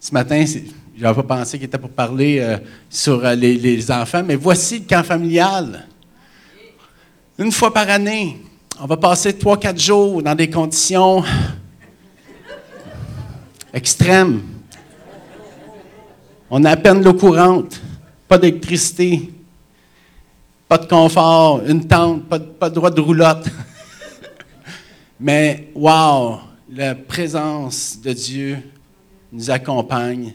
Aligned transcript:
Ce 0.00 0.12
matin, 0.12 0.44
je 0.46 1.02
n'avais 1.02 1.22
pas 1.22 1.36
pensé 1.38 1.58
qu'il 1.58 1.66
était 1.66 1.78
pour 1.78 1.90
parler 1.90 2.38
euh, 2.38 2.58
sur 2.90 3.24
euh, 3.24 3.34
les, 3.34 3.90
enfants, 3.90 4.22
mais 4.22 4.36
voici 4.36 4.80
le 4.80 4.84
camp 4.84 5.02
familial. 5.02 5.86
Une 7.38 7.50
fois 7.50 7.72
par 7.72 7.88
année, 7.88 8.38
on 8.80 8.86
va 8.86 8.96
passer 8.96 9.32
trois, 9.32 9.58
quatre 9.58 9.80
jours 9.80 10.22
dans 10.22 10.34
des 10.34 10.50
conditions 10.50 11.24
extrêmes. 13.72 14.42
On 16.50 16.62
a 16.64 16.70
à 16.70 16.76
peine 16.76 17.02
l'eau 17.02 17.14
courante, 17.14 17.80
pas 18.28 18.38
d'électricité, 18.38 19.32
pas 20.68 20.78
de 20.78 20.86
confort, 20.86 21.62
une 21.66 21.86
tente, 21.86 22.24
pas 22.24 22.38
de, 22.38 22.44
pas 22.44 22.68
de 22.68 22.74
droit 22.74 22.90
de 22.90 23.00
roulotte. 23.00 23.46
Mais, 25.18 25.70
wow, 25.74 26.40
la 26.70 26.94
présence 26.94 27.98
de 28.00 28.12
Dieu 28.12 28.58
nous 29.34 29.50
accompagne. 29.50 30.32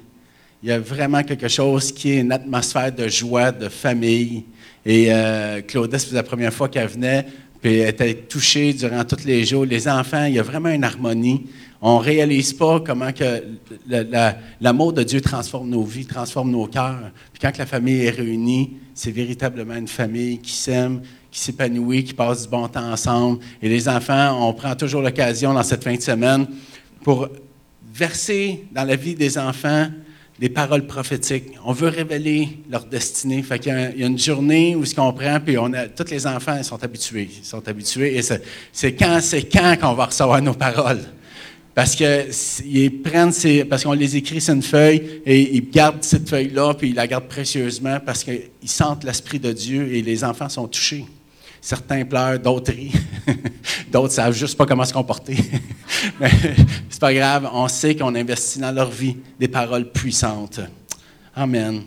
Il 0.62 0.70
y 0.70 0.72
a 0.74 0.80
vraiment 0.80 1.24
quelque 1.24 1.48
chose 1.48 1.92
qui 1.92 2.12
est 2.12 2.20
une 2.20 2.34
atmosphère 2.34 2.92
de 2.92 3.07
joie, 3.07 3.52
de 3.52 3.70
famille. 3.70 4.44
Et 4.86 5.07
euh, 5.10 5.62
Claudette, 5.62 6.02
c'est 6.02 6.14
la 6.14 6.24
première 6.24 6.54
fois 6.54 6.68
qu'elle 6.68 6.90
venait, 6.90 7.26
puis 7.62 7.78
elle 7.78 7.90
était 7.90 8.14
touchée 8.14 8.74
durant 8.74 9.06
tous 9.06 9.24
les 9.24 9.46
jours. 9.46 9.66
Les 9.66 9.88
enfants, 9.88 10.26
il 10.26 10.34
y 10.34 10.40
a 10.40 10.43
vraiment 10.43 10.70
une 10.70 10.84
harmonie. 10.84 11.46
On 11.82 12.00
ne 12.00 12.04
réalise 12.04 12.52
pas 12.52 12.82
comment 12.82 13.14
que 13.14 13.42
l'amour 14.60 14.92
de 14.92 15.04
Dieu 15.04 15.21
transforme 15.21 15.70
nos 15.70 15.84
vies, 15.84 16.06
transforme 16.06 16.52
nos 16.52 16.68
cœurs. 16.68 17.12
Puis 17.32 17.42
quand 17.42 17.57
la 17.57 17.66
famille 17.66 18.04
est 18.06 18.10
réunie, 18.10 18.78
c'est 18.93 19.12
véritablement 19.12 19.76
une 19.76 19.88
famille 19.88 20.40
qui 20.40 20.52
s'aime, 20.52 21.02
qui 21.32 21.40
s'épanouit, 21.40 22.04
qui 22.04 22.14
passe 22.14 22.43
du 22.43 22.50
bon 22.50 22.68
temps 22.68 22.92
ensemble. 22.92 23.40
Et 23.62 23.70
les 23.70 23.88
enfants, 23.88 24.46
on 24.46 24.54
prend 24.54 24.76
toujours 24.76 25.02
l'occasion 25.02 25.54
dans 25.54 25.64
cette 25.64 25.86
fin 25.86 25.96
de 25.96 26.02
semaine 26.02 26.48
pour 27.02 27.29
verser 27.93 28.66
dans 28.71 28.84
la 28.84 28.96
vie 28.96 29.16
des 29.16 29.38
enfants 29.38 29.88
des 30.39 30.50
paroles 30.50 30.88
prophétiques. 30.88 31.52
On 31.66 31.74
veut 31.74 31.89
révéler 31.89 32.59
leur 32.70 32.86
destinée. 32.86 33.44
Fait 33.44 33.59
qu'il 33.59 33.73
y, 33.73 34.04
a 34.04 34.08
une 34.08 34.18
journée 34.18 34.76
où 34.76 34.86
ce 34.86 34.95
qu'on 34.95 35.12
prend, 35.12 35.40
puis 35.40 35.58
on 35.58 35.73
a, 35.73 35.88
tous 35.88 36.10
les 36.10 36.26
enfants 36.26 36.56
ils 36.58 36.64
sont 36.64 36.82
habitués. 36.82 37.30
Ils. 37.44 38.17
Et 38.17 38.22
c'est 38.72 38.94
quand, 38.94 39.20
c'est 39.22 39.44
quand 39.44 39.76
qu'on 39.80 39.94
va 39.94 40.06
recevoir 40.06 40.42
nos 40.42 40.54
paroles. 40.54 41.02
Parce 41.76 41.95
qu'ils 41.95 43.02
prennent 43.02 43.32
parce 43.70 43.84
qu'on 43.84 43.94
les 43.94 44.16
écrit 44.17 44.42
sur 44.42 44.54
une 44.54 44.64
feuille 44.64 45.22
et 45.26 45.56
ils 45.56 45.70
gardent 45.70 46.04
cette 46.04 46.28
feuille-là, 46.28 46.73
puis 46.73 46.90
ils 46.90 46.95
la 46.95 47.08
gardent 47.08 47.28
précieusement 47.28 48.00
parce 48.06 48.23
qu'ils 48.23 48.50
sentent 48.66 49.04
l'Esprit 49.04 49.40
de 49.40 49.52
Dieu 49.52 49.94
et 49.94 50.02
les 50.02 50.23
enfants 50.23 50.50
sont 50.50 50.67
touchés. 50.67 51.06
Certains 51.62 52.06
pleurent, 52.06 52.40
d'autres 52.40 52.72
rient, 52.72 52.94
d'autres 53.92 54.14
savent 54.14 54.34
juste 54.34 54.58
pas 54.58 54.66
comment 54.66 54.86
se 54.86 54.94
comporter. 54.94 55.38
Mais 56.20 56.32
c'est 56.90 57.00
pas 57.00 57.14
grave, 57.14 57.50
on 57.54 57.68
sait 57.68 57.96
qu'on 57.96 58.16
investit 58.16 58.60
dans 58.60 58.72
leur 58.72 58.90
vie 58.90 59.18
des 59.40 59.48
paroles 59.48 59.92
puissantes. 59.92 60.62
Amen. 61.36 61.84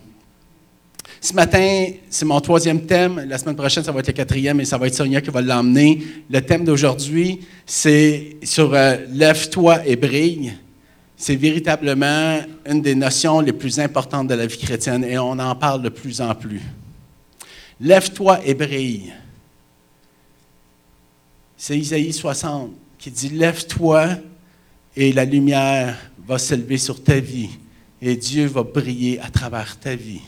Ce 1.19 1.33
matin, 1.33 1.87
c'est 2.09 2.25
mon 2.25 2.41
troisième 2.41 2.85
thème. 2.85 3.25
La 3.29 3.37
semaine 3.37 3.55
prochaine, 3.55 3.81
ça 3.81 3.93
va 3.93 4.01
être 4.01 4.07
le 4.07 4.13
quatrième 4.13 4.59
et 4.59 4.65
ça 4.65 4.77
va 4.77 4.87
être 4.87 4.95
Sonia 4.95 5.21
qui 5.21 5.29
va 5.29 5.41
l'emmener. 5.41 6.03
Le 6.29 6.41
thème 6.41 6.65
d'aujourd'hui, 6.65 7.39
c'est 7.65 8.35
sur 8.43 8.73
euh, 8.73 8.97
Lève-toi 9.09 9.87
et 9.87 9.95
brille. 9.95 10.53
C'est 11.15 11.37
véritablement 11.37 12.41
une 12.69 12.81
des 12.81 12.95
notions 12.95 13.39
les 13.39 13.53
plus 13.53 13.79
importantes 13.79 14.27
de 14.27 14.33
la 14.33 14.45
vie 14.45 14.57
chrétienne 14.57 15.05
et 15.05 15.17
on 15.17 15.39
en 15.39 15.55
parle 15.55 15.81
de 15.81 15.87
plus 15.87 16.19
en 16.19 16.35
plus. 16.35 16.61
Lève-toi 17.79 18.41
et 18.45 18.53
brille. 18.53 19.13
C'est 21.65 21.79
Isaïe 21.79 22.11
60 22.11 22.71
qui 22.97 23.09
dit 23.09 23.29
Lève-toi 23.29 24.17
et 24.97 25.13
la 25.13 25.23
lumière 25.23 25.97
va 26.27 26.37
s'élever 26.37 26.77
sur 26.77 27.01
ta 27.01 27.21
vie 27.21 27.51
et 28.01 28.17
Dieu 28.17 28.47
va 28.47 28.63
briller 28.63 29.17
à 29.21 29.29
travers 29.29 29.79
ta 29.79 29.95
vie. 29.95 30.19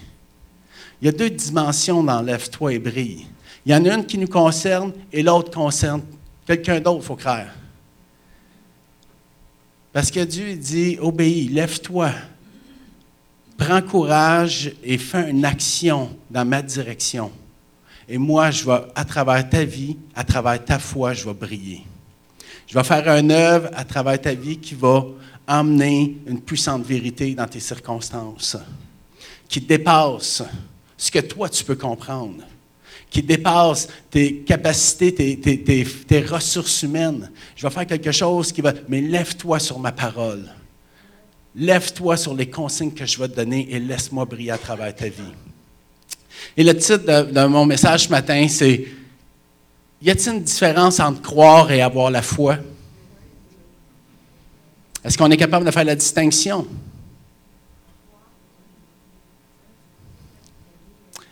Il 1.02 1.06
y 1.06 1.10
a 1.10 1.12
deux 1.12 1.30
dimensions 1.30 2.02
dans 2.02 2.22
Lève-toi 2.22 2.76
et 2.76 2.80
brille. 2.80 3.28
Il 3.66 3.74
y 3.74 3.76
en 3.76 3.84
a 3.84 3.96
une 3.96 4.06
qui 4.06 4.18
nous 4.18 4.30
concerne 4.30 4.94
et 5.12 5.22
l'autre 5.22 5.52
concerne 5.52 6.04
quelqu'un 6.48 6.80
d'autre, 6.80 7.02
il 7.02 7.06
faut 7.06 7.18
croire. 7.18 7.48
Parce 9.92 10.12
que 10.12 10.22
Dieu 10.22 10.56
dit 10.56 10.98
Obéis, 11.02 11.50
lève-toi, 11.50 12.12
prends 13.58 13.82
courage 13.82 14.72
et 14.82 14.98
fais 14.98 15.30
une 15.30 15.44
action 15.44 16.18
dans 16.32 16.46
ma 16.46 16.62
direction. 16.62 17.30
Et 18.08 18.18
moi, 18.18 18.52
je 18.52 18.66
vais, 18.66 18.82
à 18.94 19.04
travers 19.04 19.50
ta 19.50 19.64
vie, 19.64 19.98
à 20.16 20.24
travers 20.24 20.64
ta 20.64 20.80
foi, 20.80 21.14
je 21.14 21.26
vais 21.26 21.34
briller. 21.34 21.84
Je 22.68 22.78
vais 22.78 22.84
faire 22.84 23.08
une 23.10 23.32
œuvre 23.32 23.70
à 23.74 23.84
travers 23.84 24.20
ta 24.20 24.34
vie 24.34 24.58
qui 24.58 24.76
va 24.76 25.06
emmener 25.48 26.18
une 26.26 26.42
puissante 26.42 26.86
vérité 26.86 27.34
dans 27.36 27.48
tes 27.48 27.60
circonstances, 27.60 28.58
qui 29.48 29.62
dépasse 29.62 30.44
ce 30.98 31.12
que 31.12 31.20
toi, 31.20 31.50
tu 31.50 31.64
peux 31.64 31.76
comprendre, 31.76 32.44
qui 33.10 33.22
dépasse 33.22 33.88
tes 34.10 34.40
capacités, 34.40 35.14
tes, 35.14 35.86
tes 35.86 36.22
ressources 36.22 36.84
humaines. 36.84 37.32
Je 37.56 37.66
vais 37.68 37.74
faire 37.74 37.88
quelque 37.88 38.12
chose 38.12 38.52
qui 38.52 38.62
va... 38.62 38.74
Mais 38.88 39.02
lève-toi 39.02 39.60
sur 39.60 39.80
ma 39.80 39.92
parole. 39.92 40.46
Lève-toi 41.56 42.18
sur 42.18 42.34
les 42.34 42.50
consignes 42.50 42.92
que 42.92 43.06
je 43.06 43.18
vais 43.18 43.30
te 43.30 43.36
donner 43.36 43.68
et 43.72 43.80
laisse-moi 43.80 44.26
briller 44.26 44.52
à 44.52 44.58
travers 44.58 44.94
ta 44.94 45.06
vie. 45.06 45.34
Et 46.58 46.64
le 46.64 46.76
titre 46.76 46.98
de, 47.32 47.46
mon 47.46 47.66
message 47.66 48.06
ce 48.06 48.10
matin, 48.10 48.48
c'est 48.48 48.86
Y 50.02 50.10
a-t-il 50.10 50.34
une 50.36 50.44
différence 50.44 51.00
entre 51.00 51.22
croire 51.22 51.72
et 51.72 51.82
avoir 51.82 52.12
la 52.12 52.22
foi? 52.22 52.58
Est-ce 55.04 55.18
qu'on 55.18 55.30
est 55.30 55.38
capable 55.38 55.66
de 55.66 55.72
faire 55.72 55.86
la 55.86 55.96
distinction? 55.96 56.68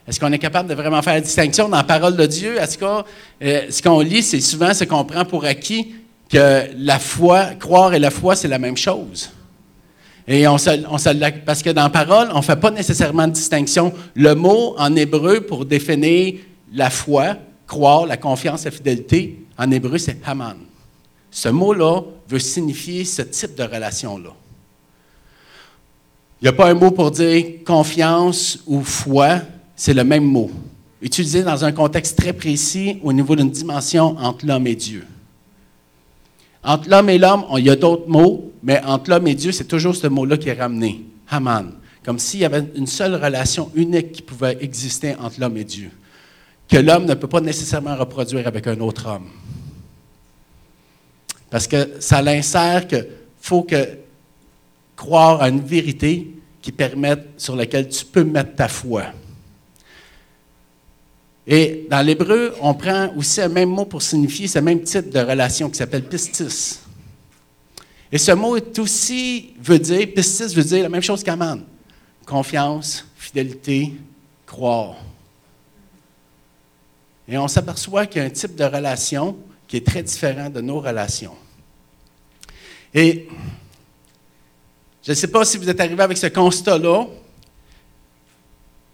Est-ce 0.07 0.19
qu'on 0.19 0.31
est 0.31 0.39
capable 0.39 0.69
de 0.69 0.75
vraiment 0.75 1.01
faire 1.01 1.13
la 1.13 1.21
distinction 1.21 1.69
dans 1.69 1.77
la 1.77 1.83
parole 1.83 2.17
de 2.17 2.25
Dieu? 2.25 2.59
Est-ce 2.59 2.77
que 2.77 3.03
euh, 3.43 3.61
ce 3.69 3.81
qu'on 3.81 4.01
lit, 4.01 4.21
c'est 4.21 4.41
souvent 4.41 4.73
ce 4.73 4.83
qu'on 4.83 5.05
prend 5.05 5.23
pour 5.23 5.45
acquis 5.45 5.95
que 6.29 6.69
la 6.75 6.99
foi, 6.99 7.53
croire 7.59 7.93
et 7.93 7.99
la 7.99 8.09
foi, 8.09 8.35
c'est 8.35 8.47
la 8.47 8.59
même 8.59 8.77
chose. 8.77 9.29
Et 10.27 10.47
on 10.47 10.55
parce 11.45 11.61
que 11.61 11.69
dans 11.71 11.83
la 11.83 11.89
parole, 11.89 12.29
on 12.33 12.37
ne 12.37 12.43
fait 12.43 12.55
pas 12.55 12.71
nécessairement 12.71 13.27
de 13.27 13.33
distinction. 13.33 13.93
Le 14.15 14.33
mot 14.35 14.75
en 14.77 14.95
hébreu 14.95 15.41
pour 15.41 15.65
définir 15.65 16.35
la 16.73 16.89
foi, 16.89 17.35
croire, 17.67 18.05
la 18.05 18.17
confiance, 18.17 18.63
la 18.65 18.71
fidélité, 18.71 19.45
en 19.57 19.69
hébreu, 19.71 19.97
c'est 19.97 20.17
Haman. 20.25 20.57
Ce 21.29 21.49
mot-là 21.49 22.01
veut 22.27 22.39
signifier 22.39 23.03
ce 23.05 23.23
type 23.23 23.55
de 23.55 23.63
relation-là. 23.63 24.29
Il 26.41 26.45
n'y 26.45 26.49
a 26.49 26.53
pas 26.53 26.69
un 26.69 26.73
mot 26.73 26.91
pour 26.91 27.11
dire 27.11 27.63
confiance 27.65 28.59
ou 28.65 28.81
foi, 28.81 29.39
c'est 29.75 29.93
le 29.93 30.03
même 30.03 30.25
mot, 30.25 30.51
utilisé 31.01 31.43
dans 31.43 31.65
un 31.65 31.71
contexte 31.71 32.17
très 32.17 32.33
précis 32.33 32.99
au 33.01 33.11
niveau 33.11 33.35
d'une 33.35 33.49
dimension 33.49 34.17
entre 34.19 34.45
l'homme 34.45 34.67
et 34.67 34.75
Dieu. 34.75 35.05
Entre 36.63 36.89
l'homme 36.89 37.09
et 37.09 37.17
l'homme, 37.17 37.45
il 37.57 37.65
y 37.65 37.69
a 37.69 37.75
d'autres 37.75 38.07
mots, 38.07 38.52
mais 38.63 38.81
entre 38.85 39.09
l'homme 39.09 39.27
et 39.27 39.35
Dieu, 39.35 39.51
c'est 39.51 39.65
toujours 39.65 39.95
ce 39.95 40.07
mot-là 40.07 40.37
qui 40.37 40.47
est 40.47 40.53
ramené, 40.59 41.03
Haman. 41.29 41.73
Comme 42.05 42.17
s'il 42.17 42.39
y 42.39 42.45
avait 42.45 42.63
une 42.75 42.87
seule 42.87 43.15
relation 43.15 43.69
unique 43.75 44.13
qui 44.13 44.21
pouvait 44.21 44.57
exister 44.61 45.15
entre 45.19 45.39
l'homme 45.39 45.57
et 45.57 45.65
Dieu, 45.65 45.91
que 46.69 46.77
l'homme 46.77 47.05
ne 47.05 47.13
peut 47.13 47.27
pas 47.27 47.41
nécessairement 47.41 47.95
reproduire 47.95 48.47
avec 48.47 48.65
un 48.67 48.79
autre 48.79 49.07
homme. 49.07 49.27
Parce 51.49 51.67
que 51.67 51.97
ça 51.99 52.21
l'insère 52.21 52.87
qu'il 52.87 53.05
faut 53.39 53.63
que 53.63 53.97
croire 54.95 55.41
à 55.41 55.49
une 55.49 55.61
vérité 55.61 56.31
qui 56.61 56.71
permette, 56.71 57.27
sur 57.37 57.57
laquelle 57.57 57.89
tu 57.89 58.05
peux 58.05 58.23
mettre 58.23 58.55
ta 58.55 58.69
foi. 58.69 59.03
Et 61.45 61.85
dans 61.89 62.05
l'hébreu, 62.05 62.53
on 62.61 62.73
prend 62.73 63.13
aussi 63.17 63.41
un 63.41 63.49
même 63.49 63.69
mot 63.69 63.83
pour 63.83 64.01
signifier 64.01 64.47
ce 64.47 64.59
même 64.59 64.81
type 64.81 65.09
de 65.09 65.19
relation 65.19 65.69
qui 65.69 65.75
s'appelle 65.75 66.07
pistis. 66.07 66.82
Et 68.13 68.19
ce 68.19 68.31
mot 68.31 68.55
aussi, 68.77 69.55
veut 69.59 69.79
dire, 69.79 70.07
pistis 70.13 70.53
veut 70.53 70.63
dire 70.63 70.83
la 70.83 70.89
même 70.89 71.01
chose 71.01 71.23
qu'aman. 71.23 71.63
Confiance, 72.27 73.07
fidélité, 73.15 73.91
croire. 74.45 74.97
Et 77.27 77.35
on 77.39 77.47
s'aperçoit 77.47 78.05
qu'il 78.05 78.21
y 78.21 78.23
a 78.23 78.27
un 78.27 78.29
type 78.29 78.53
de 78.53 78.65
relation 78.65 79.35
qui 79.67 79.77
est 79.77 79.85
très 79.87 80.03
différent 80.03 80.51
de 80.51 80.61
nos 80.61 80.79
relations. 80.79 81.33
Et 82.93 83.27
je 85.01 85.09
ne 85.09 85.15
sais 85.15 85.27
pas 85.27 85.43
si 85.43 85.57
vous 85.57 85.67
êtes 85.67 85.79
arrivé 85.79 86.03
avec 86.03 86.19
ce 86.19 86.27
constat-là, 86.27 87.07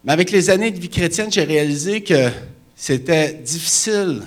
mais 0.02 0.12
avec 0.12 0.30
les 0.30 0.48
années 0.48 0.70
de 0.70 0.80
vie 0.80 0.88
chrétienne, 0.88 1.30
j'ai 1.30 1.44
réalisé 1.44 2.02
que 2.02 2.30
c'était 2.74 3.34
difficile 3.34 4.22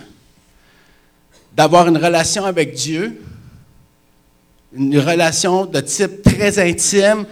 d'avoir 1.56 1.88
une 1.88 1.98
relation 1.98 2.46
avec 2.46 2.76
Dieu, 2.76 3.20
une 4.76 4.98
relation 5.00 5.66
de 5.66 5.80
type 5.80 6.22
très 6.24 6.60
intime, 6.60 7.26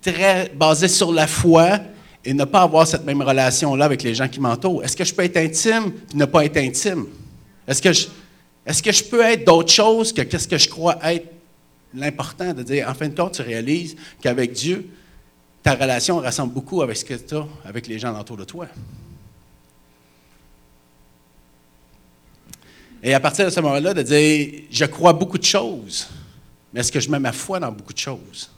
très 0.00 0.50
basée 0.54 0.88
sur 0.88 1.12
la 1.12 1.26
foi, 1.26 1.80
et 2.24 2.32
ne 2.32 2.44
pas 2.44 2.62
avoir 2.62 2.86
cette 2.86 3.04
même 3.04 3.20
relation-là 3.20 3.84
avec 3.84 4.02
les 4.02 4.14
gens 4.14 4.28
qui 4.28 4.40
m'entourent. 4.40 4.82
Est-ce 4.82 4.96
que 4.96 5.04
je 5.04 5.14
peux 5.14 5.24
être 5.24 5.36
intime 5.36 5.92
et 6.12 6.16
ne 6.16 6.24
pas 6.24 6.44
être 6.44 6.56
intime? 6.56 7.06
Est-ce 7.66 7.82
que 7.82 7.92
je, 7.92 8.06
est-ce 8.64 8.82
que 8.82 8.92
je 8.92 9.04
peux 9.04 9.20
être 9.20 9.44
d'autre 9.44 9.70
chose 9.70 10.12
que 10.12 10.22
qu'est-ce 10.22 10.48
que 10.48 10.56
je 10.56 10.68
crois 10.68 10.96
être 11.04 11.26
l'important 11.94 12.52
de 12.52 12.62
dire, 12.62 12.88
en 12.88 12.94
fin 12.94 13.08
de 13.08 13.14
compte, 13.14 13.34
tu 13.34 13.42
réalises 13.42 13.94
qu'avec 14.20 14.52
Dieu, 14.52 14.88
ta 15.62 15.74
relation 15.74 16.18
ressemble 16.18 16.52
beaucoup 16.52 16.82
avec 16.82 16.96
ce 16.96 17.04
que 17.04 17.14
tu 17.14 17.36
as 17.36 17.46
avec 17.64 17.86
les 17.86 17.98
gens 17.98 18.18
autour 18.18 18.36
de 18.36 18.44
toi. 18.44 18.66
Et 23.02 23.12
à 23.12 23.20
partir 23.20 23.44
de 23.44 23.50
ce 23.50 23.60
moment-là, 23.60 23.92
de 23.92 24.02
dire, 24.02 24.62
je 24.70 24.84
crois 24.86 25.12
beaucoup 25.12 25.38
de 25.38 25.44
choses, 25.44 26.08
mais 26.74 26.80
est-ce 26.80 26.90
que 26.90 26.98
je 26.98 27.08
mets 27.08 27.20
ma 27.20 27.30
foi 27.30 27.60
dans 27.60 27.70
beaucoup 27.70 27.92
de 27.92 27.98
choses? 27.98 28.50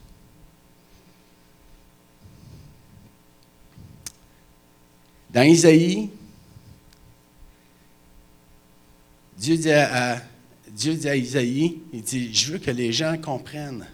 Dans 5.29 5.43
Isaïe, 5.43 6.09
Dieu 9.37 9.59
dit 9.59 9.71
à, 9.71 10.23
Dieu 10.67 10.95
dit 10.95 11.09
à 11.11 11.15
Isaïe, 11.15 11.83
il 11.93 12.01
dit, 12.01 12.33
je 12.33 12.53
veux 12.53 12.59
que 12.59 12.71
les 12.71 12.91
gens 12.91 13.19
comprennent 13.19 13.87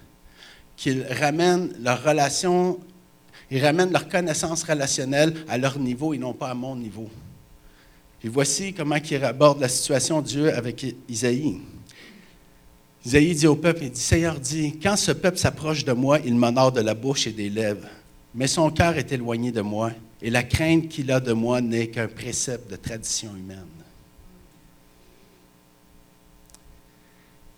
qu'ils 0.76 1.04
ramènent 1.10 1.74
leur 1.80 2.04
relation, 2.04 2.78
ils 3.50 3.64
ramènent 3.64 3.90
leur 3.90 4.08
connaissance 4.08 4.62
relationnelle 4.62 5.44
à 5.48 5.58
leur 5.58 5.80
niveau 5.80 6.14
et 6.14 6.18
non 6.18 6.32
pas 6.32 6.50
à 6.50 6.54
mon 6.54 6.76
niveau. 6.76 7.10
Et 8.22 8.28
voici 8.28 8.72
comment 8.72 8.94
il 8.94 9.24
aborde 9.24 9.60
la 9.60 9.68
situation 9.68 10.22
de 10.22 10.28
Dieu 10.28 10.54
avec 10.54 10.86
Isaïe. 11.08 11.60
Isaïe 13.04 13.34
dit 13.34 13.46
au 13.46 13.56
peuple, 13.56 13.82
il 13.82 13.90
dit, 13.90 14.00
Seigneur 14.00 14.38
dit, 14.38 14.78
quand 14.80 14.96
ce 14.96 15.12
peuple 15.12 15.36
s'approche 15.36 15.84
de 15.84 15.92
moi, 15.92 16.18
il 16.24 16.36
m'honore 16.36 16.70
de 16.70 16.80
la 16.80 16.94
bouche 16.94 17.26
et 17.26 17.32
des 17.32 17.50
lèvres, 17.50 17.88
mais 18.34 18.46
son 18.46 18.70
cœur 18.70 18.96
est 18.96 19.10
éloigné 19.10 19.50
de 19.50 19.60
moi, 19.60 19.90
et 20.20 20.30
la 20.30 20.44
crainte 20.44 20.88
qu'il 20.88 21.10
a 21.10 21.18
de 21.18 21.32
moi 21.32 21.60
n'est 21.60 21.88
qu'un 21.88 22.06
précepte 22.06 22.70
de 22.70 22.76
tradition 22.76 23.30
humaine. 23.36 23.66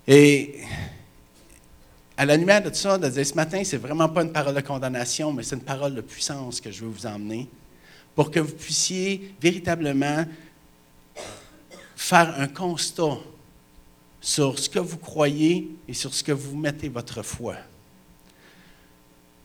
Et 0.07 0.61
à 2.17 2.25
la 2.25 2.37
lumière 2.37 2.63
de 2.63 2.71
tout 2.71 2.77
ça, 2.77 2.97
de 2.97 3.09
dire 3.09 3.27
ce 3.27 3.35
matin, 3.35 3.63
c'est 3.65 3.77
vraiment 3.77 4.09
pas 4.09 4.23
une 4.23 4.33
parole 4.33 4.55
de 4.55 4.61
condamnation, 4.61 5.33
mais 5.33 5.43
c'est 5.43 5.57
une 5.57 5.63
parole 5.63 5.95
de 5.95 6.01
puissance 6.01 6.61
que 6.61 6.71
je 6.71 6.85
veux 6.85 6.91
vous 6.91 7.07
emmener 7.07 7.49
pour 8.15 8.31
que 8.31 8.41
vous 8.41 8.53
puissiez 8.55 9.35
véritablement 9.41 10.25
faire 11.97 12.35
un 12.39 12.47
constat 12.47 13.19
sur 14.25 14.59
ce 14.59 14.71
que 14.71 14.79
vous 14.79 14.97
croyez 14.97 15.69
et 15.87 15.93
sur 15.93 16.15
ce 16.15 16.25
que 16.25 16.33
vous 16.33 16.57
mettez 16.57 16.89
votre 16.89 17.23
foi. 17.23 17.57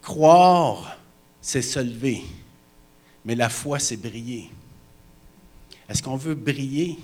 Croire, 0.02 0.98
c'est 1.42 1.62
se 1.62 1.80
lever, 1.80 2.24
mais 3.26 3.36
la 3.36 3.50
foi, 3.50 3.78
c'est 3.78 3.98
briller. 3.98 4.50
Est-ce 5.90 6.02
qu'on 6.02 6.16
veut 6.16 6.34
briller? 6.34 6.98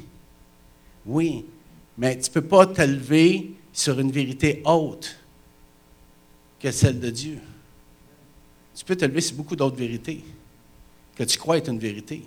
Oui, 1.06 1.44
mais 1.98 2.18
tu 2.18 2.30
ne 2.30 2.33
peux 2.36 2.48
pas 2.48 2.66
te 2.66 2.81
lever 2.81 3.51
sur 3.74 4.00
une 4.00 4.10
vérité 4.10 4.62
haute 4.63 5.19
que 6.62 6.72
celle 6.72 7.01
de 7.01 7.10
Dieu. 7.10 7.39
Tu 8.74 8.86
peux 8.86 8.95
te 8.95 9.04
lever 9.04 9.19
sur 9.19 9.36
beaucoup 9.36 9.57
d'autres 9.57 9.75
vérités 9.75 10.24
que 11.13 11.25
tu 11.25 11.38
crois 11.38 11.57
être 11.57 11.69
une 11.69 11.80
vérité, 11.80 12.24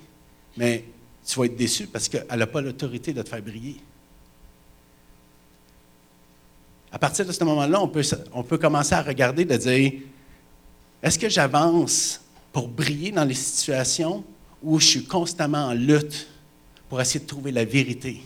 mais 0.58 0.84
tu 1.26 1.38
vas 1.38 1.46
être 1.46 1.56
déçu 1.56 1.86
parce 1.86 2.06
qu'elle 2.06 2.38
n'a 2.38 2.46
pas 2.46 2.60
l'autorité 2.60 3.14
de 3.14 3.22
te 3.22 3.30
faire 3.30 3.42
briller. 3.42 3.76
À 6.90 6.98
partir 6.98 7.26
de 7.26 7.32
ce 7.32 7.44
moment-là, 7.44 7.82
on 7.82 8.42
peut, 8.42 8.58
commencer 8.58 8.94
à 8.94 9.02
regarder, 9.02 9.44
de 9.44 9.56
dire, 9.56 9.92
est-ce 11.02 11.18
que 11.18 11.28
j'avance 11.28 12.20
pour 12.52 12.68
briller 12.68 13.10
dans 13.10 13.24
les 13.24 13.34
situations 13.34 14.24
où 14.62 14.80
je 14.80 14.86
suis 14.86 15.04
constamment 15.04 15.66
en 15.66 15.74
lutte 15.74 16.26
pour 16.88 17.00
essayer 17.00 17.20
de 17.20 17.26
trouver 17.26 17.52
la 17.52 17.64
vérité? 17.64 18.22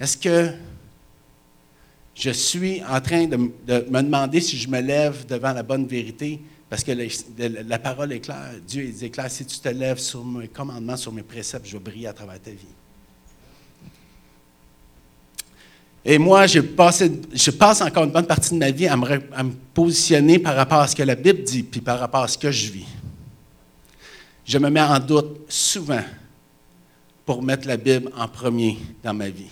Est-ce 0.00 0.16
que 0.16 0.50
je 2.14 2.30
suis 2.30 2.82
en 2.84 3.00
train 3.00 3.26
de, 3.26 3.36
me 3.36 4.02
demander 4.02 4.40
si 4.40 4.56
je 4.56 4.68
me 4.68 4.80
lève 4.80 5.26
devant 5.26 5.52
la 5.52 5.62
bonne 5.62 5.86
vérité? 5.86 6.40
Parce 6.70 6.82
que 6.82 6.92
la, 7.38 7.78
parole 7.78 8.12
est 8.12 8.20
claire. 8.20 8.54
Dieu 8.66 8.82
est 8.82 9.10
clair. 9.10 9.30
Si 9.30 9.44
tu 9.44 9.58
te 9.58 9.68
lèves 9.68 9.98
sur 9.98 10.24
mes 10.24 10.48
commandements, 10.48 10.96
sur 10.96 11.12
mes 11.12 11.22
préceptes, 11.22 11.66
je 11.66 11.74
vais 11.74 11.82
briller 11.84 12.08
à 12.08 12.12
travers 12.12 12.40
ta 12.40 12.50
vie? 12.50 12.66
Et 16.04 16.18
moi, 16.18 16.46
je 16.46 16.60
passe 16.60 17.80
encore 17.80 18.04
une 18.04 18.10
bonne 18.10 18.26
partie 18.26 18.50
de 18.50 18.58
ma 18.58 18.70
vie 18.70 18.86
à 18.86 18.96
me, 18.96 19.52
positionner 19.72 20.38
par 20.38 20.54
rapport 20.54 20.80
à 20.80 20.88
ce 20.88 20.94
que 20.94 21.02
la 21.02 21.14
Bible 21.14 21.42
dit, 21.42 21.62
puis 21.62 21.80
par 21.80 21.98
rapport 21.98 22.22
à 22.22 22.28
ce 22.28 22.36
que 22.36 22.50
je 22.50 22.70
vis. 22.70 22.86
Je 24.44 24.58
me 24.58 24.68
mets 24.68 24.82
en 24.82 24.98
doute 24.98 25.40
souvent 25.48 26.02
pour 27.24 27.42
mettre 27.42 27.66
la 27.66 27.78
Bible 27.78 28.10
en 28.16 28.28
premier 28.28 28.76
dans 29.02 29.14
ma 29.14 29.30
vie 29.30 29.50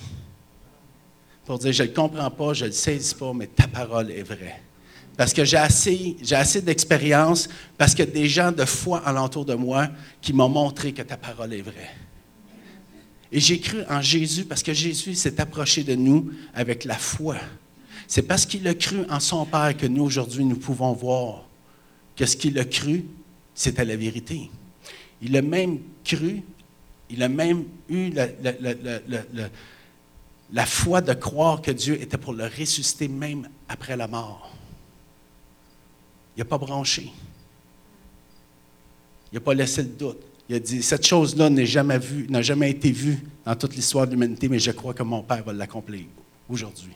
pour 1.44 1.58
dire, 1.58 1.72
je 1.72 1.82
ne 1.82 1.88
le 1.88 1.94
comprends 1.94 2.30
pas, 2.30 2.54
je 2.54 2.64
ne 2.64 2.68
le 2.68 2.74
saisis 2.74 3.14
pas, 3.14 3.32
mais 3.34 3.46
ta 3.46 3.66
parole 3.66 4.10
est 4.10 4.22
vraie. 4.22 4.60
Parce 5.16 5.32
que 5.32 5.44
j'ai 5.44 5.56
assez, 5.56 6.16
j'ai 6.22 6.36
assez 6.36 6.62
d'expérience, 6.62 7.48
parce 7.76 7.94
que 7.94 8.02
des 8.02 8.28
gens 8.28 8.52
de 8.52 8.64
foi 8.64 9.02
alentour 9.04 9.44
de 9.44 9.54
moi 9.54 9.88
qui 10.20 10.32
m'ont 10.32 10.48
montré 10.48 10.92
que 10.92 11.02
ta 11.02 11.16
parole 11.16 11.52
est 11.52 11.62
vraie. 11.62 11.90
Et 13.32 13.40
j'ai 13.40 13.58
cru 13.58 13.82
en 13.88 14.02
Jésus 14.02 14.44
parce 14.44 14.62
que 14.62 14.74
Jésus 14.74 15.14
s'est 15.14 15.40
approché 15.40 15.82
de 15.82 15.94
nous 15.94 16.30
avec 16.52 16.84
la 16.84 16.98
foi. 16.98 17.36
C'est 18.06 18.22
parce 18.22 18.44
qu'il 18.44 18.68
a 18.68 18.74
cru 18.74 19.06
en 19.08 19.20
son 19.20 19.46
Père 19.46 19.74
que 19.74 19.86
nous, 19.86 20.04
aujourd'hui, 20.04 20.44
nous 20.44 20.58
pouvons 20.58 20.92
voir 20.92 21.46
que 22.14 22.26
ce 22.26 22.36
qu'il 22.36 22.58
a 22.58 22.66
cru, 22.66 23.06
c'était 23.54 23.86
la 23.86 23.96
vérité. 23.96 24.50
Il 25.22 25.34
a 25.34 25.40
même 25.40 25.78
cru, 26.04 26.42
il 27.08 27.22
a 27.22 27.28
même 27.30 27.64
eu 27.88 28.12
la 30.52 30.66
foi 30.66 31.00
de 31.00 31.14
croire 31.14 31.62
que 31.62 31.70
Dieu 31.70 31.98
était 32.02 32.18
pour 32.18 32.34
le 32.34 32.44
ressusciter 32.44 33.08
même 33.08 33.48
après 33.66 33.96
la 33.96 34.08
mort. 34.08 34.54
Il 36.36 36.40
n'a 36.40 36.44
pas 36.44 36.58
branché. 36.58 37.10
Il 39.30 39.36
n'a 39.36 39.40
pas 39.40 39.54
laissé 39.54 39.82
le 39.82 39.88
doute. 39.88 40.22
Il 40.52 40.56
a 40.56 40.60
dit, 40.60 40.82
cette 40.82 41.06
chose-là 41.06 41.48
n'a 41.48 41.64
jamais, 41.64 41.98
n'a 42.28 42.42
jamais 42.42 42.68
été 42.72 42.92
vue 42.92 43.18
dans 43.42 43.54
toute 43.54 43.74
l'histoire 43.74 44.06
de 44.06 44.12
l'humanité, 44.12 44.50
mais 44.50 44.58
je 44.58 44.70
crois 44.72 44.92
que 44.92 45.02
mon 45.02 45.22
Père 45.22 45.42
va 45.42 45.54
l'accomplir 45.54 46.04
aujourd'hui. 46.46 46.92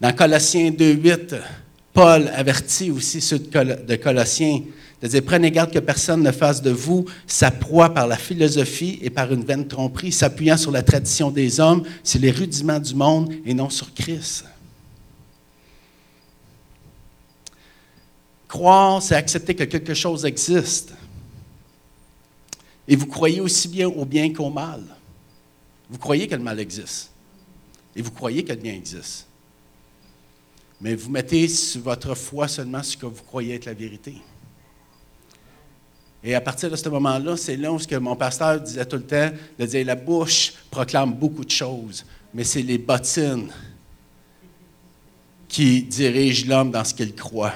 Dans 0.00 0.12
Colossiens 0.12 0.70
2.8, 0.70 1.36
Paul 1.92 2.28
avertit 2.34 2.90
aussi 2.90 3.20
ceux 3.20 3.38
de 3.38 3.94
Colossiens 3.94 4.62
c'est-à-dire, 5.00 5.22
prenez 5.24 5.52
garde 5.52 5.70
que 5.70 5.78
personne 5.78 6.24
ne 6.24 6.32
fasse 6.32 6.60
de 6.60 6.70
vous 6.70 7.04
sa 7.28 7.52
proie 7.52 7.94
par 7.94 8.08
la 8.08 8.16
philosophie 8.16 8.98
et 9.00 9.10
par 9.10 9.32
une 9.32 9.44
vaine 9.44 9.68
tromperie, 9.68 10.10
s'appuyant 10.10 10.56
sur 10.56 10.72
la 10.72 10.82
tradition 10.82 11.30
des 11.30 11.60
hommes, 11.60 11.84
c'est 12.02 12.18
les 12.18 12.32
rudiments 12.32 12.80
du 12.80 12.96
monde 12.96 13.32
et 13.44 13.54
non 13.54 13.70
sur 13.70 13.94
Christ. 13.94 14.44
Croire, 18.48 19.02
c'est 19.02 19.14
accepter 19.14 19.54
que 19.54 19.64
quelque 19.64 19.94
chose 19.94 20.24
existe. 20.24 20.94
Et 22.88 22.94
vous 22.94 23.06
croyez 23.06 23.40
aussi 23.40 23.68
bien 23.68 23.88
au 23.88 24.04
bien 24.04 24.32
qu'au 24.32 24.50
mal. 24.50 24.82
Vous 25.90 25.98
croyez 25.98 26.28
que 26.28 26.34
le 26.34 26.42
mal 26.42 26.60
existe. 26.60 27.10
Et 27.94 28.02
vous 28.02 28.10
croyez 28.10 28.44
que 28.44 28.52
le 28.52 28.58
bien 28.58 28.74
existe. 28.74 29.26
Mais 30.80 30.94
vous 30.94 31.10
mettez 31.10 31.48
sur 31.48 31.80
votre 31.80 32.14
foi 32.14 32.48
seulement 32.48 32.82
ce 32.82 32.96
que 32.96 33.06
vous 33.06 33.22
croyez 33.22 33.54
être 33.54 33.64
la 33.64 33.74
vérité. 33.74 34.16
Et 36.22 36.34
à 36.34 36.40
partir 36.40 36.70
de 36.70 36.76
ce 36.76 36.88
moment-là, 36.88 37.36
c'est 37.36 37.56
là 37.56 37.72
où 37.72 37.78
mon 38.00 38.16
pasteur 38.16 38.60
disait 38.60 38.84
tout 38.84 38.96
le 38.96 39.06
temps, 39.06 39.30
de 39.58 39.66
dire 39.66 39.86
la 39.86 39.94
bouche 39.94 40.54
proclame 40.70 41.14
beaucoup 41.14 41.44
de 41.44 41.50
choses, 41.50 42.04
mais 42.34 42.44
c'est 42.44 42.62
les 42.62 42.78
bottines 42.78 43.50
qui 45.48 45.82
dirigent 45.82 46.48
l'homme 46.48 46.72
dans 46.72 46.84
ce 46.84 46.92
qu'il 46.92 47.14
croit. 47.14 47.54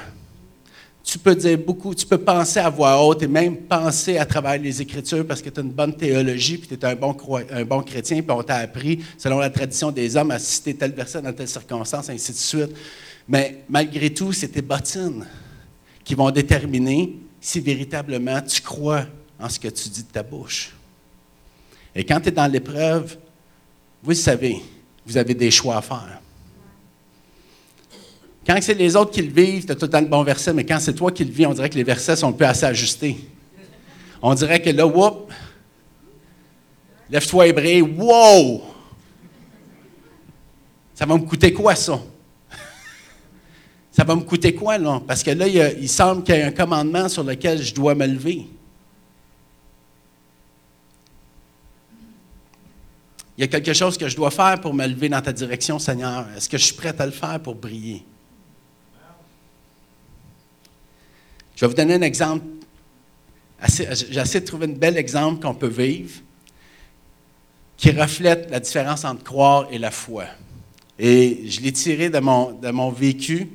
Tu 1.10 1.18
peux 1.18 1.34
dire 1.34 1.58
beaucoup, 1.58 1.92
tu 1.92 2.06
peux 2.06 2.18
penser 2.18 2.60
à 2.60 2.70
voix 2.70 3.02
haute 3.02 3.24
et 3.24 3.26
même 3.26 3.56
penser 3.56 4.16
à 4.16 4.24
travers 4.24 4.56
les 4.56 4.80
Écritures 4.80 5.26
parce 5.26 5.42
que 5.42 5.50
tu 5.50 5.58
as 5.58 5.62
une 5.64 5.72
bonne 5.72 5.96
théologie, 5.96 6.56
puis 6.56 6.68
tu 6.68 6.74
es 6.74 6.84
un 6.84 6.94
bon, 6.94 7.16
un 7.50 7.64
bon 7.64 7.82
chrétien, 7.82 8.22
puis 8.22 8.30
on 8.30 8.44
t'a 8.44 8.58
appris, 8.58 9.00
selon 9.18 9.40
la 9.40 9.50
tradition 9.50 9.90
des 9.90 10.16
hommes, 10.16 10.30
à 10.30 10.38
citer 10.38 10.72
telle 10.72 10.94
personne 10.94 11.24
dans 11.24 11.32
telle 11.32 11.48
circonstance, 11.48 12.08
ainsi 12.10 12.30
de 12.30 12.36
suite. 12.36 12.76
Mais 13.26 13.64
malgré 13.68 14.10
tout, 14.10 14.32
c'est 14.32 14.46
tes 14.46 14.62
bottines 14.62 15.26
qui 16.04 16.14
vont 16.14 16.30
déterminer 16.30 17.18
si 17.40 17.58
véritablement 17.58 18.40
tu 18.42 18.62
crois 18.62 19.04
en 19.40 19.48
ce 19.48 19.58
que 19.58 19.66
tu 19.66 19.88
dis 19.88 20.04
de 20.04 20.12
ta 20.12 20.22
bouche. 20.22 20.72
Et 21.92 22.04
quand 22.04 22.20
tu 22.20 22.28
es 22.28 22.32
dans 22.32 22.46
l'épreuve, 22.46 23.18
vous 24.00 24.14
savez, 24.14 24.62
vous 25.04 25.16
avez 25.16 25.34
des 25.34 25.50
choix 25.50 25.78
à 25.78 25.82
faire. 25.82 26.20
Quand 28.50 28.58
c'est 28.60 28.74
les 28.74 28.96
autres 28.96 29.12
qui 29.12 29.22
le 29.22 29.30
vivent, 29.30 29.64
tu 29.64 29.70
as 29.70 29.76
tout 29.76 29.84
le 29.84 29.90
temps 29.92 30.00
le 30.00 30.08
bon 30.08 30.24
verset, 30.24 30.52
mais 30.52 30.66
quand 30.66 30.80
c'est 30.80 30.92
toi 30.92 31.12
qui 31.12 31.24
le 31.24 31.30
vis, 31.30 31.46
on 31.46 31.54
dirait 31.54 31.70
que 31.70 31.76
les 31.76 31.84
versets 31.84 32.16
sont 32.16 32.30
un 32.30 32.32
peu 32.32 32.44
assez 32.44 32.66
ajustés. 32.66 33.16
On 34.20 34.34
dirait 34.34 34.60
que 34.60 34.70
là, 34.70 34.84
whoop, 34.84 35.32
lève-toi 37.08 37.46
et 37.46 37.80
wow! 37.80 38.62
Ça 40.94 41.06
va 41.06 41.14
me 41.14 41.22
coûter 41.22 41.52
quoi 41.52 41.76
ça? 41.76 42.00
ça 43.92 44.02
va 44.02 44.16
me 44.16 44.22
coûter 44.22 44.52
quoi, 44.52 44.78
là? 44.78 45.00
Parce 45.06 45.22
que 45.22 45.30
là, 45.30 45.46
il, 45.46 45.88
semble 45.88 46.24
qu'il 46.24 46.34
y 46.34 46.42
a 46.42 46.46
un 46.48 46.50
commandement 46.50 47.08
sur 47.08 47.22
lequel 47.22 47.62
je 47.62 47.72
dois 47.72 47.94
me 47.94 48.08
lever. 48.08 48.48
Il 53.38 53.42
y 53.42 53.44
a 53.44 53.46
quelque 53.46 53.74
chose 53.74 53.96
que 53.96 54.08
je 54.08 54.16
dois 54.16 54.32
faire 54.32 54.60
pour 54.60 54.74
me 54.74 54.88
lever 54.88 55.08
dans 55.08 55.22
ta 55.22 55.32
direction, 55.32 55.78
Seigneur. 55.78 56.26
Est-ce 56.36 56.48
que 56.48 56.58
je 56.58 56.64
suis 56.64 56.74
prêt 56.74 56.92
à 56.98 57.06
le 57.06 57.12
faire 57.12 57.38
pour 57.38 57.54
briller? 57.54 58.04
Je 61.60 61.66
vais 61.66 61.68
vous 61.68 61.76
donner 61.76 61.92
un 61.92 62.00
exemple. 62.00 62.46
J'essaie 64.08 64.40
de 64.40 64.46
trouver 64.46 64.64
un 64.64 64.72
bel 64.72 64.96
exemple 64.96 65.42
qu'on 65.42 65.52
peut 65.52 65.66
vivre 65.66 66.22
qui 67.76 67.90
reflète 67.90 68.50
la 68.50 68.60
différence 68.60 69.04
entre 69.04 69.24
croire 69.24 69.68
et 69.70 69.76
la 69.76 69.90
foi. 69.90 70.24
Et 70.98 71.42
je 71.50 71.60
l'ai 71.60 71.72
tiré 71.72 72.08
de 72.08 72.18
mon, 72.18 72.52
de 72.52 72.70
mon 72.70 72.90
vécu. 72.90 73.46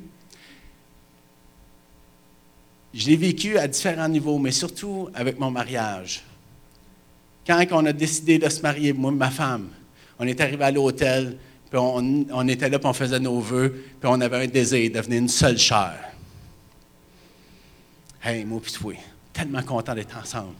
Je 2.94 3.06
l'ai 3.08 3.16
vécu 3.16 3.58
à 3.58 3.66
différents 3.66 4.08
niveaux, 4.08 4.38
mais 4.38 4.52
surtout 4.52 5.08
avec 5.12 5.40
mon 5.40 5.50
mariage. 5.50 6.22
Quand 7.44 7.60
on 7.72 7.86
a 7.86 7.92
décidé 7.92 8.38
de 8.38 8.48
se 8.48 8.62
marier, 8.62 8.92
moi 8.92 9.10
et 9.10 9.16
ma 9.16 9.30
femme, 9.30 9.70
on 10.20 10.28
est 10.28 10.40
arrivé 10.40 10.62
à 10.62 10.70
l'hôtel, 10.70 11.38
puis 11.68 11.80
on, 11.80 12.46
était 12.46 12.68
là, 12.68 12.78
puis 12.78 12.88
on 12.88 12.92
faisait 12.92 13.18
nos 13.18 13.40
vœux, 13.40 13.84
puis 13.98 14.08
on 14.08 14.20
avait 14.20 14.44
un 14.44 14.46
désir 14.46 14.90
de 14.90 14.94
devenir 14.94 15.18
une 15.18 15.28
seule 15.28 15.58
chair. 15.58 16.05
Hey, 18.28 18.44
moi 18.44 18.60
puis 18.60 18.72
toi, 18.72 18.92
tellement 19.32 19.62
content 19.62 19.94
d'être 19.94 20.18
ensemble. 20.20 20.56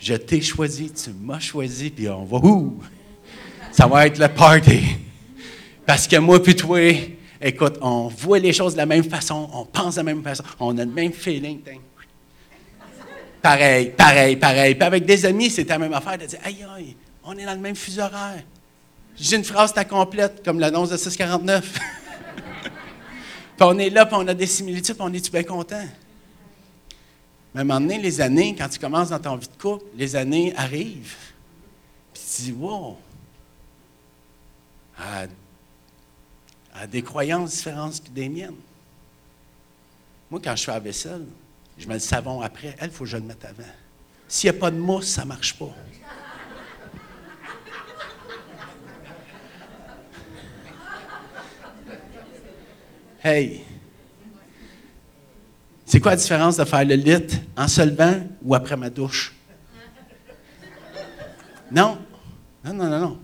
Je 0.00 0.14
t'ai 0.14 0.40
choisi, 0.40 0.90
tu 0.90 1.10
m'as 1.10 1.38
choisi, 1.38 1.88
puis 1.90 2.08
on 2.08 2.24
va 2.24 2.38
où? 2.38 2.82
Ça 3.70 3.86
va 3.86 4.08
être 4.08 4.18
le 4.18 4.26
party. 4.26 4.96
Parce 5.86 6.08
que 6.08 6.16
moi 6.16 6.42
puis 6.42 6.56
toi, 6.56 6.80
écoute, 7.40 7.78
on 7.80 8.08
voit 8.08 8.40
les 8.40 8.52
choses 8.52 8.72
de 8.72 8.78
la 8.78 8.86
même 8.86 9.04
façon, 9.04 9.48
on 9.52 9.64
pense 9.64 9.94
de 9.94 10.00
la 10.00 10.02
même 10.02 10.24
façon, 10.24 10.42
on 10.58 10.76
a 10.76 10.84
le 10.84 10.90
même 10.90 11.12
feeling. 11.12 11.60
Pareil, 13.40 13.92
pareil, 13.96 14.34
pareil. 14.34 14.74
Puis 14.74 14.84
avec 14.84 15.06
des 15.06 15.24
amis, 15.24 15.50
c'était 15.50 15.74
la 15.74 15.78
même 15.78 15.94
affaire 15.94 16.18
de 16.18 16.26
dire 16.26 16.40
Aïe, 16.42 16.66
aïe, 16.76 16.96
on 17.22 17.38
est 17.38 17.44
dans 17.44 17.54
le 17.54 17.60
même 17.60 17.76
fuseau 17.76 18.02
horaire. 18.02 18.42
J'ai 19.16 19.36
une 19.36 19.44
phrase 19.44 19.72
ta 19.72 19.84
complète, 19.84 20.44
comme 20.44 20.58
l'annonce 20.58 20.90
de 20.90 20.96
649. 20.96 21.62
puis 22.64 22.70
on 23.60 23.78
est 23.78 23.90
là, 23.90 24.04
puis 24.04 24.16
on 24.18 24.26
a 24.26 24.34
des 24.34 24.46
similitudes, 24.46 24.96
puis 24.96 25.06
on 25.08 25.12
est-tu 25.12 25.30
bien 25.30 25.44
content? 25.44 25.84
Mais 27.54 27.60
à 27.60 27.62
un 27.62 27.64
moment 27.64 27.80
donné, 27.80 27.98
les 27.98 28.20
années, 28.20 28.56
quand 28.58 28.68
tu 28.68 28.80
commences 28.80 29.10
dans 29.10 29.20
ton 29.20 29.36
vie 29.36 29.46
de 29.46 29.62
couple, 29.62 29.84
les 29.94 30.16
années 30.16 30.52
arrivent. 30.56 31.16
Puis 32.12 32.22
tu 32.34 32.42
dis, 32.42 32.52
wow, 32.52 32.98
à, 34.98 35.26
des 36.86 37.02
croyances 37.02 37.52
différentes 37.52 38.10
des 38.10 38.28
miennes. 38.28 38.56
Moi, 40.30 40.40
quand 40.42 40.56
je 40.56 40.64
fais 40.64 40.72
la 40.72 40.80
vaisselle, 40.80 41.26
je 41.78 41.86
mets 41.86 41.94
le 41.94 42.00
savon 42.00 42.40
après. 42.40 42.74
Elle, 42.78 42.90
il 42.90 42.92
faut 42.92 43.04
que 43.04 43.10
je 43.10 43.16
le 43.16 43.22
mette 43.22 43.44
avant. 43.44 43.62
S'il 44.26 44.50
n'y 44.50 44.56
a 44.56 44.60
pas 44.60 44.70
de 44.70 44.78
mousse, 44.78 45.06
ça 45.06 45.22
ne 45.22 45.28
marche 45.28 45.56
pas. 45.56 45.72
Hey! 53.22 53.64
C'est 55.86 56.00
quoi 56.00 56.12
la 56.12 56.16
différence 56.16 56.56
de 56.56 56.64
faire 56.64 56.84
le 56.84 56.94
lit 56.94 57.26
en 57.56 57.68
se 57.68 57.82
levant 57.82 58.14
ou 58.42 58.54
après 58.54 58.76
ma 58.76 58.90
douche? 58.90 59.34
Non. 61.70 61.98
Non, 62.64 62.72
non, 62.72 62.88
non, 62.88 63.00
non. 63.00 63.18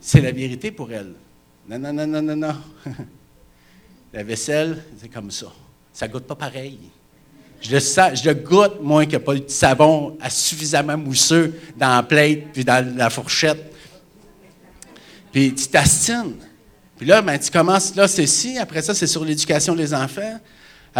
C'est 0.00 0.20
la 0.20 0.32
vérité 0.32 0.70
pour 0.70 0.90
elle. 0.90 1.12
Non, 1.68 1.78
non, 1.78 1.92
non, 1.92 2.06
non, 2.06 2.22
non, 2.22 2.36
non. 2.36 2.56
La 4.12 4.22
vaisselle, 4.22 4.82
c'est 4.98 5.08
comme 5.08 5.30
ça. 5.30 5.52
Ça 5.92 6.08
goûte 6.08 6.24
pas 6.24 6.34
pareil. 6.34 6.78
Je 7.60 7.72
le, 7.72 7.78
je 7.78 8.24
le 8.24 8.34
goûte, 8.34 8.80
moi, 8.80 9.02
qu'il 9.02 9.10
n'y 9.10 9.16
a 9.16 9.20
pas 9.20 9.34
de 9.34 9.48
savon 9.48 10.16
suffisamment 10.30 10.96
mousseux 10.96 11.54
dans 11.76 11.96
la 11.96 12.02
plate 12.02 12.44
puis 12.54 12.64
dans 12.64 12.96
la 12.96 13.10
fourchette. 13.10 13.74
Puis 15.30 15.54
tu 15.54 15.66
t'astines. 15.66 16.36
Puis 16.96 17.06
là, 17.06 17.20
ben, 17.20 17.38
tu 17.38 17.50
commences, 17.50 17.94
là, 17.94 18.08
c'est 18.08 18.26
ci. 18.26 18.56
Après 18.58 18.80
ça, 18.80 18.94
c'est 18.94 19.06
sur 19.06 19.24
l'éducation 19.24 19.74
des 19.74 19.92
enfants. 19.92 20.40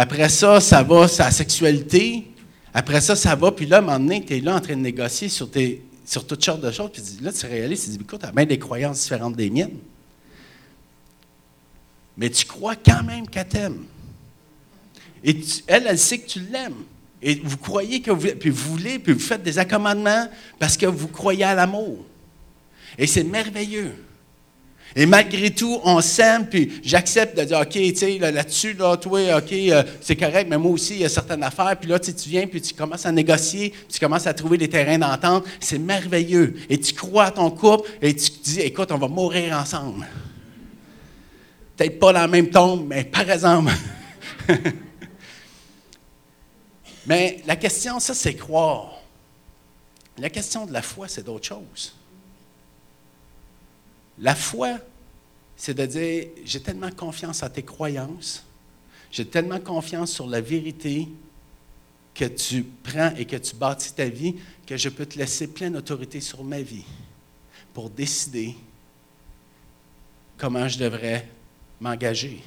Après 0.01 0.29
ça, 0.29 0.61
ça 0.61 0.81
va 0.81 1.07
la 1.19 1.29
sexualité. 1.29 2.31
Après 2.73 3.01
ça, 3.01 3.17
ça 3.17 3.35
va. 3.35 3.51
Puis 3.51 3.65
là, 3.65 3.75
à 3.75 3.79
un 3.79 3.81
moment 3.81 3.99
donné, 3.99 4.23
tu 4.23 4.37
es 4.37 4.39
là 4.39 4.55
en 4.55 4.61
train 4.61 4.77
de 4.77 4.79
négocier 4.79 5.27
sur 5.27 5.51
tes 5.51 5.83
sur 6.05 6.25
toutes 6.25 6.41
sortes 6.41 6.61
de 6.61 6.71
choses. 6.71 6.89
Puis 6.93 7.03
là, 7.21 7.33
tu 7.33 7.45
réalises, 7.45 7.83
tu 7.83 7.89
dis, 7.89 7.97
écoute, 7.99 8.21
tu 8.21 8.25
as 8.25 8.31
bien 8.31 8.45
des 8.45 8.57
croyances 8.57 9.01
différentes 9.01 9.35
des 9.35 9.49
miennes. 9.49 9.77
Mais 12.15 12.29
tu 12.29 12.45
crois 12.45 12.77
quand 12.77 13.03
même 13.03 13.27
qu'elle 13.27 13.49
t'aime. 13.49 13.83
Et 15.21 15.41
elle, 15.67 15.85
elle 15.85 15.99
sait 15.99 16.19
que 16.19 16.29
tu 16.29 16.39
l'aimes. 16.49 16.85
Et 17.21 17.35
vous 17.43 17.57
croyez 17.57 18.01
que 18.01 18.11
vous, 18.11 18.29
puis 18.39 18.51
vous 18.51 18.71
voulez, 18.71 18.99
puis 18.99 19.11
vous 19.11 19.19
faites 19.19 19.43
des 19.43 19.59
accommodements 19.59 20.29
parce 20.59 20.77
que 20.77 20.85
vous 20.85 21.09
croyez 21.09 21.43
à 21.43 21.55
l'amour. 21.55 22.05
Et 22.97 23.05
c'est 23.05 23.25
merveilleux. 23.25 23.95
Et 24.95 25.05
malgré 25.05 25.51
tout, 25.51 25.79
on 25.83 26.01
s'aime, 26.01 26.47
puis 26.47 26.81
j'accepte 26.83 27.37
de 27.37 27.43
dire, 27.43 27.59
OK, 27.59 27.69
tu 27.69 27.95
sais, 27.95 28.17
là-dessus, 28.17 28.73
là, 28.73 28.97
toi, 28.97 29.37
OK, 29.37 29.53
euh, 29.53 29.83
c'est 30.01 30.15
correct, 30.15 30.47
mais 30.49 30.57
moi 30.57 30.71
aussi, 30.71 30.95
il 30.95 31.01
y 31.01 31.05
a 31.05 31.09
certaines 31.09 31.43
affaires. 31.43 31.77
Puis 31.79 31.89
là, 31.89 31.99
tu 31.99 32.11
viens, 32.27 32.47
puis 32.47 32.59
tu 32.59 32.73
commences 32.73 33.05
à 33.05 33.11
négocier, 33.11 33.69
puis 33.69 33.87
tu 33.93 33.99
commences 33.99 34.25
à 34.25 34.33
trouver 34.33 34.57
des 34.57 34.67
terrains 34.67 34.97
d'entente. 34.97 35.45
C'est 35.59 35.77
merveilleux. 35.77 36.55
Et 36.69 36.79
tu 36.79 36.93
crois 36.93 37.25
à 37.25 37.31
ton 37.31 37.51
couple, 37.51 37.89
et 38.01 38.15
tu 38.15 38.31
te 38.31 38.43
dis, 38.43 38.61
écoute, 38.61 38.91
on 38.91 38.97
va 38.97 39.07
mourir 39.07 39.55
ensemble. 39.55 40.07
Peut-être 41.77 41.99
pas 41.99 42.11
dans 42.11 42.21
la 42.21 42.27
même 42.27 42.49
tombe, 42.49 42.87
mais 42.87 43.03
par 43.03 43.29
exemple. 43.29 43.71
mais 47.05 47.43
la 47.45 47.55
question, 47.55 47.99
ça, 47.99 48.15
c'est 48.15 48.33
croire. 48.33 48.99
La 50.17 50.29
question 50.29 50.65
de 50.65 50.73
la 50.73 50.81
foi, 50.81 51.07
c'est 51.07 51.23
d'autre 51.23 51.45
chose. 51.47 51.93
La 54.19 54.35
foi, 54.35 54.77
c'est 55.55 55.73
de 55.73 55.85
dire, 55.85 56.27
j'ai 56.45 56.61
tellement 56.61 56.91
confiance 56.91 57.43
à 57.43 57.49
tes 57.49 57.63
croyances, 57.63 58.45
j'ai 59.11 59.25
tellement 59.25 59.59
confiance 59.59 60.11
sur 60.11 60.27
la 60.27 60.41
vérité 60.41 61.07
que 62.13 62.25
tu 62.25 62.63
prends 62.83 63.13
et 63.15 63.25
que 63.25 63.37
tu 63.37 63.55
bâtis 63.55 63.93
ta 63.93 64.07
vie, 64.09 64.35
que 64.67 64.77
je 64.77 64.89
peux 64.89 65.05
te 65.05 65.17
laisser 65.17 65.47
pleine 65.47 65.77
autorité 65.77 66.19
sur 66.19 66.43
ma 66.43 66.61
vie 66.61 66.85
pour 67.73 67.89
décider 67.89 68.55
comment 70.37 70.67
je 70.67 70.77
devrais 70.77 71.27
m'engager. 71.79 72.41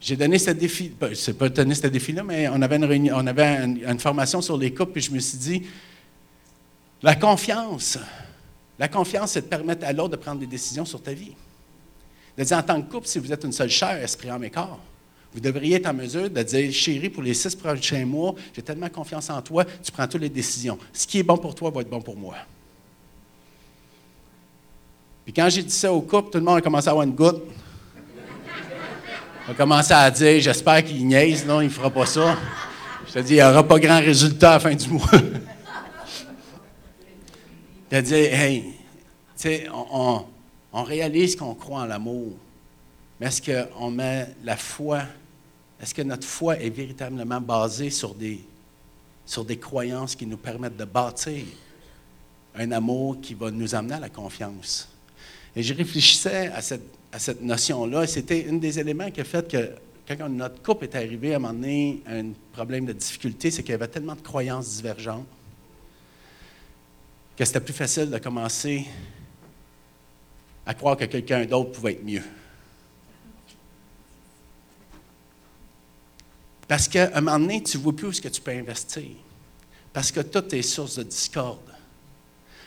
J'ai 0.00 0.16
donné 0.16 0.38
ce 0.38 0.50
défi, 0.50 0.88
ben, 0.88 1.14
c'est 1.14 1.34
pas 1.34 1.48
donné 1.48 1.74
ce 1.74 1.86
défi-là, 1.86 2.24
mais 2.24 2.48
on 2.48 2.60
avait, 2.60 2.76
une, 2.76 3.12
on 3.12 3.26
avait 3.26 3.64
une, 3.64 4.00
formation 4.00 4.40
sur 4.42 4.56
les 4.56 4.74
couples, 4.74 4.92
puis 4.92 5.02
je 5.02 5.12
me 5.12 5.20
suis 5.20 5.38
dit, 5.38 5.62
la 7.02 7.14
confiance, 7.14 7.98
la 8.82 8.88
confiance, 8.88 9.30
c'est 9.30 9.42
de 9.42 9.46
permettre 9.46 9.86
à 9.86 9.92
l'autre 9.92 10.08
de 10.08 10.16
prendre 10.16 10.40
des 10.40 10.46
décisions 10.48 10.84
sur 10.84 11.00
ta 11.00 11.12
vie. 11.12 11.30
De 12.36 12.42
dire 12.42 12.58
en 12.58 12.64
tant 12.64 12.82
que 12.82 12.90
couple, 12.90 13.06
si 13.06 13.20
vous 13.20 13.32
êtes 13.32 13.44
une 13.44 13.52
seule 13.52 13.70
chair, 13.70 14.02
esprit, 14.02 14.28
âme 14.28 14.42
et 14.42 14.50
corps, 14.50 14.80
vous 15.32 15.38
devriez 15.38 15.76
être 15.76 15.86
en 15.86 15.94
mesure 15.94 16.28
de 16.28 16.42
dire, 16.42 16.72
chérie, 16.72 17.08
pour 17.08 17.22
les 17.22 17.32
six 17.32 17.54
prochains 17.54 18.04
mois, 18.04 18.34
j'ai 18.52 18.60
tellement 18.60 18.88
confiance 18.88 19.30
en 19.30 19.40
toi, 19.40 19.64
tu 19.64 19.92
prends 19.92 20.08
toutes 20.08 20.22
les 20.22 20.28
décisions. 20.28 20.76
Ce 20.92 21.06
qui 21.06 21.20
est 21.20 21.22
bon 21.22 21.38
pour 21.38 21.54
toi 21.54 21.70
va 21.70 21.82
être 21.82 21.90
bon 21.90 22.00
pour 22.00 22.16
moi. 22.16 22.34
Puis 25.26 25.32
quand 25.32 25.48
j'ai 25.48 25.62
dit 25.62 25.70
ça 25.70 25.92
au 25.92 26.00
couple, 26.00 26.30
tout 26.30 26.38
le 26.38 26.44
monde 26.44 26.58
a 26.58 26.60
commencé 26.60 26.88
à 26.88 26.90
avoir 26.90 27.06
une 27.06 27.14
goutte. 27.14 27.40
On 29.46 29.52
a 29.52 29.54
commencé 29.54 29.92
à 29.92 30.10
dire, 30.10 30.40
j'espère 30.40 30.82
qu'il 30.82 31.06
niaise, 31.06 31.46
non, 31.46 31.60
il 31.60 31.66
ne 31.66 31.70
fera 31.70 31.88
pas 31.88 32.06
ça. 32.06 32.36
Je 33.06 33.12
te 33.12 33.18
dis, 33.20 33.34
il 33.34 33.36
n'y 33.36 33.42
aura 33.44 33.62
pas 33.62 33.78
grand 33.78 34.00
résultat 34.00 34.50
à 34.50 34.54
la 34.54 34.58
fin 34.58 34.74
du 34.74 34.88
mois. 34.88 35.06
de 37.92 38.00
dire, 38.00 38.32
hey, 38.32 38.62
tu 38.62 38.68
sais, 39.36 39.66
on, 39.70 40.24
réalise 40.72 41.36
qu'on 41.36 41.54
croit 41.54 41.82
en 41.82 41.84
l'amour, 41.84 42.32
mais 43.20 43.26
est-ce 43.26 43.42
qu'on 43.42 43.90
met 43.90 44.28
la 44.42 44.56
foi, 44.56 45.02
est-ce 45.80 45.94
que 45.94 46.00
notre 46.00 46.26
foi 46.26 46.58
est 46.58 46.70
véritablement 46.70 47.40
basée 47.40 47.90
sur 47.90 48.14
des, 48.14 48.40
croyances 49.60 50.16
qui 50.16 50.24
nous 50.26 50.38
permettent 50.38 50.78
de 50.78 50.86
bâtir 50.86 51.44
un 52.54 52.72
amour 52.72 53.20
qui 53.20 53.34
va 53.34 53.50
nous 53.50 53.74
amener 53.74 53.94
à 53.94 54.00
la 54.00 54.08
confiance? 54.08 54.88
Et 55.54 55.62
je 55.62 55.74
réfléchissais 55.74 56.46
à 56.46 56.62
cette, 56.62 56.88
à 57.12 57.18
cette 57.18 57.42
notion-là, 57.42 58.06
c'était 58.06 58.46
un 58.48 58.54
des 58.54 58.78
éléments 58.78 59.10
qui 59.10 59.20
a 59.20 59.24
fait 59.24 59.46
que 59.46 59.70
quand 60.08 60.30
notre 60.30 60.62
couple 60.62 60.84
est 60.84 60.94
arrivé 60.94 61.34
à 61.34 61.36
un 61.36 61.40
moment 61.40 61.52
donné 61.52 62.02
à 62.06 62.14
un 62.14 62.32
problème 62.54 62.86
de 62.86 62.94
difficulté, 62.94 63.50
c'est 63.50 63.62
qu'il 63.62 63.72
y 63.72 63.74
avait 63.74 63.88
tellement 63.88 64.14
de 64.14 64.22
croyances 64.22 64.76
divergentes 64.76 65.26
que 67.42 67.46
c'était 67.46 67.60
plus 67.60 67.74
facile 67.74 68.08
de 68.08 68.18
commencer 68.18 68.86
à 70.64 70.74
croire 70.74 70.96
que 70.96 71.06
quelqu'un 71.06 71.44
d'autre 71.44 71.72
pouvait 71.72 71.94
être 71.94 72.04
mieux. 72.04 72.22
Parce 76.68 76.86
qu'à 76.86 77.10
un 77.14 77.20
moment 77.20 77.40
donné, 77.40 77.60
tu 77.60 77.78
ne 77.78 77.82
vois 77.82 77.96
plus 77.96 78.06
où 78.06 78.12
ce 78.12 78.20
que 78.20 78.28
tu 78.28 78.40
peux 78.40 78.52
investir. 78.52 79.02
Parce 79.92 80.12
que 80.12 80.20
tout 80.20 80.54
est 80.54 80.62
source 80.62 80.98
de 80.98 81.02
discorde. 81.02 81.58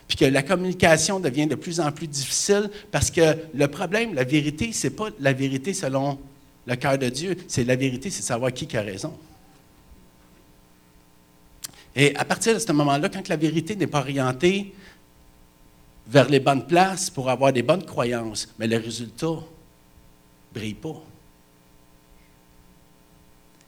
Puis 0.10 0.18
que 0.18 0.26
la 0.26 0.44
communication 0.44 1.22
devient 1.22 1.48
de 1.48 1.56
plus 1.56 1.80
en 1.80 1.90
plus 1.94 2.08
difficile 2.08 2.70
parce 2.92 3.10
que 3.10 3.38
le 3.54 3.68
problème, 3.70 4.14
la 4.14 4.26
vérité, 4.26 4.74
ce 4.74 4.88
n'est 4.88 4.94
pas 4.94 5.08
la 5.22 5.32
vérité 5.32 5.74
selon 5.74 6.20
le 6.66 6.76
cœur 6.76 6.98
de 6.98 7.08
Dieu, 7.08 7.38
c'est 7.48 7.64
la 7.64 7.78
vérité, 7.78 8.10
c'est 8.10 8.24
savoir 8.24 8.52
qui 8.52 8.76
a 8.76 8.82
raison. 8.82 9.18
Et 11.96 12.16
à 12.16 12.26
partir 12.26 12.54
de 12.54 12.60
ce 12.60 12.72
moment-là, 12.74 13.10
quand 13.10 13.28
la 13.28 13.38
vérité 13.38 13.76
n'est 13.76 13.88
pas 13.88 14.02
orientée 14.02 14.74
vers 16.08 16.30
les 16.30 16.40
bonnes 16.40 16.68
places 16.68 17.10
pour 17.10 17.30
avoir 17.30 17.54
des 17.54 17.64
bonnes 17.64 17.86
croyances, 17.86 18.54
mais 18.60 18.68
le 18.68 18.78
résultat 18.78 19.28
ne 19.28 19.40
brille 20.54 20.74
pas. 20.74 21.02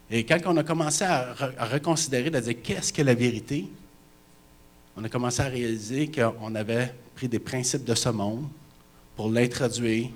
Et 0.10 0.26
quand 0.26 0.40
on 0.46 0.58
a 0.58 0.64
commencé 0.64 1.04
à, 1.04 1.34
reconsidérer, 1.72 2.34
à 2.36 2.42
dire 2.42 2.62
qu'est-ce 2.62 2.94
que 2.94 3.02
la 3.02 3.14
vérité, 3.14 3.68
on 4.96 5.04
a 5.04 5.10
commencé 5.10 5.42
à 5.42 5.48
réaliser 5.48 6.10
qu'on 6.10 6.56
avait 6.56 6.94
pris 7.16 7.28
des 7.28 7.40
principes 7.40 7.84
de 7.84 7.96
ce 7.96 8.10
monde 8.10 8.48
pour 9.16 9.30
l'introduire 9.30 10.10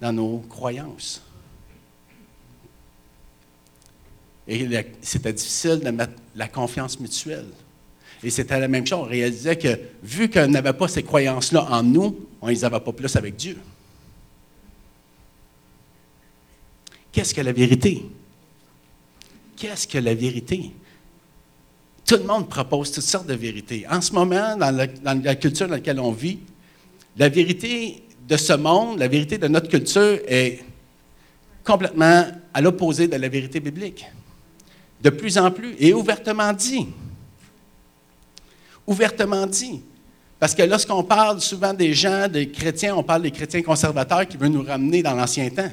dans 0.00 0.12
nos 0.12 0.38
croyances. 0.38 1.22
Et 4.46 4.68
c'était 5.00 5.32
difficile 5.32 5.80
de 5.80 5.90
mettre 5.90 6.12
la 6.34 6.48
confiance 6.48 7.00
mutuelle. 7.00 7.46
Et 8.22 8.30
c'était 8.30 8.58
la 8.58 8.68
même 8.68 8.86
chose. 8.86 9.00
On 9.00 9.08
réalisait 9.08 9.56
que 9.56 9.78
vu 10.02 10.28
qu'on 10.30 10.48
n'avait 10.48 10.72
pas 10.72 10.88
ces 10.88 11.02
croyances-là 11.02 11.66
en 11.70 11.82
nous, 11.82 12.26
on 12.40 12.46
ne 12.46 12.52
les 12.52 12.64
avait 12.64 12.80
pas 12.80 12.92
plus 12.92 13.14
avec 13.16 13.36
Dieu. 13.36 13.58
Qu'est-ce 17.12 17.34
que 17.34 17.40
la 17.40 17.52
vérité? 17.52 18.04
Qu'est-ce 19.56 19.86
que 19.86 19.98
la 19.98 20.14
vérité? 20.14 20.72
Tout 22.04 22.16
le 22.16 22.24
monde 22.24 22.48
propose 22.48 22.92
toutes 22.92 23.04
sortes 23.04 23.26
de 23.26 23.34
vérités. 23.34 23.86
En 23.88 24.00
ce 24.00 24.12
moment, 24.12 24.56
dans 24.56 24.70
la, 24.70 24.86
dans 24.86 25.22
la 25.22 25.36
culture 25.36 25.68
dans 25.68 25.74
laquelle 25.74 26.00
on 26.00 26.12
vit, 26.12 26.40
la 27.16 27.28
vérité 27.28 28.02
de 28.28 28.36
ce 28.36 28.52
monde, 28.54 28.98
la 28.98 29.08
vérité 29.08 29.38
de 29.38 29.48
notre 29.48 29.68
culture 29.68 30.18
est 30.26 30.64
complètement 31.62 32.26
à 32.52 32.60
l'opposé 32.60 33.08
de 33.08 33.16
la 33.16 33.28
vérité 33.28 33.60
biblique. 33.60 34.04
De 35.04 35.10
plus 35.10 35.38
en 35.38 35.50
plus, 35.50 35.76
et 35.78 35.92
ouvertement 35.92 36.52
dit. 36.52 36.88
Ouvertement 38.86 39.46
dit. 39.46 39.82
Parce 40.40 40.54
que 40.54 40.62
lorsqu'on 40.62 41.04
parle 41.04 41.40
souvent 41.40 41.72
des 41.72 41.92
gens, 41.94 42.26
des 42.26 42.50
chrétiens, 42.50 42.96
on 42.96 43.02
parle 43.02 43.22
des 43.22 43.30
chrétiens 43.30 43.62
conservateurs 43.62 44.26
qui 44.26 44.36
veulent 44.36 44.48
nous 44.48 44.64
ramener 44.64 45.02
dans 45.02 45.14
l'ancien 45.14 45.48
temps. 45.50 45.70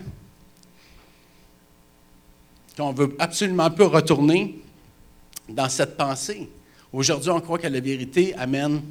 Qu'on 2.75 2.91
veut 2.91 3.15
absolument 3.17 3.71
pas 3.71 3.88
retourner 3.88 4.61
dans 5.47 5.69
cette 5.69 5.97
pensée. 5.97 6.50
Aujourd'hui, 6.91 7.29
on 7.29 7.41
croit 7.41 7.57
que 7.57 7.67
la 7.67 7.79
vérité 7.79 8.35
amène 8.35 8.81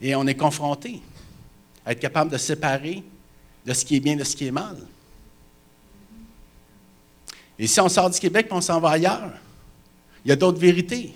Et 0.00 0.14
on 0.14 0.26
est 0.26 0.34
confronté 0.34 1.02
à 1.84 1.92
être 1.92 2.00
capable 2.00 2.30
de 2.30 2.38
séparer 2.38 3.02
de 3.66 3.72
ce 3.74 3.84
qui 3.84 3.96
est 3.96 4.00
bien 4.00 4.16
de 4.16 4.24
ce 4.24 4.34
qui 4.34 4.46
est 4.46 4.50
mal. 4.50 4.76
Et 7.60 7.66
si 7.66 7.78
on 7.78 7.90
sort 7.90 8.08
du 8.08 8.18
Québec 8.18 8.48
on 8.50 8.62
s'en 8.62 8.80
va 8.80 8.92
ailleurs, 8.92 9.30
il 10.24 10.30
y 10.30 10.32
a 10.32 10.36
d'autres 10.36 10.58
vérités. 10.58 11.12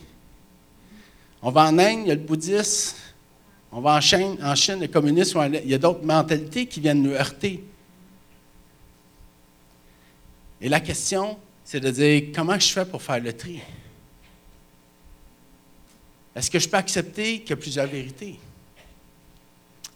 On 1.41 1.51
va 1.51 1.63
en 1.63 1.79
Inde, 1.79 2.01
il 2.03 2.09
y 2.09 2.11
a 2.11 2.15
le 2.15 2.21
bouddhisme. 2.21 2.97
On 3.73 3.81
va 3.81 3.97
en 3.97 4.01
Chine, 4.01 4.37
en 4.43 4.55
Chine 4.55 4.81
le 4.81 4.89
communisme. 4.89 5.41
Il 5.65 5.71
y 5.71 5.75
a 5.75 5.79
d'autres 5.79 6.05
mentalités 6.05 6.67
qui 6.67 6.81
viennent 6.81 7.03
nous 7.03 7.13
heurter. 7.13 7.65
Et 10.61 10.69
la 10.69 10.81
question, 10.81 11.39
c'est 11.65 11.81
de 11.81 11.91
dire 11.91 12.25
comment 12.35 12.59
je 12.59 12.69
fais 12.69 12.85
pour 12.85 13.03
faire 13.03 13.21
le 13.21 13.33
tri? 13.33 13.61
Est-ce 16.37 16.51
que 16.51 16.59
je 16.59 16.69
peux 16.69 16.77
accepter 16.77 17.41
qu'il 17.41 17.51
y 17.51 17.53
a 17.55 17.57
plusieurs 17.57 17.87
vérités? 17.87 18.39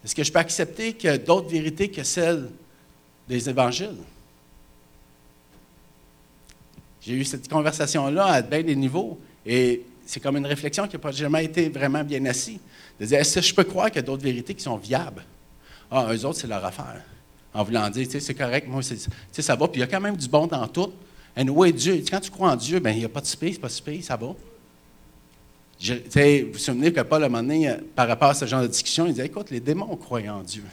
Est-ce 0.03 0.15
que 0.15 0.23
je 0.23 0.31
peux 0.31 0.39
accepter 0.39 0.93
qu'il 0.93 1.11
y 1.11 1.13
a 1.13 1.17
d'autres 1.19 1.49
vérités 1.49 1.91
que 1.91 2.03
celles 2.03 2.49
des 3.27 3.47
évangiles? 3.47 3.97
J'ai 7.01 7.13
eu 7.13 7.23
cette 7.23 7.47
conversation-là 7.47 8.25
à 8.25 8.41
bien 8.41 8.63
des 8.63 8.75
niveaux 8.75 9.19
et 9.45 9.83
c'est 10.05 10.19
comme 10.19 10.37
une 10.37 10.45
réflexion 10.45 10.87
qui 10.87 10.95
n'a 10.95 10.99
pas 10.99 11.11
jamais 11.11 11.45
été 11.45 11.69
vraiment 11.69 12.03
bien 12.03 12.25
assise. 12.25 12.59
De 12.99 13.05
dire, 13.05 13.23
je 13.23 13.53
peux 13.53 13.63
croire 13.63 13.87
qu'il 13.87 13.97
y 13.97 13.99
a 13.99 14.03
d'autres 14.03 14.23
vérités 14.23 14.53
qui 14.53 14.63
sont 14.63 14.77
viables? 14.77 15.23
Ah, 15.91 16.07
eux 16.13 16.25
autres, 16.25 16.39
c'est 16.39 16.47
leur 16.47 16.63
affaire. 16.63 17.01
En 17.53 17.63
voulant 17.63 17.89
dire, 17.89 18.07
tu 18.07 18.19
c'est 18.19 18.33
correct, 18.33 18.67
moi, 18.67 18.81
c'est, 18.83 19.41
ça 19.41 19.55
va. 19.55 19.67
Puis 19.67 19.77
il 19.77 19.81
y 19.81 19.83
a 19.83 19.87
quand 19.87 20.01
même 20.01 20.17
du 20.17 20.27
bon 20.27 20.45
dans 20.47 20.67
tout. 20.67 20.91
Et 21.35 21.43
nous, 21.43 21.71
Dieu, 21.71 22.03
quand 22.09 22.19
tu 22.19 22.29
crois 22.31 22.51
en 22.51 22.55
Dieu, 22.55 22.79
ben, 22.79 22.91
il 22.91 22.99
n'y 22.99 23.05
a 23.05 23.09
pas 23.09 23.21
de 23.21 23.25
space, 23.25 23.57
pas 23.57 23.67
de 23.67 23.73
space, 23.73 24.05
ça 24.05 24.17
va. 24.17 24.27
Vous 24.27 25.95
vous 26.51 26.59
souvenez 26.59 26.91
que 26.91 27.01
Paul, 27.01 27.23
à 27.23 27.27
un 27.27 27.29
moment 27.29 27.41
donné, 27.41 27.73
par 27.95 28.07
rapport 28.07 28.29
à 28.29 28.33
ce 28.33 28.45
genre 28.45 28.61
de 28.61 28.67
discussion, 28.67 29.05
il 29.05 29.13
disait 29.13 29.27
Écoute, 29.27 29.49
les 29.49 29.61
démons 29.61 29.95
croient 29.95 30.21
en 30.21 30.41
Dieu. 30.41 30.63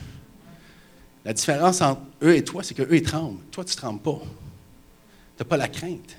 La 1.24 1.32
différence 1.32 1.80
entre 1.80 2.00
eux 2.22 2.34
et 2.34 2.42
toi, 2.42 2.62
c'est 2.62 2.74
qu'eux, 2.74 2.88
ils 2.90 3.02
tremblent. 3.02 3.40
Toi, 3.50 3.64
tu 3.64 3.72
ne 3.72 3.76
trembles 3.76 4.00
pas. 4.00 4.20
Tu 5.36 5.42
n'as 5.42 5.48
pas 5.48 5.56
la 5.56 5.68
crainte. 5.68 6.16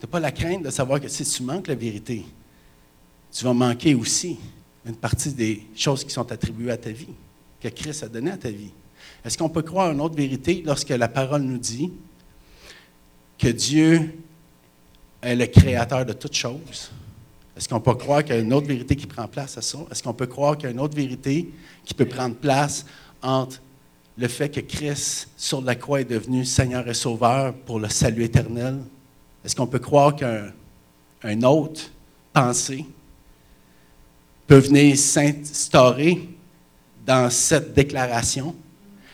Tu 0.00 0.06
n'as 0.06 0.10
pas 0.10 0.20
la 0.20 0.32
crainte 0.32 0.62
de 0.62 0.70
savoir 0.70 1.00
que 1.00 1.08
si 1.08 1.24
tu 1.24 1.42
manques 1.42 1.66
la 1.66 1.74
vérité, 1.74 2.24
tu 3.30 3.44
vas 3.44 3.52
manquer 3.52 3.94
aussi 3.94 4.38
une 4.86 4.96
partie 4.96 5.32
des 5.32 5.66
choses 5.76 6.02
qui 6.02 6.10
sont 6.10 6.30
attribuées 6.32 6.70
à 6.70 6.78
ta 6.78 6.90
vie, 6.90 7.14
que 7.60 7.68
Christ 7.68 8.04
a 8.04 8.08
données 8.08 8.30
à 8.30 8.38
ta 8.38 8.50
vie. 8.50 8.72
Est-ce 9.24 9.36
qu'on 9.36 9.50
peut 9.50 9.62
croire 9.62 9.92
une 9.92 10.00
autre 10.00 10.16
vérité 10.16 10.62
lorsque 10.64 10.88
la 10.88 11.08
parole 11.08 11.42
nous 11.42 11.58
dit 11.58 11.92
que 13.36 13.48
Dieu 13.48 14.18
est 15.20 15.36
le 15.36 15.46
créateur 15.46 16.06
de 16.06 16.14
toutes 16.14 16.36
choses? 16.36 16.90
Est-ce 17.56 17.68
qu'on 17.68 17.80
peut 17.80 17.94
croire 17.94 18.24
qu'il 18.24 18.34
y 18.34 18.38
a 18.38 18.40
une 18.40 18.52
autre 18.52 18.68
vérité 18.68 18.96
qui 18.96 19.06
prend 19.06 19.26
place 19.26 19.58
à 19.58 19.62
ça? 19.62 19.78
Est-ce 19.90 20.02
qu'on 20.02 20.14
peut 20.14 20.26
croire 20.26 20.56
qu'il 20.56 20.66
y 20.66 20.68
a 20.68 20.70
une 20.72 20.80
autre 20.80 20.96
vérité 20.96 21.52
qui 21.84 21.92
peut 21.92 22.06
prendre 22.06 22.36
place 22.36 22.86
entre 23.20 23.60
le 24.18 24.28
fait 24.28 24.48
que 24.48 24.60
Christ, 24.60 25.28
sur 25.36 25.62
la 25.62 25.74
croix, 25.76 26.00
est 26.00 26.04
devenu 26.04 26.44
Seigneur 26.44 26.86
et 26.88 26.94
Sauveur 26.94 27.54
pour 27.54 27.78
le 27.78 27.88
salut 27.88 28.24
éternel? 28.24 28.80
Est-ce 29.44 29.54
qu'on 29.54 29.66
peut 29.66 29.78
croire 29.78 30.16
qu'un 30.16 31.42
autre 31.42 31.82
pensée 32.32 32.84
peut 34.46 34.58
venir 34.58 34.96
s'instaurer 34.96 36.28
dans 37.06 37.30
cette 37.30 37.74
déclaration? 37.74 38.56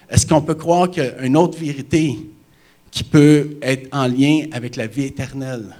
Est-ce 0.08 0.26
qu'on 0.26 0.42
peut 0.42 0.54
croire 0.54 0.90
qu'il 0.90 1.04
y 1.04 1.06
a 1.06 1.22
une 1.22 1.36
autre 1.36 1.58
vérité 1.58 2.18
qui 2.90 3.04
peut 3.04 3.58
être 3.60 3.88
en 3.92 4.06
lien 4.06 4.46
avec 4.52 4.76
la 4.76 4.86
vie 4.86 5.04
éternelle? 5.04 5.76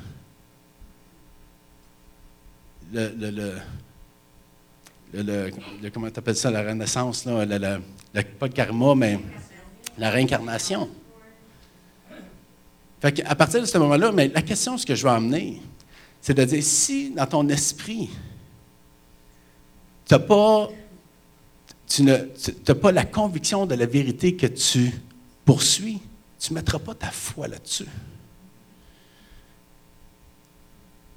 le, 2.94 3.30
le, 3.30 3.54
comment 5.92 6.10
tu 6.10 6.18
appelles 6.18 6.36
ça, 6.36 6.50
la 6.50 6.62
renaissance, 6.62 7.24
là, 7.24 7.78
pas 8.38 8.46
le 8.46 8.52
karma, 8.52 8.94
mais 8.94 9.20
la 9.98 10.10
réincarnation. 10.10 10.88
Fait 13.00 13.22
à 13.24 13.34
partir 13.34 13.60
de 13.60 13.66
ce 13.66 13.76
moment-là, 13.78 14.12
mais 14.12 14.28
la 14.28 14.42
question, 14.42 14.78
ce 14.78 14.86
que 14.86 14.94
je 14.94 15.02
veux 15.02 15.12
amener, 15.12 15.60
c'est 16.20 16.34
de 16.34 16.44
dire, 16.44 16.62
si 16.62 17.10
dans 17.10 17.26
ton 17.26 17.48
esprit, 17.48 18.08
n'as 20.10 20.18
pas, 20.18 20.70
tu 21.86 22.02
ne, 22.02 22.16
pas 22.72 22.92
la 22.92 23.04
conviction 23.04 23.66
de 23.66 23.74
la 23.74 23.86
vérité 23.86 24.34
que 24.34 24.46
tu 24.46 24.90
poursuis, 25.44 26.00
tu 26.38 26.52
ne 26.52 26.58
mettras 26.58 26.78
pas 26.78 26.94
ta 26.94 27.10
foi 27.10 27.46
là-dessus. 27.46 27.86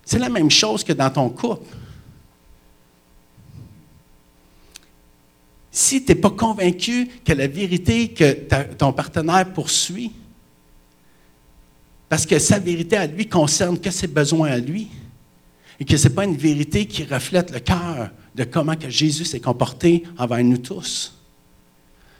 C'est 0.06 0.20
la 0.20 0.30
même 0.30 0.52
chose 0.52 0.84
que 0.84 0.94
dans 0.94 1.10
ton 1.10 1.30
couple. 1.30 1.66
Si 5.78 6.04
tu 6.04 6.12
n'es 6.12 6.16
pas 6.20 6.32
convaincu 6.32 7.08
que 7.24 7.34
la 7.34 7.46
vérité 7.46 8.08
que 8.08 8.34
ton 8.74 8.92
partenaire 8.92 9.54
poursuit, 9.54 10.12
parce 12.10 12.26
que 12.26 12.40
sa 12.40 12.58
vérité 12.58 12.98
à 12.98 13.06
lui 13.06 13.30
concerne 13.30 13.80
que 13.80 13.92
ses 13.92 14.08
besoins 14.08 14.50
à 14.50 14.58
lui, 14.58 14.88
et 15.80 15.86
que 15.86 15.96
ce 15.96 16.08
n'est 16.08 16.16
pas 16.16 16.24
une 16.24 16.36
vérité 16.36 16.88
qui 16.88 17.04
reflète 17.04 17.52
le 17.52 17.60
cœur 17.60 18.10
de 18.34 18.44
comment 18.44 18.76
que 18.76 18.90
Jésus 18.90 19.24
s'est 19.24 19.40
comporté 19.40 20.02
envers 20.18 20.44
nous 20.44 20.58
tous, 20.58 21.16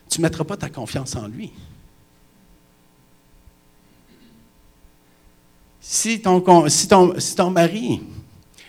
tu 0.08 0.22
ne 0.22 0.28
mettras 0.28 0.44
pas 0.44 0.58
ta 0.58 0.70
confiance 0.70 1.16
en 1.16 1.28
lui. 1.28 1.52
Si 5.82 6.22
si 6.22 6.88
ton, 6.88 7.50
mari 7.50 8.02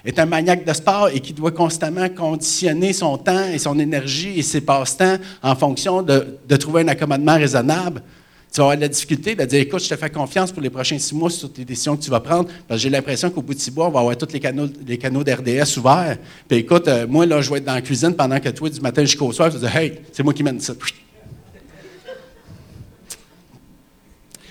est 0.08 0.18
un 0.18 0.24
maniaque 0.24 0.64
de 0.64 0.72
sport 0.72 1.10
et 1.12 1.20
qui 1.20 1.34
doit 1.34 1.50
constamment 1.50 2.08
conditionner 2.08 2.94
son 2.94 3.18
temps 3.18 3.44
et 3.52 3.58
son 3.58 3.78
énergie 3.78 4.38
et 4.38 4.42
ses 4.42 4.62
passe-temps 4.62 5.18
en 5.42 5.54
fonction 5.54 6.00
de, 6.00 6.56
trouver 6.56 6.80
un 6.80 6.88
accommodement 6.88 7.34
raisonnable, 7.34 8.02
tu 8.50 8.56
vas 8.56 8.64
avoir 8.64 8.76
de 8.76 8.80
la 8.80 8.88
difficulté 8.88 9.34
de 9.34 9.44
dire 9.44 9.60
Écoute, 9.60 9.84
je 9.84 9.88
te 9.90 9.96
fais 9.96 10.08
confiance 10.08 10.50
pour 10.50 10.62
les 10.62 10.70
prochains 10.70 10.98
six 10.98 11.14
mois 11.14 11.28
sur 11.28 11.50
les 11.54 11.66
décisions 11.66 11.94
que 11.94 12.02
tu 12.02 12.08
vas 12.08 12.20
prendre, 12.20 12.48
parce 12.66 12.80
que 12.80 12.84
j'ai 12.84 12.88
l'impression 12.88 13.28
qu'au 13.28 13.42
bout 13.42 13.52
de 13.52 13.60
six 13.60 13.70
mois, 13.70 13.88
on 13.88 13.90
va 13.90 14.00
avoir 14.00 14.16
tous 14.16 14.32
les 14.32 14.40
canaux, 14.40 14.68
les 14.86 14.96
canaux 14.96 15.22
d'RDS 15.22 15.76
ouverts. 15.76 16.16
Puis 16.48 16.56
écoute, 16.56 16.88
euh, 16.88 17.06
moi, 17.06 17.26
là, 17.26 17.42
je 17.42 17.50
vais 17.50 17.58
être 17.58 17.66
dans 17.66 17.74
la 17.74 17.82
cuisine 17.82 18.14
pendant 18.14 18.40
que 18.40 18.48
toi, 18.48 18.70
du 18.70 18.80
matin 18.80 19.02
jusqu'au 19.02 19.30
soir, 19.30 19.50
tu 19.50 19.58
vas 19.58 19.68
dire 19.68 19.76
Hey, 19.76 20.00
c'est 20.10 20.22
moi 20.22 20.32
qui 20.32 20.42
mène 20.42 20.58
ça. 20.58 20.72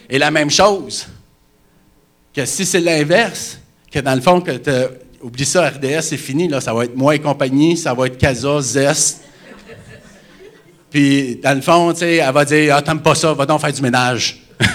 Et 0.08 0.20
la 0.20 0.30
même 0.30 0.52
chose, 0.52 1.08
que 2.32 2.46
si 2.46 2.64
c'est 2.64 2.80
l'inverse, 2.80 3.58
que 3.92 4.00
dans 4.00 4.14
le 4.14 4.22
fond, 4.22 4.40
que 4.40 4.52
oublie 5.22 5.46
ça, 5.46 5.70
RDS, 5.70 6.02
c'est 6.02 6.18
fini, 6.18 6.48
là, 6.48 6.62
ça 6.62 6.74
va 6.74 6.86
être 6.86 6.96
moi 6.96 7.16
et 7.16 7.20
compagnie, 7.20 7.78
ça 7.78 7.94
va 7.94 8.08
être 8.08 8.18
Casa, 8.18 8.62
Zest. 8.62 9.22
Puis, 10.90 11.36
dans 11.38 11.56
le 11.56 11.62
fond, 11.62 11.92
tu 11.94 12.00
sais, 12.00 12.16
elle 12.16 12.34
va 12.34 12.46
dire 12.46 12.76
Ah, 12.76 12.82
t'aimes 12.82 13.02
pas 13.02 13.16
ça, 13.16 13.34
va 13.34 13.46
donc 13.46 13.62
faire 13.62 13.74
du 13.74 13.82
ménage. 13.82 14.42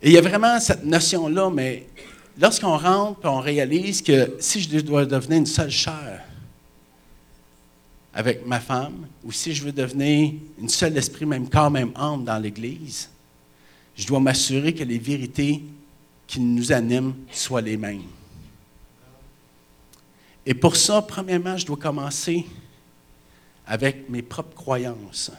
Et 0.00 0.10
il 0.10 0.12
y 0.12 0.18
a 0.18 0.20
vraiment 0.20 0.60
cette 0.60 0.84
notion-là, 0.84 1.50
mais 1.50 1.86
lorsqu'on 2.40 2.76
rentre, 2.76 3.20
on 3.24 3.40
réalise 3.40 4.00
que 4.00 4.36
si 4.38 4.60
je 4.60 4.80
dois 4.80 5.04
devenir 5.04 5.38
une 5.38 5.46
seule 5.46 5.70
chair 5.70 6.22
avec 8.14 8.46
ma 8.46 8.60
femme, 8.60 9.06
ou 9.24 9.32
si 9.32 9.54
je 9.54 9.64
veux 9.64 9.72
devenir 9.72 10.34
une 10.60 10.68
seule 10.68 10.96
esprit, 10.96 11.26
même 11.26 11.48
corps, 11.48 11.70
même 11.70 11.92
âme 11.96 12.24
dans 12.24 12.38
l'Église, 12.38 13.10
je 13.98 14.06
dois 14.06 14.20
m'assurer 14.20 14.72
que 14.72 14.84
les 14.84 14.98
vérités 14.98 15.60
qui 16.28 16.38
nous 16.38 16.70
animent 16.70 17.14
soient 17.32 17.60
les 17.60 17.76
mêmes. 17.76 18.04
Et 20.46 20.54
pour 20.54 20.76
ça, 20.76 21.02
premièrement, 21.02 21.56
je 21.56 21.66
dois 21.66 21.76
commencer 21.76 22.46
avec 23.66 24.08
mes 24.08 24.22
propres 24.22 24.54
croyances. 24.54 25.32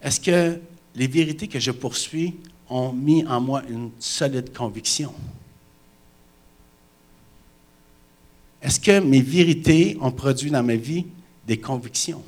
Est-ce 0.00 0.20
que 0.20 0.60
les 0.94 1.08
vérités 1.08 1.48
que 1.48 1.58
je 1.58 1.72
poursuis 1.72 2.36
ont 2.70 2.92
mis 2.92 3.26
en 3.26 3.40
moi 3.40 3.64
une 3.68 3.90
solide 3.98 4.56
conviction? 4.56 5.12
Est-ce 8.62 8.78
que 8.78 9.00
mes 9.00 9.20
vérités 9.20 9.98
ont 10.00 10.12
produit 10.12 10.52
dans 10.52 10.62
ma 10.62 10.76
vie 10.76 11.04
des 11.46 11.58
convictions? 11.58 12.22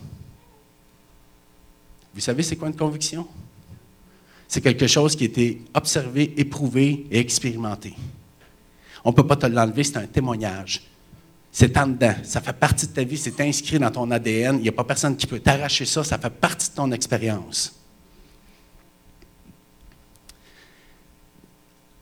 Vous 2.13 2.21
savez, 2.21 2.43
c'est 2.43 2.57
quoi 2.57 2.69
une 2.69 2.77
conviction? 2.77 3.27
C'est 4.49 4.63
quelque 4.63 4.87
chose 4.87 5.15
qui 5.15 5.25
a 5.25 5.27
été 5.27 5.63
observé, 5.75 6.33
éprouvé 6.39 7.07
et 7.11 7.19
expérimenté. 7.19 7.95
On 9.05 9.11
ne 9.11 9.15
peut 9.15 9.27
pas 9.27 9.37
te 9.37 9.45
l'enlever, 9.45 9.85
c'est 9.85 9.99
un 9.99 10.07
témoignage. 10.07 10.83
C'est 11.53 11.77
en 11.77 11.87
dedans, 11.87 12.15
ça 12.23 12.41
fait 12.41 12.55
partie 12.55 12.87
de 12.87 12.93
ta 12.93 13.05
vie, 13.05 13.19
c'est 13.19 13.39
inscrit 13.41 13.79
dans 13.79 13.91
ton 13.91 14.11
ADN. 14.11 14.57
Il 14.57 14.63
n'y 14.63 14.69
a 14.69 14.73
pas 14.73 14.85
personne 14.85 15.17
qui 15.17 15.27
peut 15.27 15.41
t'arracher 15.41 15.85
ça, 15.85 16.03
ça 16.03 16.19
fait 16.19 16.31
partie 16.31 16.71
de 16.71 16.75
ton 16.75 16.91
expérience. 16.93 17.75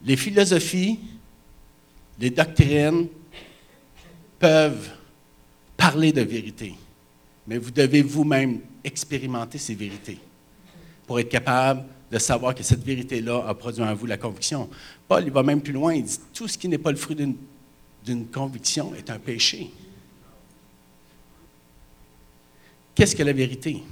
Les 0.04 0.16
philosophies, 0.16 1.00
les 2.20 2.30
doctrines 2.30 3.08
peuvent 4.38 4.90
parler 5.76 6.12
de 6.12 6.22
vérité, 6.22 6.74
mais 7.46 7.58
vous 7.58 7.72
devez 7.72 8.02
vous-même 8.02 8.60
expérimenter 8.84 9.58
ces 9.58 9.74
vérités 9.74 10.18
pour 11.06 11.18
être 11.18 11.28
capable 11.28 11.84
de 12.10 12.18
savoir 12.18 12.54
que 12.54 12.62
cette 12.62 12.84
vérité-là 12.84 13.44
a 13.46 13.54
produit 13.54 13.82
en 13.82 13.94
vous 13.94 14.06
la 14.06 14.16
conviction. 14.16 14.68
Paul, 15.08 15.24
il 15.24 15.32
va 15.32 15.42
même 15.42 15.60
plus 15.60 15.72
loin, 15.72 15.94
il 15.94 16.04
dit, 16.04 16.18
tout 16.32 16.46
ce 16.46 16.56
qui 16.56 16.68
n'est 16.68 16.78
pas 16.78 16.90
le 16.90 16.96
fruit 16.96 17.16
d'une 17.16 18.26
conviction 18.26 18.94
est 18.94 19.10
un 19.10 19.18
péché. 19.18 19.70
Qu'est-ce 22.94 23.14
que 23.14 23.22
la 23.22 23.32
vérité? 23.32 23.82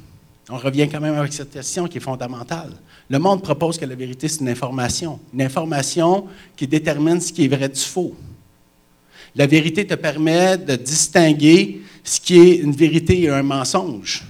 On 0.48 0.58
revient 0.58 0.88
quand 0.88 1.00
même 1.00 1.14
avec 1.14 1.32
cette 1.32 1.50
question 1.50 1.88
qui 1.88 1.98
est 1.98 2.00
fondamentale. 2.00 2.72
Le 3.08 3.18
monde 3.18 3.42
propose 3.42 3.78
que 3.78 3.84
la 3.84 3.94
vérité, 3.94 4.28
c'est 4.28 4.40
une 4.40 4.48
information. 4.48 5.18
Une 5.32 5.42
information 5.42 6.26
qui 6.56 6.66
détermine 6.66 7.20
ce 7.20 7.32
qui 7.32 7.44
est 7.44 7.48
vrai 7.48 7.68
du 7.68 7.80
faux. 7.80 8.14
La 9.34 9.46
vérité 9.46 9.86
te 9.86 9.94
permet 9.94 10.56
de 10.58 10.76
distinguer 10.76 11.82
ce 12.04 12.20
qui 12.20 12.38
est 12.38 12.56
une 12.56 12.72
vérité 12.72 13.22
et 13.22 13.30
un 13.30 13.42
mensonge, 13.42 14.24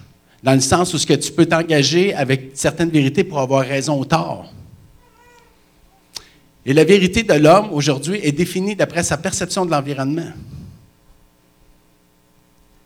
dans 0.44 0.52
le 0.52 0.60
sens 0.60 0.92
où 0.92 0.98
ce 0.98 1.06
que 1.06 1.14
tu 1.14 1.32
peux 1.32 1.46
t'engager 1.46 2.14
avec 2.14 2.50
certaines 2.52 2.90
vérités 2.90 3.24
pour 3.24 3.40
avoir 3.40 3.64
raison 3.64 3.98
ou 3.98 4.04
tort. 4.04 4.52
Et 6.66 6.74
la 6.74 6.84
vérité 6.84 7.22
de 7.22 7.32
l'homme 7.32 7.72
aujourd'hui 7.72 8.20
est 8.22 8.32
définie 8.32 8.76
d'après 8.76 9.02
sa 9.02 9.16
perception 9.16 9.64
de 9.64 9.70
l'environnement. 9.70 10.32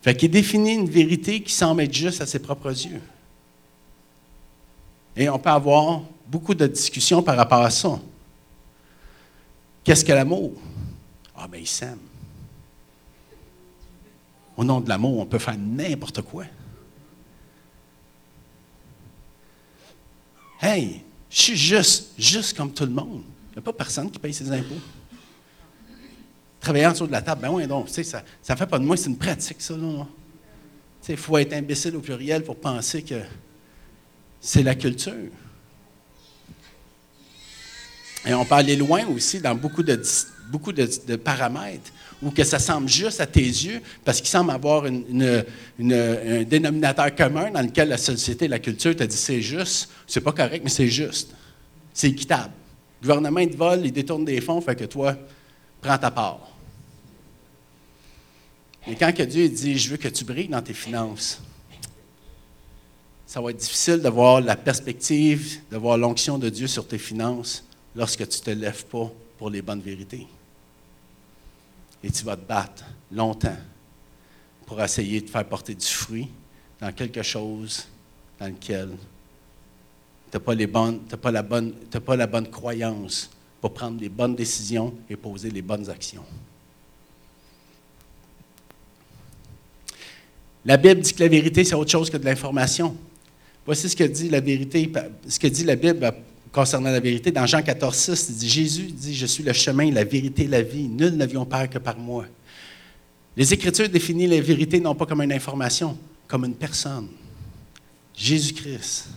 Fait 0.03 0.14
qu'il 0.14 0.31
définit 0.31 0.75
une 0.75 0.88
vérité 0.88 1.42
qui 1.42 1.53
semble 1.53 1.83
être 1.83 1.92
juste 1.92 2.21
à 2.21 2.27
ses 2.27 2.38
propres 2.38 2.71
yeux. 2.71 3.03
Et 5.16 5.29
on 5.29 5.38
peut 5.40 5.51
avoir 5.51 6.03
beaucoup 6.29 6.55
de 6.55 6.68
discussions 6.68 7.25
par 7.25 7.37
rapport 7.37 7.62
à 7.62 7.71
ça. 7.71 7.99
Qu'est-ce 9.83 10.05
que 10.05 10.12
l'amour? 10.12 10.53
Ah, 11.37 11.49
ben, 11.51 11.61
il 11.61 11.66
s'aime. 11.66 11.99
Au 14.57 14.62
nom 14.62 14.81
de 14.81 14.88
l'amour, 14.88 15.18
on 15.18 15.27
peut 15.27 15.40
faire 15.40 15.59
n'importe 15.59 16.23
quoi. 16.23 16.44
Hey, 20.61 21.03
je 21.31 21.42
suis 21.42 21.57
juste, 21.57 22.12
juste 22.18 22.57
comme 22.57 22.73
tout 22.73 22.85
le 22.85 22.90
monde. 22.90 23.23
Il 23.51 23.55
n'y 23.55 23.59
a 23.59 23.62
pas 23.62 23.73
personne 23.73 24.11
qui 24.11 24.18
paye 24.18 24.35
ses 24.35 24.51
impôts. 24.51 24.81
Travailler 26.61 26.87
en 26.87 26.92
dessous 26.92 27.07
de 27.07 27.12
la 27.12 27.23
table, 27.23 27.42
ben 27.42 27.51
oui, 27.51 27.66
donc, 27.66 27.88
ça 27.88 28.23
ne 28.49 28.57
fait 28.57 28.66
pas 28.66 28.79
de 28.79 28.85
moi, 28.85 28.97
c'est 28.97 29.09
une 29.09 29.16
pratique, 29.16 29.61
ça. 29.61 29.75
Il 31.09 31.16
faut 31.16 31.38
être 31.38 31.53
imbécile 31.55 31.97
au 31.97 32.01
pluriel 32.01 32.42
pour 32.42 32.57
penser 32.57 33.03
que 33.03 33.23
c'est 34.40 34.62
la 34.62 34.75
culture. 34.75 35.31
Et 38.27 38.35
on 38.35 38.44
peut 38.44 38.57
aller 38.57 38.77
loin 38.77 39.07
aussi 39.07 39.40
dans 39.40 39.55
beaucoup 39.55 39.83
de, 39.83 40.03
beaucoup 40.51 40.73
de, 40.73 41.16
paramètres 41.16 41.90
où 42.22 42.31
que 42.31 42.44
ça 42.44 42.59
semble 42.59 42.88
juste 42.88 43.20
à 43.20 43.26
tes 43.26 43.40
yeux 43.40 43.81
parce 44.04 44.18
qu'il 44.18 44.28
semble 44.28 44.50
avoir 44.50 44.85
un 44.85 45.02
dénominateur 45.78 47.14
commun 47.14 47.50
dans 47.50 47.62
lequel 47.62 47.88
la 47.88 47.98
société, 47.98 48.48
la 48.48 48.59
culture 48.59 48.94
te 48.96 49.04
dit 49.04 49.16
c'est 49.16 49.40
juste, 49.40 49.90
c'est 50.07 50.20
pas 50.20 50.33
correct, 50.33 50.62
mais 50.64 50.70
c'est 50.70 50.88
juste. 50.88 51.35
C'est 51.92 52.09
équitable. 52.09 52.52
Le 53.00 53.07
gouvernement, 53.07 53.40
il 53.40 53.50
te 53.50 53.57
vole, 53.57 53.85
il 53.85 53.92
détourne 53.92 54.24
des 54.24 54.40
fonds, 54.40 54.61
fait 54.61 54.74
que 54.76 54.85
toi, 54.85 55.16
prends 55.81 55.98
ta 55.98 56.11
part. 56.11 56.40
Mais 58.87 58.96
quand 58.96 59.12
que 59.12 59.22
Dieu 59.22 59.48
dit 59.48 59.78
Je 59.78 59.90
veux 59.90 59.96
que 59.96 60.09
tu 60.09 60.24
brilles 60.24 60.48
dans 60.48 60.62
tes 60.62 60.74
finances, 60.74 61.40
ça 63.26 63.40
va 63.40 63.50
être 63.50 63.59
difficile 63.59 64.00
de 64.00 64.09
voir 64.09 64.40
la 64.40 64.57
perspective, 64.57 65.61
de 65.70 65.76
voir 65.76 65.98
l'onction 65.98 66.38
de 66.38 66.48
Dieu 66.48 66.66
sur 66.66 66.88
tes 66.88 66.98
finances 66.98 67.64
lorsque 67.94 68.26
tu 68.26 68.38
ne 68.40 68.44
te 68.44 68.50
lèves 68.50 68.87
pas 68.87 69.12
pour 69.37 69.50
les 69.50 69.61
bonnes 69.61 69.83
vérités. 69.83 70.26
Et 72.03 72.11
tu 72.11 72.25
vas 72.25 72.37
te 72.37 72.47
battre 72.47 72.85
longtemps 73.11 73.57
pour 74.67 74.81
essayer 74.83 75.21
de 75.21 75.29
faire 75.29 75.45
porter 75.47 75.75
du 75.75 75.87
fruit 75.87 76.29
dans 76.81 76.93
quelque 76.93 77.23
chose 77.23 77.87
dans 78.39 78.47
lequel 78.47 78.91
tu 80.31 80.37
n'as 80.37 80.41
pas, 80.41 81.17
pas, 81.17 81.31
la 81.31 81.43
bonne, 81.43 81.73
pas 81.73 82.17
la 82.17 82.27
bonne 82.27 82.49
croyance 82.51 83.31
pour 83.61 83.73
prendre 83.73 84.01
les 84.01 84.09
bonnes 84.09 84.37
décisions 84.37 84.95
et 85.09 85.17
poser 85.17 85.51
les 85.51 85.63
bonnes 85.63 85.89
actions. 85.89 86.25
La 90.65 90.77
Bible 90.77 91.01
dit 91.01 91.15
que 91.15 91.23
la 91.23 91.29
vérité, 91.29 91.65
c'est 91.65 91.75
autre 91.75 91.91
chose 91.91 92.11
que 92.11 92.19
de 92.19 92.25
l'information. 92.25 92.95
Voici 93.65 93.89
ce 93.89 93.97
que 93.97 94.05
dit 94.05 94.29
la 94.29 94.41
vérité, 94.41 94.93
ce 95.27 95.39
que 95.39 95.47
dit 95.47 95.65
la 95.65 95.77
Bible 95.77 96.13
concernant 96.53 96.91
la 96.91 97.01
vérité. 97.01 97.31
Dans 97.31 97.47
Jean 97.47 97.63
14, 97.63 97.95
6, 97.95 98.27
il 98.31 98.37
dit, 98.37 98.49
Jésus 98.49 98.83
dit, 98.83 99.15
je 99.15 99.27
suis 99.27 99.43
le 99.43 99.53
chemin, 99.53 99.91
la 99.91 100.05
vérité, 100.05 100.47
la 100.47 100.63
vie. 100.63 100.89
Nul 100.89 101.17
ne 101.17 101.27
vient 101.27 101.45
que 101.45 101.79
par 101.79 101.99
moi. 101.99 102.27
Les 103.37 103.53
Écritures 103.55 103.89
définissent 103.89 104.31
la 104.31 104.41
vérité 104.41 104.81
non 104.81 104.95
pas 104.95 105.07
comme 105.07 105.23
une 105.23 105.33
information, 105.33 105.97
comme 106.27 106.45
une 106.45 106.55
personne. 106.55 107.09
Jésus-Christ. 108.15 109.09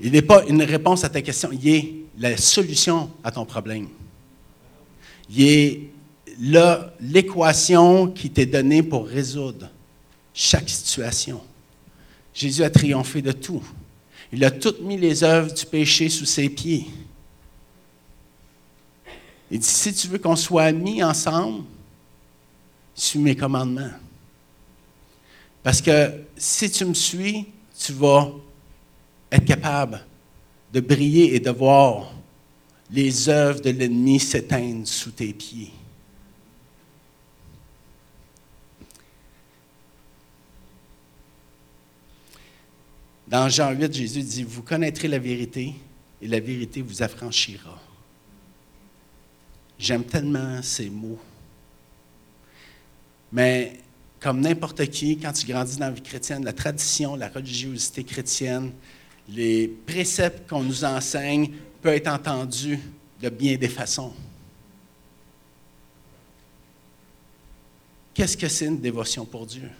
Il 0.00 0.12
n'est 0.12 0.22
pas 0.22 0.44
une 0.46 0.62
réponse 0.62 1.04
à 1.04 1.08
ta 1.08 1.22
question, 1.22 1.50
il 1.52 1.68
est 1.68 1.94
la 2.18 2.36
solution 2.36 3.10
à 3.22 3.30
ton 3.30 3.44
problème. 3.44 3.88
Il 5.30 5.42
est 5.42 5.80
l'équation 7.00 8.08
qui 8.08 8.28
t'est 8.30 8.46
donnée 8.46 8.82
pour 8.82 9.06
résoudre 9.06 9.70
chaque 10.34 10.68
situation. 10.68 11.40
Jésus 12.34 12.62
a 12.62 12.70
triomphé 12.70 13.22
de 13.22 13.32
tout. 13.32 13.62
Il 14.32 14.44
a 14.44 14.50
toutes 14.50 14.80
mis 14.80 14.96
les 14.96 15.22
œuvres 15.22 15.52
du 15.52 15.66
péché 15.66 16.08
sous 16.08 16.24
ses 16.24 16.48
pieds. 16.48 16.86
Il 19.50 19.58
dit, 19.58 19.66
si 19.66 19.92
tu 19.92 20.08
veux 20.08 20.18
qu'on 20.18 20.36
soit 20.36 20.72
mis 20.72 21.02
ensemble, 21.02 21.64
suis 22.94 23.18
mes 23.18 23.36
commandements. 23.36 23.90
Parce 25.62 25.80
que 25.80 26.24
si 26.36 26.70
tu 26.70 26.84
me 26.84 26.94
suis, 26.94 27.46
tu 27.78 27.92
vas 27.92 28.30
être 29.30 29.44
capable 29.44 30.04
de 30.72 30.80
briller 30.80 31.34
et 31.34 31.40
de 31.40 31.50
voir 31.50 32.12
les 32.90 33.28
œuvres 33.28 33.60
de 33.60 33.70
l'ennemi 33.70 34.18
s'éteindre 34.20 34.86
sous 34.86 35.10
tes 35.10 35.32
pieds. 35.32 35.72
Dans 43.32 43.48
Jean 43.48 43.70
8, 43.70 43.94
Jésus 43.94 44.22
dit, 44.22 44.42
vous 44.42 44.62
connaîtrez 44.62 45.08
la 45.08 45.18
vérité 45.18 45.72
et 46.20 46.28
la 46.28 46.38
vérité 46.38 46.82
vous 46.82 47.02
affranchira. 47.02 47.80
J'aime 49.78 50.04
tellement 50.04 50.60
ces 50.60 50.90
mots. 50.90 51.18
Mais 53.32 53.80
comme 54.20 54.40
n'importe 54.40 54.84
qui, 54.90 55.16
quand 55.16 55.32
tu 55.32 55.46
grandis 55.46 55.78
dans 55.78 55.86
la 55.86 55.92
vie 55.92 56.02
chrétienne, 56.02 56.44
la 56.44 56.52
tradition, 56.52 57.16
la 57.16 57.30
religiosité 57.30 58.04
chrétienne, 58.04 58.70
les 59.30 59.66
préceptes 59.66 60.46
qu'on 60.46 60.62
nous 60.62 60.84
enseigne 60.84 61.52
peuvent 61.80 61.94
être 61.94 62.08
entendus 62.08 62.80
de 63.18 63.30
bien 63.30 63.56
des 63.56 63.70
façons. 63.70 64.12
Qu'est-ce 68.12 68.36
que 68.36 68.48
c'est 68.48 68.66
une 68.66 68.78
dévotion 68.78 69.24
pour 69.24 69.46
Dieu? 69.46 69.70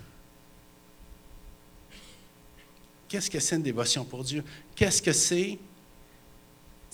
Qu'est-ce 3.13 3.29
que 3.29 3.39
c'est 3.39 3.57
une 3.57 3.63
dévotion 3.63 4.07
pour 4.07 4.25
Dieu? 4.25 4.43
Qu'est-ce 4.75 5.03
que 5.03 5.13
c'est? 5.13 5.59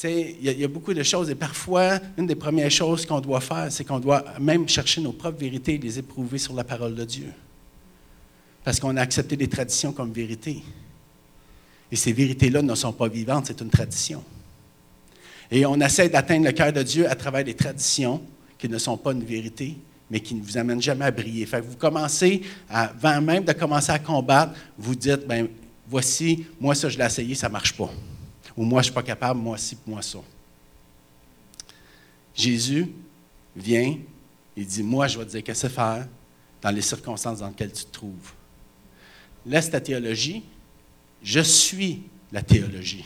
Il 0.03 0.43
y, 0.43 0.65
a 0.65 0.69
beaucoup 0.69 0.93
de 0.93 1.03
choses 1.05 1.31
et 1.31 1.37
parfois, 1.37 2.01
une 2.17 2.27
des 2.27 2.35
premières 2.35 2.71
choses 2.73 3.07
qu'on 3.07 3.21
doit 3.21 3.41
faire, 3.41 3.71
c'est 3.71 3.85
qu'on 3.85 4.01
doit 4.01 4.25
même 4.41 4.69
chercher 4.69 5.01
nos 5.01 5.13
propres 5.13 5.39
vérités 5.39 5.75
et 5.75 5.79
les 5.79 5.99
éprouver 5.99 6.39
sur 6.39 6.55
la 6.55 6.65
parole 6.65 6.97
de 6.97 7.05
Dieu. 7.05 7.33
Parce 8.65 8.81
qu'on 8.81 8.97
a 8.97 9.01
accepté 9.01 9.37
des 9.37 9.49
traditions 9.49 9.93
comme 9.93 10.13
vérité. 10.13 10.63
Et 11.91 11.97
ces 11.97 12.13
vérités-là 12.13 12.63
ne 12.63 12.75
sont 12.75 12.93
pas 12.93 13.09
vivantes, 13.09 13.47
c'est 13.47 13.61
une 13.61 13.71
tradition. 13.71 14.25
Et 15.53 15.65
on 15.67 15.81
essaie 15.81 16.09
d'atteindre 16.09 16.47
le 16.47 16.53
cœur 16.53 16.73
de 16.73 16.83
Dieu 16.83 17.09
à 17.09 17.15
travers 17.15 17.45
des 17.45 17.55
traditions 17.55 18.21
qui 18.59 18.69
ne 18.69 18.79
sont 18.79 18.97
pas 18.97 19.13
une 19.13 19.25
vérité, 19.25 19.77
mais 20.11 20.19
qui 20.19 20.35
ne 20.35 20.43
vous 20.43 20.59
amènent 20.59 20.83
jamais 20.83 21.05
à 21.05 21.11
briller. 21.13 21.47
Fait 21.47 21.61
vous 21.61 21.77
commencez, 21.77 22.43
avant 22.69 23.21
même 23.21 23.45
de 23.45 23.53
commencer 23.53 23.93
à 23.93 24.01
combattre, 24.01 24.53
vous 24.77 24.97
dites, 24.97 25.27
ben 25.27 25.49
voici, 25.89 26.47
moi 26.61 26.75
ça 26.75 26.89
je 26.89 26.99
l'ai 26.99 27.05
essayé, 27.05 27.35
ça 27.35 27.49
ne 27.49 27.53
marche 27.53 27.77
pas. 27.77 27.91
Ou 28.57 28.65
moi 28.65 28.83
je 28.83 28.89
ne 28.89 28.93
suis 28.93 28.95
pas 28.95 29.03
capable, 29.03 29.41
moi 29.41 29.57
ci, 29.57 29.77
moi 29.87 30.03
ça. 30.03 30.19
Jésus 32.35 32.93
vient, 33.57 33.97
il 34.57 34.67
dit, 34.67 34.83
moi 34.83 35.09
je 35.09 35.19
vais 35.19 35.25
te 35.25 35.31
dire 35.31 35.43
qu'est-ce 35.43 35.67
que 35.67 35.73
faire 35.73 36.07
dans 36.61 36.71
les 36.71 36.83
circonstances 36.83 37.41
dans 37.41 37.49
lesquelles 37.49 37.73
tu 37.73 37.85
te 37.85 37.93
trouves? 37.93 38.33
Laisse 39.47 39.71
ta 39.71 39.81
théologie, 39.81 40.45
je 41.23 41.41
suis 41.41 42.03
la 42.33 42.43
théologie. 42.43 43.05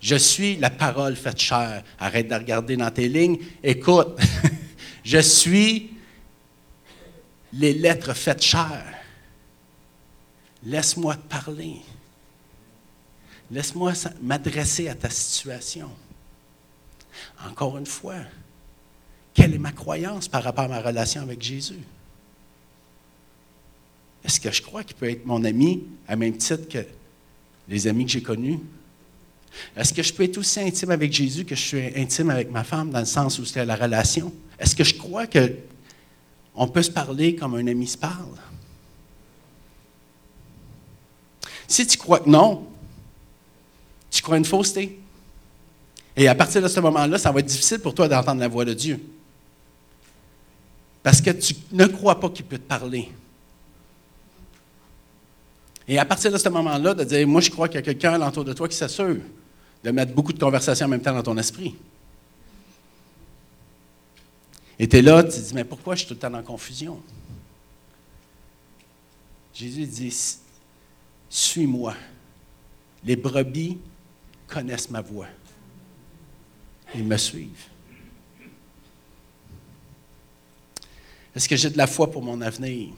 Je 0.00 0.16
suis 0.16 0.56
la 0.56 0.70
parole 0.70 1.14
faite 1.14 1.38
chair. 1.38 1.84
Arrête 1.98 2.26
de 2.26 2.34
regarder 2.34 2.76
dans 2.76 2.90
tes 2.90 3.06
lignes. 3.08 3.38
Écoute, 3.62 4.18
je 5.04 5.18
suis 5.18 5.90
les 7.52 7.74
lettres 7.74 8.14
faites 8.14 8.42
chair. 8.42 8.99
Laisse-moi 10.64 11.16
te 11.16 11.28
parler. 11.28 11.76
Laisse-moi 13.50 13.92
m'adresser 14.22 14.88
à 14.88 14.94
ta 14.94 15.10
situation. 15.10 15.90
Encore 17.44 17.78
une 17.78 17.86
fois, 17.86 18.16
quelle 19.34 19.54
est 19.54 19.58
ma 19.58 19.72
croyance 19.72 20.28
par 20.28 20.42
rapport 20.42 20.64
à 20.64 20.68
ma 20.68 20.80
relation 20.80 21.22
avec 21.22 21.42
Jésus? 21.42 21.80
Est-ce 24.24 24.38
que 24.38 24.50
je 24.50 24.62
crois 24.62 24.84
qu'il 24.84 24.96
peut 24.96 25.10
être 25.10 25.24
mon 25.24 25.44
ami 25.44 25.84
à 26.06 26.14
même 26.14 26.36
titre 26.36 26.68
que 26.68 26.84
les 27.68 27.86
amis 27.86 28.04
que 28.04 28.12
j'ai 28.12 28.22
connus? 28.22 28.60
Est-ce 29.74 29.92
que 29.92 30.02
je 30.02 30.12
peux 30.12 30.24
être 30.24 30.38
aussi 30.38 30.60
intime 30.60 30.90
avec 30.90 31.12
Jésus 31.12 31.44
que 31.44 31.54
je 31.54 31.60
suis 31.60 31.86
intime 31.96 32.30
avec 32.30 32.50
ma 32.50 32.62
femme 32.62 32.90
dans 32.90 33.00
le 33.00 33.06
sens 33.06 33.38
où 33.38 33.44
c'est 33.44 33.64
la 33.64 33.76
relation? 33.76 34.32
Est-ce 34.58 34.76
que 34.76 34.84
je 34.84 34.94
crois 34.94 35.26
qu'on 35.26 36.68
peut 36.68 36.82
se 36.82 36.90
parler 36.90 37.34
comme 37.34 37.54
un 37.54 37.66
ami 37.66 37.86
se 37.86 37.98
parle? 37.98 38.36
Si 41.70 41.86
tu 41.86 41.96
crois 41.96 42.18
que 42.18 42.28
non, 42.28 42.66
tu 44.10 44.20
crois 44.22 44.36
une 44.36 44.44
fausseté. 44.44 45.00
Et 46.16 46.26
à 46.26 46.34
partir 46.34 46.60
de 46.60 46.66
ce 46.66 46.80
moment-là, 46.80 47.16
ça 47.16 47.30
va 47.30 47.38
être 47.38 47.46
difficile 47.46 47.78
pour 47.78 47.94
toi 47.94 48.08
d'entendre 48.08 48.40
la 48.40 48.48
voix 48.48 48.64
de 48.64 48.74
Dieu. 48.74 49.00
Parce 51.04 51.20
que 51.20 51.30
tu 51.30 51.54
ne 51.70 51.86
crois 51.86 52.18
pas 52.18 52.28
qu'il 52.28 52.44
peut 52.44 52.58
te 52.58 52.66
parler. 52.66 53.08
Et 55.86 55.96
à 55.96 56.04
partir 56.04 56.32
de 56.32 56.38
ce 56.38 56.48
moment-là, 56.48 56.92
de 56.92 57.04
dire, 57.04 57.26
moi 57.28 57.40
je 57.40 57.50
crois 57.50 57.68
qu'il 57.68 57.76
y 57.76 57.78
a 57.78 57.82
quelqu'un 57.82 58.14
alentour 58.14 58.44
de 58.44 58.52
toi 58.52 58.66
qui 58.66 58.76
s'assure 58.76 59.18
de 59.84 59.90
mettre 59.92 60.12
beaucoup 60.12 60.32
de 60.32 60.40
conversations 60.40 60.86
en 60.86 60.90
même 60.90 61.00
temps 61.00 61.14
dans 61.14 61.22
ton 61.22 61.38
esprit. 61.38 61.76
Et 64.76 64.88
tu 64.88 64.96
es 64.96 65.02
là, 65.02 65.22
tu 65.22 65.38
dis, 65.38 65.54
mais 65.54 65.64
pourquoi 65.64 65.94
je 65.94 66.00
suis 66.00 66.08
tout 66.08 66.14
le 66.14 66.20
temps 66.20 66.34
en 66.34 66.42
confusion? 66.42 67.00
Jésus 69.54 69.86
dit, 69.86 70.12
suis-moi. 71.30 71.94
Les 73.04 73.16
brebis 73.16 73.78
connaissent 74.48 74.90
ma 74.90 75.00
voix. 75.00 75.28
Ils 76.94 77.04
me 77.04 77.16
suivent. 77.16 77.68
Est-ce 81.34 81.48
que 81.48 81.56
j'ai 81.56 81.70
de 81.70 81.78
la 81.78 81.86
foi 81.86 82.10
pour 82.10 82.22
mon 82.22 82.40
avenir? 82.40 82.92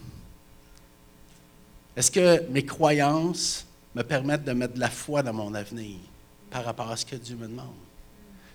Est-ce 1.94 2.10
que 2.10 2.48
mes 2.48 2.64
croyances 2.64 3.66
me 3.94 4.02
permettent 4.02 4.44
de 4.44 4.52
mettre 4.52 4.74
de 4.74 4.80
la 4.80 4.88
foi 4.88 5.22
dans 5.22 5.34
mon 5.34 5.52
avenir 5.52 5.98
par 6.50 6.64
rapport 6.64 6.90
à 6.90 6.96
ce 6.96 7.04
que 7.04 7.16
Dieu 7.16 7.36
me 7.36 7.46
demande, 7.46 7.74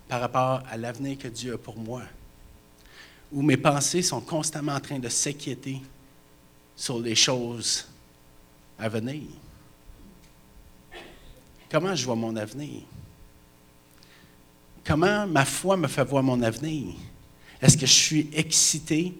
par 0.08 0.20
rapport 0.20 0.64
à 0.68 0.76
l'avenir 0.76 1.16
que 1.16 1.28
Dieu 1.28 1.54
a 1.54 1.58
pour 1.58 1.76
moi? 1.76 2.02
Ou 3.30 3.42
mes 3.42 3.56
pensées 3.56 4.02
sont 4.02 4.20
constamment 4.20 4.74
en 4.74 4.80
train 4.80 4.98
de 4.98 5.08
s'inquiéter 5.08 5.80
sur 6.74 6.98
les 6.98 7.14
choses 7.14 7.86
à 8.76 8.88
venir? 8.88 9.22
Comment 11.70 11.94
je 11.94 12.04
vois 12.04 12.16
mon 12.16 12.34
avenir? 12.36 12.82
Comment 14.84 15.26
ma 15.26 15.44
foi 15.44 15.76
me 15.76 15.86
fait 15.86 16.04
voir 16.04 16.22
mon 16.22 16.40
avenir? 16.42 16.94
Est-ce 17.60 17.76
que 17.76 17.86
je 17.86 17.92
suis 17.92 18.30
excité, 18.32 19.12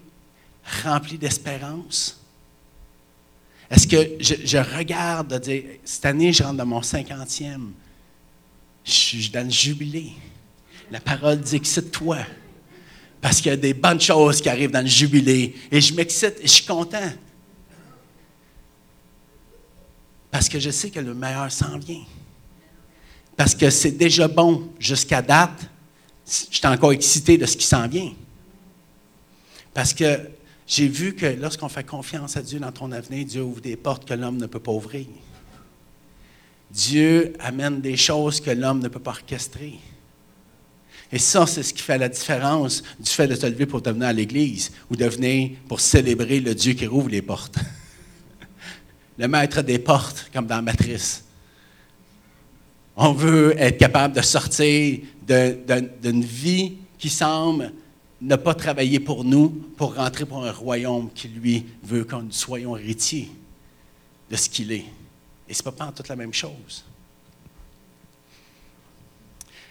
rempli 0.83 1.17
d'espérance? 1.17 2.19
Est-ce 3.69 3.87
que 3.87 4.17
je, 4.19 4.57
regarde 4.57 5.27
de 5.27 5.37
dire, 5.37 5.63
cette 5.83 6.05
année, 6.05 6.33
je 6.33 6.41
rentre 6.41 6.57
dans 6.57 6.65
mon 6.65 6.81
cinquantième, 6.81 7.71
je 8.83 8.91
suis 8.91 9.29
dans 9.29 9.45
le 9.45 9.51
jubilé. 9.51 10.13
La 10.89 10.99
parole 10.99 11.39
dit, 11.39 11.57
excite-toi. 11.57 12.17
Parce 13.21 13.41
qu'il 13.41 13.51
y 13.51 13.53
a 13.53 13.57
des 13.57 13.75
bonnes 13.75 14.01
choses 14.01 14.41
qui 14.41 14.49
arrivent 14.49 14.71
dans 14.71 14.81
le 14.81 14.87
jubilé. 14.87 15.55
Et 15.69 15.81
je 15.81 15.93
m'excite 15.93 16.37
et 16.39 16.47
je 16.47 16.51
suis 16.51 16.65
content. 16.65 17.11
Parce 20.31 20.49
que 20.49 20.59
je 20.59 20.71
sais 20.71 20.89
que 20.89 20.99
le 20.99 21.13
meilleur 21.13 21.51
s'en 21.51 21.77
vient. 21.77 22.05
Parce 23.39 23.55
que 23.55 23.69
c'est 23.69 23.91
déjà 23.91 24.27
bon 24.27 24.67
jusqu'à 24.79 25.21
date. 25.21 25.61
Je 26.27 26.57
suis 26.57 26.67
encore 26.67 26.91
excité 26.91 27.37
de 27.37 27.45
ce 27.45 27.55
qui 27.55 27.65
s'en 27.65 27.87
vient. 27.87 28.11
Parce 29.73 29.93
que 29.93 30.19
j'ai 30.67 30.89
vu 30.89 31.15
que 31.15 31.25
lorsqu'on 31.25 31.69
fait 31.69 31.85
confiance 31.85 32.35
à 32.35 32.41
Dieu 32.41 32.59
dans 32.59 32.73
ton 32.73 32.91
avenir, 32.91 33.25
Dieu 33.25 33.41
ouvre 33.41 33.61
des 33.61 33.77
portes 33.77 34.05
que 34.05 34.13
l'homme 34.13 34.35
ne 34.35 34.45
peut 34.45 34.59
pas 34.59 34.73
ouvrir. 34.73 35.05
Dieu 36.69 37.31
amène 37.39 37.79
des 37.79 37.95
choses 37.95 38.41
que 38.41 38.51
l'homme 38.51 38.81
ne 38.81 38.89
peut 38.89 38.99
pas 38.99 39.11
orchestrer. 39.11 39.79
Et 41.09 41.17
ça, 41.17 41.47
c'est 41.47 41.63
ce 41.63 41.73
qui 41.73 41.81
fait 41.81 41.97
la 41.97 42.09
différence 42.09 42.83
du 42.99 43.09
fait 43.09 43.27
de 43.27 43.37
te 43.37 43.45
lever 43.45 43.67
pour 43.67 43.81
te 43.81 43.89
venir 43.89 44.09
à 44.09 44.13
l'Église 44.13 44.69
ou 44.91 44.97
de 44.97 45.05
venir 45.05 45.51
pour 45.69 45.79
célébrer 45.79 46.41
le 46.41 46.53
Dieu 46.53 46.73
qui 46.73 46.87
rouvre 46.87 47.07
les 47.07 47.21
portes. 47.21 47.55
le 49.17 49.29
maître 49.29 49.61
des 49.61 49.79
portes, 49.79 50.29
comme 50.33 50.45
dans 50.45 50.61
Matrice. 50.61 51.23
On 53.01 53.13
veut 53.13 53.57
être 53.57 53.77
capable 53.77 54.13
de 54.13 54.21
sortir 54.21 54.99
d'une 55.25 56.21
vie 56.21 56.79
qui 56.97 57.09
semble 57.09 57.71
ne 58.19 58.35
pas 58.35 58.53
travailler 58.53 58.99
pour 58.99 59.23
nous, 59.23 59.47
pour 59.77 59.95
rentrer 59.95 60.25
pour 60.25 60.45
un 60.45 60.51
royaume 60.51 61.09
qui, 61.13 61.29
lui, 61.29 61.65
veut 61.81 62.03
que 62.03 62.15
nous 62.17 62.33
soyons 62.33 62.75
héritiers 62.75 63.31
de 64.29 64.35
ce 64.35 64.49
qu'il 64.49 64.73
est. 64.73 64.83
Et 65.47 65.53
ce 65.53 65.63
n'est 65.63 65.71
pas, 65.71 65.93
toute 65.93 66.09
la 66.09 66.17
même 66.17 66.33
chose. 66.33 66.83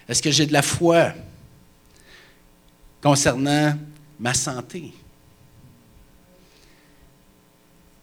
Est-ce 0.09 0.23
que 0.23 0.31
j'ai 0.31 0.47
de 0.47 0.55
la 0.55 0.63
foi 0.63 1.13
concernant 3.03 3.77
ma 4.19 4.33
santé? 4.33 4.91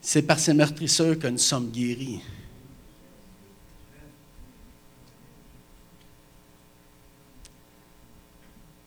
C'est 0.02 0.22
par 0.22 0.38
ces 0.38 0.54
meurtrisseurs 0.54 1.18
que 1.18 1.26
nous 1.26 1.40
sommes 1.40 1.72
guéris. 1.72 2.22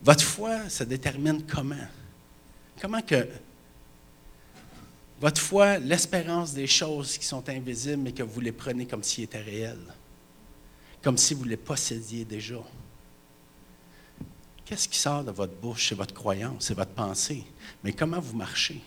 Votre 0.01 0.23
foi 0.23 0.69
se 0.69 0.83
détermine 0.83 1.43
comment? 1.45 1.87
Comment 2.81 3.01
que 3.01 3.27
votre 5.19 5.41
foi, 5.41 5.79
l'espérance 5.79 6.53
des 6.53 6.67
choses 6.67 7.17
qui 7.17 7.25
sont 7.25 7.47
invisibles, 7.49 8.03
mais 8.03 8.13
que 8.13 8.23
vous 8.23 8.39
les 8.39 8.53
prenez 8.53 8.85
comme 8.85 9.03
s'ils 9.03 9.25
étaient 9.25 9.41
réelles, 9.41 9.93
comme 11.01 11.17
si 11.17 11.33
vous 11.33 11.43
les 11.43 11.57
possédiez 11.57 12.23
déjà? 12.23 12.63
Qu'est-ce 14.63 14.87
qui 14.87 14.97
sort 14.97 15.23
de 15.23 15.31
votre 15.31 15.55
bouche? 15.55 15.89
C'est 15.89 15.95
votre 15.95 16.13
croyance, 16.13 16.67
c'est 16.67 16.73
votre 16.73 16.91
pensée. 16.91 17.43
Mais 17.83 17.91
comment 17.91 18.19
vous 18.19 18.37
marchez? 18.37 18.81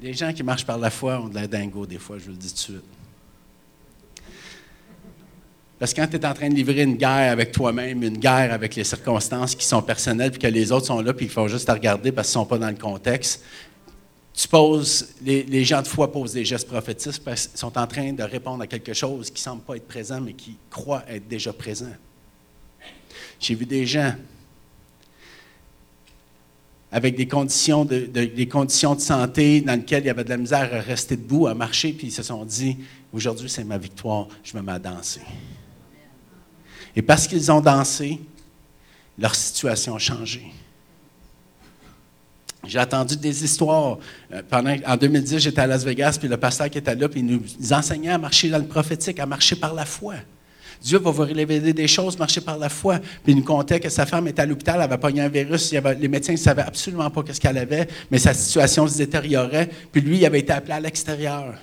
Les 0.00 0.14
gens 0.14 0.32
qui 0.32 0.42
marchent 0.42 0.66
par 0.66 0.78
la 0.78 0.90
foi 0.90 1.20
ont 1.20 1.28
de 1.28 1.34
la 1.36 1.46
dingo 1.46 1.86
des 1.86 1.98
fois, 1.98 2.18
je 2.18 2.24
vous 2.24 2.30
le 2.30 2.36
dis 2.36 2.48
tout 2.48 2.54
de 2.54 2.58
suite. 2.58 3.01
Parce 5.82 5.92
que 5.92 6.00
quand 6.00 6.06
tu 6.06 6.16
es 6.16 6.24
en 6.24 6.32
train 6.32 6.48
de 6.48 6.54
livrer 6.54 6.82
une 6.82 6.94
guerre 6.94 7.32
avec 7.32 7.50
toi-même, 7.50 8.04
une 8.04 8.18
guerre 8.18 8.52
avec 8.52 8.76
les 8.76 8.84
circonstances 8.84 9.56
qui 9.56 9.66
sont 9.66 9.82
personnelles, 9.82 10.30
puis 10.30 10.38
que 10.38 10.46
les 10.46 10.70
autres 10.70 10.86
sont 10.86 11.00
là, 11.00 11.12
puis 11.12 11.26
ils 11.26 11.28
font 11.28 11.48
juste 11.48 11.68
à 11.68 11.72
regarder 11.72 12.12
parce 12.12 12.30
qu'ils 12.30 12.38
ne 12.38 12.44
sont 12.44 12.48
pas 12.48 12.58
dans 12.58 12.68
le 12.68 12.76
contexte, 12.76 13.42
tu 14.32 14.46
poses, 14.46 15.08
les, 15.24 15.64
gens 15.64 15.82
de 15.82 15.88
foi 15.88 16.12
posent 16.12 16.34
des 16.34 16.44
gestes 16.44 16.68
prophétiques 16.68 17.20
parce 17.24 17.48
qu'ils 17.48 17.58
sont 17.58 17.76
en 17.76 17.88
train 17.88 18.12
de 18.12 18.22
répondre 18.22 18.62
à 18.62 18.68
quelque 18.68 18.92
chose 18.92 19.28
qui 19.28 19.40
ne 19.40 19.44
semble 19.44 19.62
pas 19.62 19.74
être 19.74 19.88
présent, 19.88 20.20
mais 20.20 20.34
qui 20.34 20.56
croit 20.70 21.02
être 21.08 21.26
déjà 21.26 21.52
présent. 21.52 21.90
J'ai 23.40 23.56
vu 23.56 23.66
des 23.66 23.84
gens 23.84 24.14
avec 26.92 27.16
des 27.16 27.26
conditions 27.26 27.84
de, 27.84 28.06
des 28.06 28.46
conditions 28.46 28.94
de 28.94 29.00
santé 29.00 29.60
dans 29.62 29.74
lesquelles 29.74 30.04
il 30.04 30.06
y 30.06 30.10
avait 30.10 30.22
de 30.22 30.30
la 30.30 30.36
misère 30.36 30.72
à 30.72 30.78
rester 30.78 31.16
debout, 31.16 31.48
à 31.48 31.54
marcher, 31.54 31.92
puis 31.92 32.06
ils 32.06 32.12
se 32.12 32.22
sont 32.22 32.44
dit, 32.44 32.76
aujourd'hui 33.12 33.50
c'est 33.50 33.64
ma 33.64 33.78
victoire, 33.78 34.28
je 34.44 34.56
me 34.56 34.62
mets 34.62 34.70
à 34.70 34.78
danser. 34.78 35.22
Et 36.94 37.02
parce 37.02 37.26
qu'ils 37.26 37.50
ont 37.50 37.60
dansé, 37.60 38.20
leur 39.18 39.34
situation 39.34 39.94
a 39.94 39.98
changé. 39.98 40.52
J'ai 42.66 42.78
entendu 42.78 43.16
des 43.16 43.44
histoires. 43.44 43.98
Euh, 44.32 44.42
pendant, 44.48 44.74
en 44.86 44.96
2010, 44.96 45.38
j'étais 45.38 45.60
à 45.60 45.66
Las 45.66 45.84
Vegas, 45.84 46.16
puis 46.18 46.28
le 46.28 46.36
pasteur 46.36 46.70
qui 46.70 46.78
était 46.78 46.94
là, 46.94 47.08
puis 47.08 47.20
il 47.20 47.26
nous 47.26 47.72
enseignait 47.72 48.10
à 48.10 48.18
marcher 48.18 48.50
dans 48.50 48.58
le 48.58 48.66
prophétique, 48.66 49.18
à 49.18 49.26
marcher 49.26 49.56
par 49.56 49.74
la 49.74 49.84
foi. 49.84 50.14
Dieu 50.80 50.98
va 50.98 51.10
vous 51.10 51.22
révéler 51.22 51.72
des 51.72 51.88
choses, 51.88 52.18
marcher 52.18 52.40
par 52.40 52.58
la 52.58 52.68
foi. 52.68 52.98
Puis 52.98 53.32
il 53.32 53.36
nous 53.36 53.44
contait 53.44 53.80
que 53.80 53.88
sa 53.88 54.04
femme 54.04 54.28
était 54.28 54.42
à 54.42 54.46
l'hôpital, 54.46 54.76
elle 54.76 54.82
avait 54.82 54.98
pogné 54.98 55.20
un 55.20 55.28
virus, 55.28 55.72
les 55.72 56.08
médecins 56.08 56.32
ne 56.32 56.38
savaient 56.38 56.62
absolument 56.62 57.08
pas 57.10 57.22
ce 57.32 57.40
qu'elle 57.40 57.58
avait, 57.58 57.88
mais 58.10 58.18
sa 58.18 58.34
situation 58.34 58.86
se 58.86 58.98
détériorait. 58.98 59.68
Puis 59.90 60.00
lui, 60.00 60.18
il 60.18 60.26
avait 60.26 60.40
été 60.40 60.52
appelé 60.52 60.74
à 60.74 60.80
l'extérieur 60.80 61.54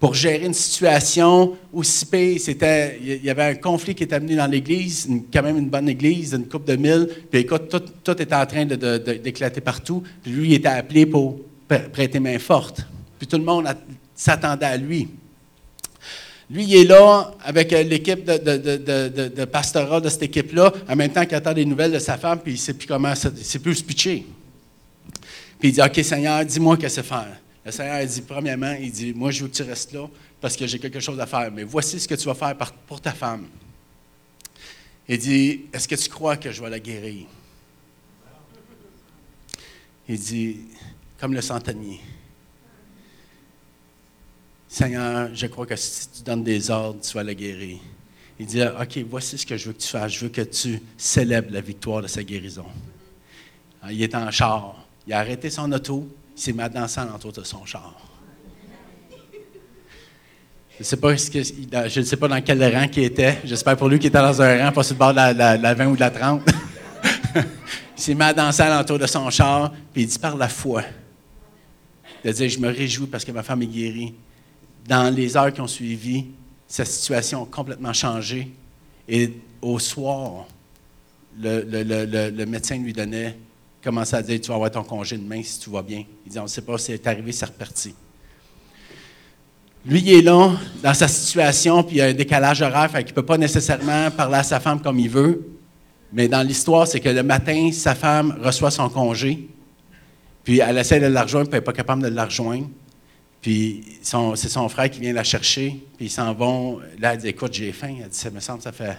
pour 0.00 0.14
gérer 0.14 0.46
une 0.46 0.54
situation 0.54 1.56
aussi 1.70 2.06
pire. 2.06 2.40
C'était, 2.40 2.98
il 3.00 3.22
y 3.22 3.28
avait 3.28 3.42
un 3.42 3.54
conflit 3.54 3.94
qui 3.94 4.04
était 4.04 4.14
amené 4.14 4.34
dans 4.34 4.46
l'Église, 4.46 5.06
quand 5.30 5.42
même 5.42 5.58
une 5.58 5.68
bonne 5.68 5.90
Église, 5.90 6.32
une 6.32 6.48
coupe 6.48 6.66
de 6.66 6.74
mille. 6.74 7.06
Puis 7.30 7.40
écoute, 7.40 7.68
tout, 8.02 8.22
était 8.22 8.34
en 8.34 8.46
train 8.46 8.64
d'éclater 8.64 9.60
partout. 9.60 10.02
Lui, 10.24 10.48
il 10.48 10.54
était 10.54 10.68
appelé 10.68 11.04
pour 11.04 11.38
prêter 11.92 12.18
main 12.18 12.38
forte. 12.38 12.80
Puis 13.18 13.28
tout 13.28 13.36
le 13.36 13.44
monde 13.44 13.68
s'attendait 14.14 14.66
à 14.66 14.76
lui. 14.78 15.06
Lui, 16.50 16.64
il 16.64 16.76
est 16.76 16.84
là 16.84 17.32
avec 17.44 17.72
euh, 17.72 17.84
l'équipe 17.84 18.24
de, 18.24 19.44
pastorat 19.44 20.00
de 20.00 20.08
cette 20.08 20.24
équipe-là, 20.24 20.72
en 20.88 20.96
même 20.96 21.12
temps 21.12 21.24
qu'il 21.24 21.36
attend 21.36 21.52
des 21.52 21.64
nouvelles 21.64 21.92
de 21.92 22.00
sa 22.00 22.16
femme, 22.16 22.40
puis 22.40 22.52
il 22.52 22.56
ne 22.56 22.60
sait 22.60 22.74
plus 22.74 22.88
comment, 22.88 23.12
il 23.12 23.44
sait 23.44 23.60
plus 23.60 23.76
se 23.76 23.84
pitcher. 23.84 24.26
Puis 25.60 25.68
il 25.68 25.72
dit, 25.72 25.80
OK, 25.80 26.02
Seigneur, 26.02 26.44
dis-moi 26.44 26.76
qu'est-ce 26.76 27.02
que 27.02 27.06
faire. 27.06 27.36
Le 27.64 27.70
Seigneur 27.70 28.04
dit, 28.06 28.22
premièrement, 28.22 28.74
il 28.80 28.90
dit, 28.90 29.12
moi, 29.12 29.30
je 29.30 29.42
veux 29.42 29.50
que 29.50 29.56
tu 29.56 29.62
restes 29.62 29.92
là 29.92 30.08
parce 30.40 30.56
que 30.56 30.66
j'ai 30.66 30.78
quelque 30.78 31.00
chose 31.00 31.20
à 31.20 31.26
faire, 31.26 31.50
mais 31.52 31.64
voici 31.64 32.00
ce 32.00 32.08
que 32.08 32.14
tu 32.14 32.24
vas 32.24 32.34
faire 32.34 32.56
pour 32.86 33.00
ta 33.00 33.12
femme. 33.12 33.46
Il 35.06 35.18
dit, 35.18 35.62
est-ce 35.72 35.86
que 35.86 35.94
tu 35.94 36.08
crois 36.08 36.36
que 36.36 36.50
je 36.50 36.62
vais 36.62 36.70
la 36.70 36.78
guérir? 36.78 37.26
Il 40.08 40.18
dit, 40.18 40.60
comme 41.18 41.34
le 41.34 41.42
centenier. 41.42 42.00
Seigneur, 44.66 45.34
je 45.34 45.46
crois 45.48 45.66
que 45.66 45.76
si 45.76 46.08
tu 46.08 46.22
donnes 46.22 46.44
des 46.44 46.70
ordres, 46.70 47.00
tu 47.00 47.12
vas 47.12 47.24
la 47.24 47.34
guérir. 47.34 47.78
Il 48.38 48.46
dit, 48.46 48.62
OK, 48.62 48.98
voici 49.08 49.36
ce 49.36 49.44
que 49.44 49.56
je 49.56 49.66
veux 49.66 49.72
que 49.74 49.80
tu 49.80 49.88
fasses. 49.88 50.12
Je 50.12 50.20
veux 50.20 50.30
que 50.30 50.40
tu 50.40 50.80
célèbres 50.96 51.52
la 51.52 51.60
victoire 51.60 52.00
de 52.00 52.06
sa 52.06 52.22
guérison. 52.22 52.64
Il 53.90 54.02
est 54.02 54.14
en 54.14 54.30
char. 54.30 54.86
Il 55.06 55.12
a 55.12 55.18
arrêté 55.18 55.50
son 55.50 55.70
auto. 55.72 56.08
Mis 56.48 56.62
à 56.62 56.68
danser 56.70 57.00
autour 57.14 57.32
de 57.32 57.44
son 57.44 57.66
char. 57.66 57.94
Je 60.72 60.80
ne 60.80 62.04
sais, 62.04 62.16
pas 62.16 62.28
dans 62.28 62.40
quel 62.40 62.74
rang 62.74 62.86
il 62.96 63.04
était. 63.04 63.38
J'espère 63.44 63.76
pour 63.76 63.90
lui 63.90 63.98
qu'il 63.98 64.08
était 64.08 64.18
dans 64.18 64.40
un 64.40 64.64
rang, 64.64 64.72
pas 64.72 64.82
sur 64.82 64.94
le 64.94 64.98
bord 64.98 65.10
de 65.12 65.16
la, 65.16 65.74
20 65.74 65.86
ou 65.88 65.94
de 65.94 66.00
la 66.00 66.10
30. 66.10 66.40
il 67.34 67.42
s'est 67.96 68.14
mis 68.14 68.22
à 68.22 68.32
danser 68.32 68.64
autour 68.80 68.98
de 68.98 69.06
son 69.06 69.28
char, 69.28 69.70
puis 69.92 70.04
il 70.04 70.06
dit 70.08 70.18
par 70.18 70.34
la 70.34 70.48
foi. 70.48 70.82
A 72.24 72.32
dit 72.32 72.48
Je 72.48 72.58
me 72.58 72.68
réjouis 72.68 73.06
parce 73.06 73.24
que 73.24 73.32
ma 73.32 73.42
femme 73.42 73.60
est 73.62 73.66
guérie. 73.66 74.14
Dans 74.88 75.14
les 75.14 75.36
heures 75.36 75.52
qui 75.52 75.60
ont 75.60 75.68
suivi, 75.68 76.28
sa 76.66 76.86
situation 76.86 77.42
a 77.42 77.46
complètement 77.46 77.92
changé. 77.92 78.50
Et 79.06 79.34
au 79.60 79.78
soir, 79.78 80.46
le 81.38 82.44
médecin 82.46 82.78
lui 82.78 82.94
donnait 82.94 83.36
commençait 83.82 84.16
à 84.16 84.22
dire 84.22 84.40
Tu 84.40 84.48
vas 84.48 84.54
avoir 84.54 84.70
ton 84.70 84.84
congé 84.84 85.16
demain 85.16 85.42
si 85.42 85.60
tout 85.60 85.70
va 85.70 85.82
bien. 85.82 86.04
Il 86.26 86.32
dit 86.32 86.38
On 86.38 86.44
ne 86.44 86.48
sait 86.48 86.62
pas 86.62 86.78
si 86.78 86.86
c'est 86.86 87.06
arrivé, 87.06 87.32
c'est 87.32 87.46
reparti. 87.46 87.94
Lui, 89.86 90.00
il 90.00 90.12
est 90.12 90.22
là, 90.22 90.52
dans 90.82 90.92
sa 90.92 91.08
situation, 91.08 91.82
puis 91.82 91.96
il 91.96 91.98
y 91.98 92.02
a 92.02 92.06
un 92.06 92.12
décalage 92.12 92.60
horaire, 92.60 92.90
fait 92.90 93.02
qu'il 93.02 93.12
ne 93.12 93.14
peut 93.14 93.24
pas 93.24 93.38
nécessairement 93.38 94.10
parler 94.10 94.36
à 94.36 94.42
sa 94.42 94.60
femme 94.60 94.80
comme 94.82 94.98
il 94.98 95.08
veut. 95.08 95.48
Mais 96.12 96.28
dans 96.28 96.46
l'histoire, 96.46 96.86
c'est 96.86 97.00
que 97.00 97.08
le 97.08 97.22
matin, 97.22 97.70
sa 97.72 97.94
femme 97.94 98.36
reçoit 98.42 98.70
son 98.70 98.90
congé, 98.90 99.48
puis 100.44 100.58
elle 100.58 100.76
essaie 100.76 101.00
de 101.00 101.06
la 101.06 101.22
rejoindre, 101.22 101.48
puis 101.48 101.56
elle 101.56 101.62
n'est 101.62 101.64
pas 101.64 101.72
capable 101.72 102.02
de 102.02 102.08
la 102.08 102.26
rejoindre. 102.26 102.68
Puis 103.40 103.98
c'est 104.02 104.48
son 104.48 104.68
frère 104.68 104.90
qui 104.90 105.00
vient 105.00 105.14
la 105.14 105.24
chercher, 105.24 105.82
puis 105.96 106.06
ils 106.06 106.10
s'en 106.10 106.34
vont. 106.34 106.80
Là, 106.98 107.14
elle 107.14 107.20
dit 107.20 107.28
Écoute, 107.28 107.54
j'ai 107.54 107.72
faim. 107.72 107.96
Elle 108.02 108.08
dit 108.08 108.18
Ça 108.18 108.30
me 108.30 108.40
semble, 108.40 108.60
ça 108.60 108.72
fait, 108.72 108.98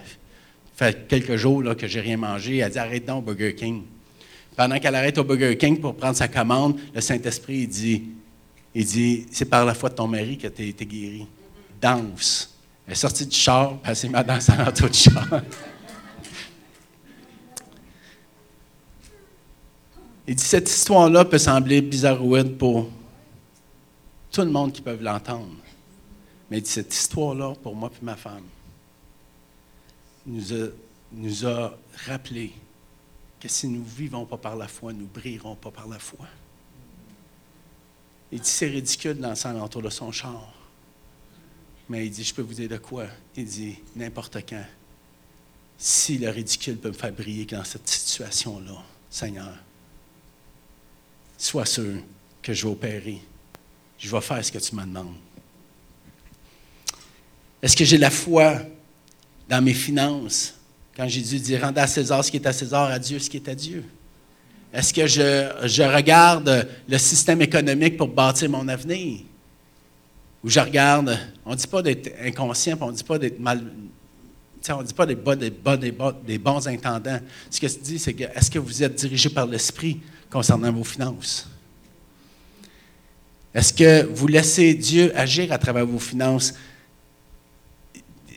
fait 0.74 1.06
quelques 1.06 1.36
jours 1.36 1.62
là, 1.62 1.74
que 1.76 1.86
j'ai 1.86 2.00
rien 2.00 2.16
mangé. 2.16 2.58
Elle 2.58 2.72
dit 2.72 2.78
Arrête 2.78 3.06
donc, 3.06 3.24
Burger 3.24 3.54
King. 3.54 3.82
Pendant 4.56 4.78
qu'elle 4.78 4.94
arrête 4.94 5.16
au 5.18 5.24
Burger 5.24 5.56
King 5.56 5.80
pour 5.80 5.96
prendre 5.96 6.16
sa 6.16 6.28
commande, 6.28 6.78
le 6.94 7.00
Saint-Esprit, 7.00 7.66
dit, 7.66 8.04
il 8.74 8.84
dit, 8.84 9.26
c'est 9.30 9.46
par 9.46 9.64
la 9.64 9.74
foi 9.74 9.88
de 9.88 9.94
ton 9.94 10.06
mari 10.06 10.36
que 10.36 10.48
tu 10.48 10.62
as 10.62 10.66
été 10.66 10.84
guéri. 10.84 11.26
Danse. 11.80 12.54
Elle 12.86 12.92
est 12.92 12.96
sortie 12.96 13.26
du 13.26 13.36
char, 13.36 13.78
elle 13.84 13.96
s'est 13.96 14.08
mise 14.08 14.16
à 14.16 14.24
danser 14.24 14.52
en 14.52 14.70
du 14.70 14.92
char. 14.92 15.28
Il 20.26 20.36
dit, 20.36 20.44
cette 20.44 20.70
histoire-là 20.70 21.24
peut 21.24 21.38
sembler 21.38 21.82
bizarroïde 21.82 22.56
pour 22.56 22.88
tout 24.30 24.42
le 24.42 24.50
monde 24.50 24.72
qui 24.72 24.80
peut 24.80 24.96
l'entendre. 25.00 25.56
Mais 26.48 26.58
il 26.58 26.62
dit, 26.62 26.70
cette 26.70 26.94
histoire-là, 26.94 27.54
pour 27.60 27.74
moi 27.74 27.90
et 27.90 28.04
ma 28.04 28.14
femme, 28.14 28.44
nous 30.24 30.52
a, 30.52 30.68
nous 31.12 31.46
a 31.46 31.76
rappelé 32.06 32.52
que 33.42 33.48
si 33.48 33.66
nous 33.66 33.80
ne 33.80 33.88
vivons 33.88 34.24
pas 34.24 34.36
par 34.36 34.54
la 34.54 34.68
foi, 34.68 34.92
nous 34.92 35.08
brillerons 35.08 35.56
pas 35.56 35.72
par 35.72 35.88
la 35.88 35.98
foi. 35.98 36.28
Il 38.30 38.38
dit, 38.38 38.48
c'est 38.48 38.68
ridicule 38.68 39.18
dans 39.18 39.32
le 39.32 39.60
autour 39.60 39.82
de 39.82 39.90
son 39.90 40.12
char. 40.12 40.54
Mais 41.88 42.06
il 42.06 42.12
dit, 42.12 42.22
je 42.22 42.32
peux 42.32 42.42
vous 42.42 42.54
dire 42.54 42.68
de 42.68 42.76
quoi? 42.76 43.06
Il 43.36 43.44
dit, 43.44 43.80
n'importe 43.96 44.48
quand. 44.48 44.64
Si 45.76 46.18
le 46.18 46.28
ridicule 46.28 46.78
peut 46.78 46.90
me 46.90 46.94
faire 46.94 47.12
briller 47.12 47.44
dans 47.44 47.64
cette 47.64 47.88
situation-là, 47.88 48.80
Seigneur, 49.10 49.58
sois 51.36 51.66
sûr 51.66 52.00
que 52.40 52.52
je 52.52 52.64
vais 52.64 52.72
opérer. 52.72 53.20
Je 53.98 54.08
vais 54.08 54.20
faire 54.20 54.44
ce 54.44 54.52
que 54.52 54.58
tu 54.58 54.76
me 54.76 54.82
demandes. 54.82 55.16
Est-ce 57.60 57.76
que 57.76 57.84
j'ai 57.84 57.98
la 57.98 58.10
foi 58.10 58.62
dans 59.48 59.60
mes 59.60 59.74
finances? 59.74 60.54
Quand 60.96 61.08
Jésus 61.08 61.38
dit 61.38 61.56
Rendez 61.56 61.80
à 61.80 61.86
César 61.86 62.24
ce 62.24 62.30
qui 62.30 62.36
est 62.36 62.46
à 62.46 62.52
César, 62.52 62.90
à 62.90 62.98
Dieu 62.98 63.18
ce 63.18 63.30
qui 63.30 63.38
est 63.38 63.48
à 63.48 63.54
Dieu. 63.54 63.84
Est-ce 64.72 64.92
que 64.94 65.06
je, 65.06 65.82
regarde 65.82 66.68
le 66.88 66.98
système 66.98 67.42
économique 67.42 67.96
pour 67.96 68.08
bâtir 68.08 68.48
mon 68.48 68.66
avenir? 68.68 69.20
Ou 70.42 70.48
je 70.48 70.60
regarde, 70.60 71.18
on 71.44 71.50
ne 71.50 71.56
dit 71.56 71.66
pas 71.66 71.82
d'être 71.82 72.10
inconscient, 72.22 72.76
on 72.80 72.90
ne 72.90 72.96
dit 72.96 73.04
pas 73.04 73.18
d'être 73.18 73.38
mal. 73.38 73.62
On 74.70 74.78
ne 74.78 74.86
dit 74.86 74.94
pas 74.94 75.06
des, 75.06 75.16
des, 75.50 75.94
des, 76.24 76.38
bons 76.38 76.66
intendants. 76.68 77.20
Ce 77.50 77.60
que 77.60 77.68
se 77.68 77.78
dit, 77.78 77.98
c'est 77.98 78.14
que 78.14 78.24
est-ce 78.24 78.50
que 78.50 78.58
vous 78.58 78.82
êtes 78.82 78.94
dirigé 78.94 79.28
par 79.28 79.46
l'Esprit 79.46 80.00
concernant 80.30 80.72
vos 80.72 80.84
finances? 80.84 81.48
Est-ce 83.52 83.72
que 83.72 84.06
vous 84.06 84.26
laissez 84.28 84.72
Dieu 84.74 85.12
agir 85.14 85.52
à 85.52 85.58
travers 85.58 85.84
vos 85.84 85.98
finances? 85.98 86.54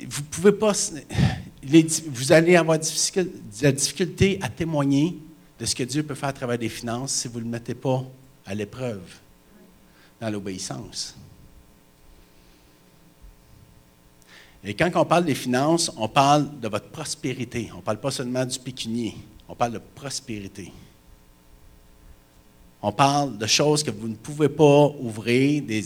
Vous 0.08 0.24
pouvez 0.24 0.52
pas 0.52 0.74
vous 2.08 2.32
allez 2.32 2.56
avoir 2.56 2.78
de 2.78 2.84
la 3.62 3.72
difficulté 3.72 4.38
à 4.42 4.50
témoigner 4.50 5.18
de 5.60 5.66
ce 5.66 5.74
que 5.74 5.84
Dieu 5.84 6.04
peut 6.04 6.16
faire 6.16 6.30
à 6.30 6.34
travers 6.34 6.58
des 6.58 6.70
finances 6.70 7.12
si 7.12 7.28
vous 7.28 7.40
ne 7.40 7.46
le 7.46 7.50
mettez 7.50 7.74
pas 7.74 8.04
à 8.46 8.54
l'épreuve 8.54 9.02
dans 10.22 10.30
l'obéissance. 10.30 11.16
Et 14.64 14.74
quand 14.74 14.90
on 14.96 15.06
parle 15.06 15.26
des 15.26 15.36
finances, 15.36 15.92
on 15.98 16.08
parle 16.08 16.60
de 16.60 16.68
votre 16.68 16.90
prospérité. 16.90 17.70
On 17.74 17.78
ne 17.78 17.82
parle 17.82 18.00
pas 18.00 18.12
seulement 18.12 18.46
du 18.46 18.60
pécunier, 18.60 19.16
on 19.48 19.56
parle 19.56 19.74
de 19.74 19.82
prospérité. 19.94 20.72
On 22.88 22.92
parle 22.92 23.40
de 23.40 23.48
choses 23.48 23.82
que 23.82 23.90
vous 23.90 24.08
ne 24.08 24.14
pouvez 24.14 24.48
pas 24.48 24.94
ouvrir, 25.00 25.64
des, 25.64 25.82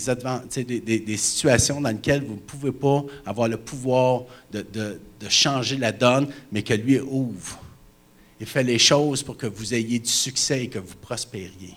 situations 1.15 1.79
dans 1.79 1.91
lesquelles 1.91 2.25
vous 2.25 2.33
ne 2.33 2.39
pouvez 2.39 2.73
pas 2.73 3.05
avoir 3.25 3.47
le 3.47 3.55
pouvoir 3.55 4.23
de, 4.51 4.99
changer 5.29 5.77
la 5.77 5.93
donne, 5.93 6.27
mais 6.51 6.61
que 6.61 6.73
lui 6.73 6.99
ouvre. 6.99 7.57
Il 8.41 8.45
fait 8.45 8.63
les 8.63 8.77
choses 8.77 9.23
pour 9.23 9.37
que 9.37 9.47
vous 9.47 9.73
ayez 9.73 9.99
du 9.99 10.09
succès 10.09 10.65
et 10.65 10.67
que 10.67 10.79
vous 10.79 10.95
prospériez. 10.99 11.73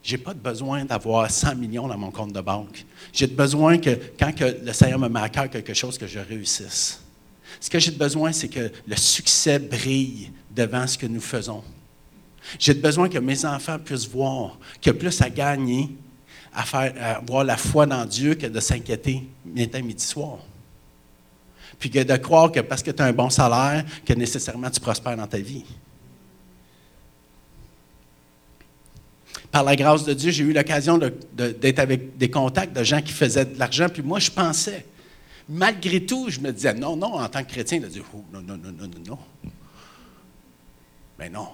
Je 0.00 0.14
n'ai 0.14 0.22
pas 0.22 0.34
besoin 0.34 0.84
d'avoir 0.84 1.28
100 1.28 1.56
millions 1.56 1.88
dans 1.88 1.98
mon 1.98 2.12
compte 2.12 2.32
de 2.32 2.40
banque. 2.40 2.86
J'ai 3.12 3.26
besoin 3.26 3.78
que, 3.78 3.98
quand 4.16 4.30
le 4.40 4.72
Seigneur 4.72 5.00
me 5.00 5.08
met 5.08 5.18
à 5.18 5.28
cœur 5.28 5.50
quelque 5.50 5.74
chose, 5.74 5.98
que 5.98 6.06
je 6.06 6.20
réussisse. 6.20 7.00
Ce 7.58 7.68
que 7.68 7.80
j'ai 7.80 7.90
besoin, 7.90 8.30
c'est 8.30 8.46
que 8.46 8.70
le 8.86 8.96
succès 8.96 9.58
brille 9.58 10.30
devant 10.54 10.86
ce 10.86 10.96
que 10.96 11.06
nous 11.06 11.20
faisons. 11.20 11.64
J'ai 12.58 12.74
besoin 12.74 13.08
que 13.08 13.18
mes 13.18 13.44
enfants 13.44 13.78
puissent 13.78 14.08
voir 14.08 14.58
qu'il 14.80 14.92
y 14.92 14.96
a 14.96 14.98
plus 14.98 15.20
à 15.20 15.30
gagner 15.30 15.90
à, 16.54 16.62
avoir 17.16 17.44
la 17.44 17.56
foi 17.56 17.86
dans 17.86 18.04
Dieu 18.04 18.34
que 18.34 18.46
de 18.46 18.60
s'inquiéter 18.60 19.22
matin, 19.44 19.82
midi, 19.82 20.04
soir. 20.04 20.38
Puis 21.78 21.90
que 21.90 22.02
de 22.02 22.16
croire 22.16 22.50
que 22.50 22.60
parce 22.60 22.82
que 22.82 22.90
tu 22.90 23.02
as 23.02 23.06
un 23.06 23.12
bon 23.12 23.28
salaire, 23.28 23.84
que 24.04 24.14
nécessairement 24.14 24.70
tu 24.70 24.80
prospères 24.80 25.16
dans 25.16 25.26
ta 25.26 25.38
vie. 25.38 25.64
par 29.56 29.64
la 29.64 29.74
grâce 29.74 30.04
de 30.04 30.12
Dieu, 30.12 30.30
j'ai 30.30 30.44
eu 30.44 30.52
l'occasion 30.52 31.00
d'être 31.32 31.78
avec 31.78 32.18
des 32.18 32.30
contacts 32.30 32.76
de 32.76 32.84
gens 32.84 33.00
qui 33.00 33.12
faisaient 33.12 33.46
de 33.46 33.58
l'argent, 33.58 33.88
puis 33.88 34.02
moi, 34.02 34.18
je 34.18 34.30
pensais. 34.30 34.84
Malgré 35.48 36.04
tout, 36.04 36.28
je 36.28 36.40
me 36.40 36.52
disais, 36.52 36.74
non, 36.74 36.94
non, 36.94 37.14
en 37.14 37.28
tant 37.28 37.42
que 37.42 37.50
chrétien, 37.52 37.80
de 37.80 37.86
dire, 37.86 38.04
oh, 38.14 38.22
non, 38.32 38.42
non, 38.42 38.58
non, 38.58 38.72
non, 38.72 38.86
non, 38.86 39.00
non. 39.06 39.18
Mais 41.18 41.30
non. 41.30 41.48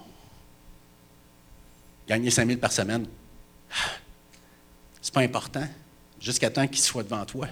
Gagner 2.07 2.29
5 2.29 2.47
000 2.47 2.59
par 2.59 2.71
semaine, 2.71 3.05
c'est 5.01 5.13
pas 5.13 5.21
important, 5.21 5.67
jusqu'à 6.19 6.49
temps 6.49 6.67
qu'il 6.67 6.79
soit 6.79 7.03
devant 7.03 7.25
toi. 7.25 7.47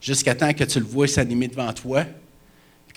Jusqu'à 0.00 0.34
temps 0.34 0.52
que 0.52 0.64
tu 0.64 0.78
le 0.78 0.86
vois 0.86 1.08
s'animer 1.08 1.48
devant 1.48 1.72
toi, 1.72 2.04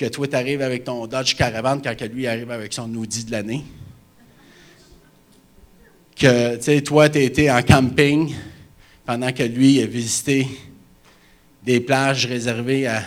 que 0.01 0.07
toi, 0.07 0.27
tu 0.27 0.35
arrives 0.35 0.63
avec 0.63 0.83
ton 0.83 1.05
Dodge 1.05 1.35
Caravan 1.35 1.79
quand 1.79 2.01
lui 2.01 2.25
arrive 2.25 2.49
avec 2.49 2.73
son 2.73 2.93
Audi 2.95 3.23
de 3.23 3.31
l'année. 3.31 3.63
Que, 6.15 6.79
toi, 6.79 7.07
tu 7.07 7.19
été 7.19 7.51
en 7.51 7.61
camping 7.61 8.33
pendant 9.05 9.31
que 9.31 9.43
lui 9.43 9.79
a 9.79 9.85
visité 9.85 10.47
des 11.63 11.79
plages 11.79 12.25
réservées 12.25 12.87
à 12.87 13.03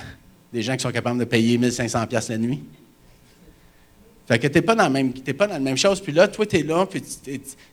des 0.52 0.62
gens 0.62 0.76
qui 0.76 0.82
sont 0.82 0.92
capables 0.92 1.18
de 1.18 1.24
payer 1.24 1.58
1500 1.58 2.06
pièces 2.06 2.28
la 2.28 2.38
nuit. 2.38 2.62
Fait 4.26 4.38
que 4.38 4.46
tu 4.46 4.54
n'es 4.54 4.62
pas, 4.62 4.74
dans 4.74 4.84
la 4.84 4.90
même, 4.90 5.12
pas 5.12 5.46
dans 5.46 5.54
la 5.54 5.60
même 5.60 5.76
chose. 5.76 6.00
Puis 6.00 6.12
là, 6.12 6.28
toi, 6.28 6.46
tu 6.46 6.58
es 6.58 6.62
là, 6.62 6.86
puis 6.86 7.02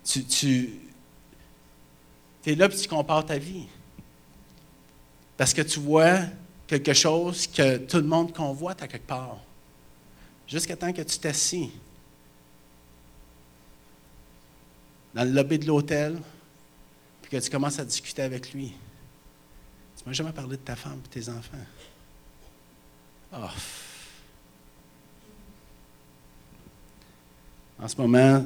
tu, 0.04 0.24
tu, 0.26 0.70
là, 2.56 2.68
puis 2.68 2.78
tu 2.78 2.88
compares 2.88 3.26
ta 3.26 3.38
vie. 3.38 3.68
Parce 5.38 5.54
que 5.54 5.62
tu 5.62 5.80
vois 5.80 6.20
quelque 6.68 6.94
chose 6.94 7.48
que 7.48 7.78
tout 7.78 7.98
le 7.98 8.04
monde 8.04 8.34
convoite 8.34 8.82
à 8.84 8.88
quelque 8.88 9.08
part. 9.08 9.40
Jusqu'à 10.48 10.76
temps 10.76 10.92
que 10.92 11.02
tu 11.02 11.18
t'assis 11.20 11.72
dans 15.14 15.24
le 15.24 15.32
lobby 15.32 15.60
de 15.60 15.68
l'hôtel, 15.68 16.18
puis 17.22 17.32
que 17.32 17.38
tu 17.38 17.50
commences 17.50 17.80
à 17.80 17.86
discuter 17.86 18.22
avec 18.22 18.54
lui. 18.54 18.74
Tu 19.98 20.04
m'as 20.06 20.14
jamais 20.14 20.32
parlé 20.32 20.58
de 20.58 20.62
ta 20.62 20.76
femme 20.76 21.02
et 21.06 21.08
tes 21.10 21.30
enfants. 21.30 21.58
Oh. 23.34 23.48
En 27.82 27.88
ce 27.88 27.98
moment, 27.98 28.46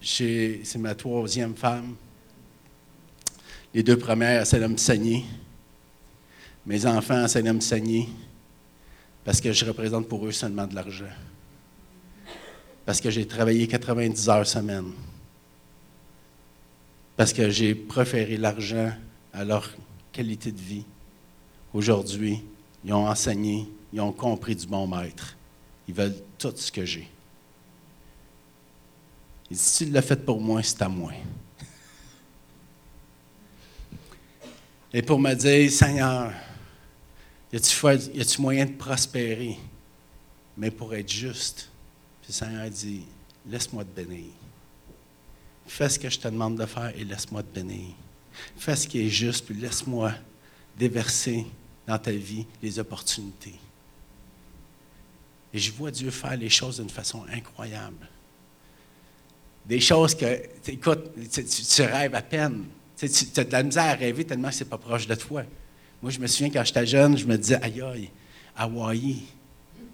c'est 0.00 0.76
ma 0.76 0.94
troisième 0.94 1.56
femme. 1.56 1.96
Les 3.74 3.82
deux 3.82 3.98
premières 3.98 4.46
me 4.68 4.76
saigner. 4.76 5.24
Mes 6.64 6.86
enfants 6.86 7.24
me 7.24 7.60
saigner 7.60 8.08
parce 9.24 9.40
que 9.40 9.52
je 9.52 9.64
représente 9.64 10.06
pour 10.06 10.24
eux 10.24 10.30
seulement 10.30 10.68
de 10.68 10.74
l'argent. 10.76 11.10
Parce 12.86 13.00
que 13.00 13.10
j'ai 13.10 13.26
travaillé 13.26 13.66
90 13.66 14.28
heures 14.28 14.46
semaine. 14.46 14.92
Parce 17.16 17.32
que 17.32 17.50
j'ai 17.50 17.74
préféré 17.74 18.36
l'argent 18.36 18.92
à 19.32 19.44
leur 19.44 19.68
qualité 20.12 20.52
de 20.52 20.60
vie. 20.60 20.84
Aujourd'hui, 21.74 22.40
ils 22.84 22.92
ont 22.92 23.08
enseigné, 23.08 23.68
ils 23.92 24.00
ont 24.00 24.12
compris 24.12 24.54
du 24.54 24.66
bon 24.66 24.86
maître. 24.86 25.36
Ils 25.88 25.94
veulent 25.94 26.22
tout 26.38 26.52
ce 26.54 26.70
que 26.70 26.84
j'ai. 26.84 27.08
Et 29.52 29.54
si 29.54 29.84
tu 29.84 29.92
l'as 29.92 30.00
fait 30.00 30.16
pour 30.16 30.40
moi, 30.40 30.62
c'est 30.62 30.80
à 30.80 30.88
moi. 30.88 31.12
Et 34.94 35.02
pour 35.02 35.18
me 35.18 35.34
dire, 35.34 35.70
Seigneur, 35.70 36.32
y 37.52 37.56
a-tu 37.56 38.40
moyen 38.40 38.64
de 38.64 38.72
prospérer, 38.72 39.58
mais 40.56 40.70
pour 40.70 40.94
être 40.94 41.12
juste? 41.12 41.68
Puis 42.22 42.30
le 42.30 42.32
Seigneur 42.32 42.70
dit, 42.70 43.02
laisse-moi 43.46 43.84
te 43.84 43.90
bénir. 43.90 44.30
Fais 45.66 45.90
ce 45.90 45.98
que 45.98 46.08
je 46.08 46.18
te 46.18 46.28
demande 46.28 46.58
de 46.58 46.64
faire 46.64 46.96
et 46.96 47.04
laisse-moi 47.04 47.42
te 47.42 47.60
bénir. 47.60 47.94
Fais 48.56 48.74
ce 48.74 48.88
qui 48.88 49.04
est 49.04 49.10
juste, 49.10 49.44
puis 49.44 49.54
laisse-moi 49.54 50.14
déverser 50.78 51.44
dans 51.86 51.98
ta 51.98 52.12
vie 52.12 52.46
les 52.62 52.78
opportunités. 52.78 53.60
Et 55.52 55.58
je 55.58 55.70
vois 55.72 55.90
Dieu 55.90 56.10
faire 56.10 56.38
les 56.38 56.48
choses 56.48 56.78
d'une 56.78 56.88
façon 56.88 57.26
incroyable. 57.30 58.08
Des 59.66 59.80
choses 59.80 60.14
que, 60.14 60.42
écoute, 60.66 61.12
tu, 61.32 61.82
rêves 61.82 62.14
à 62.14 62.22
peine. 62.22 62.64
Tu, 62.96 63.06
as 63.06 63.44
de 63.44 63.52
la 63.52 63.62
misère 63.62 63.84
à 63.84 63.94
rêver 63.94 64.24
tellement 64.24 64.48
que 64.48 64.54
ce 64.54 64.64
n'est 64.64 64.70
pas 64.70 64.78
proche 64.78 65.06
de 65.06 65.14
toi. 65.14 65.44
Moi, 66.02 66.10
je 66.10 66.18
me 66.18 66.26
souviens 66.26 66.50
quand 66.50 66.64
j'étais 66.64 66.86
jeune, 66.86 67.16
je 67.16 67.26
me 67.26 67.36
disais, 67.38 67.62
aïe 67.62 67.80
aïe, 67.80 68.10
Hawaï, 68.56 69.22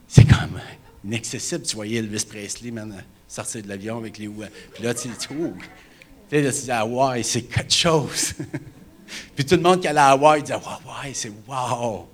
c'est 0.07 0.27
comme 0.27 0.61
inaccessible. 1.05 1.62
Tu 1.62 1.77
voyais 1.77 1.99
Elvis 1.99 2.25
Presley, 2.25 2.71
man, 2.71 3.05
sortir 3.27 3.62
de 3.62 3.69
l'avion 3.69 3.99
avec 3.99 4.19
les 4.19 4.29
Puis 4.29 4.83
là, 4.83 4.95
tu 4.95 5.09
dis, 5.09 5.14
oh, 5.39 5.53
tu 6.31 6.41
dis, 6.41 6.71
Hawaï, 6.71 7.23
c'est 7.23 7.43
quelque 7.43 7.73
chose. 7.73 8.35
Puis 9.35 9.45
tout 9.45 9.57
le 9.57 9.62
monde 9.62 9.81
qui 9.81 9.89
allait 9.89 10.01
à 10.01 10.11
Hawaï 10.11 10.43
disait, 10.43 10.55
Hawaï, 10.55 11.14
c'est 11.14 11.33
wow. 11.47 12.09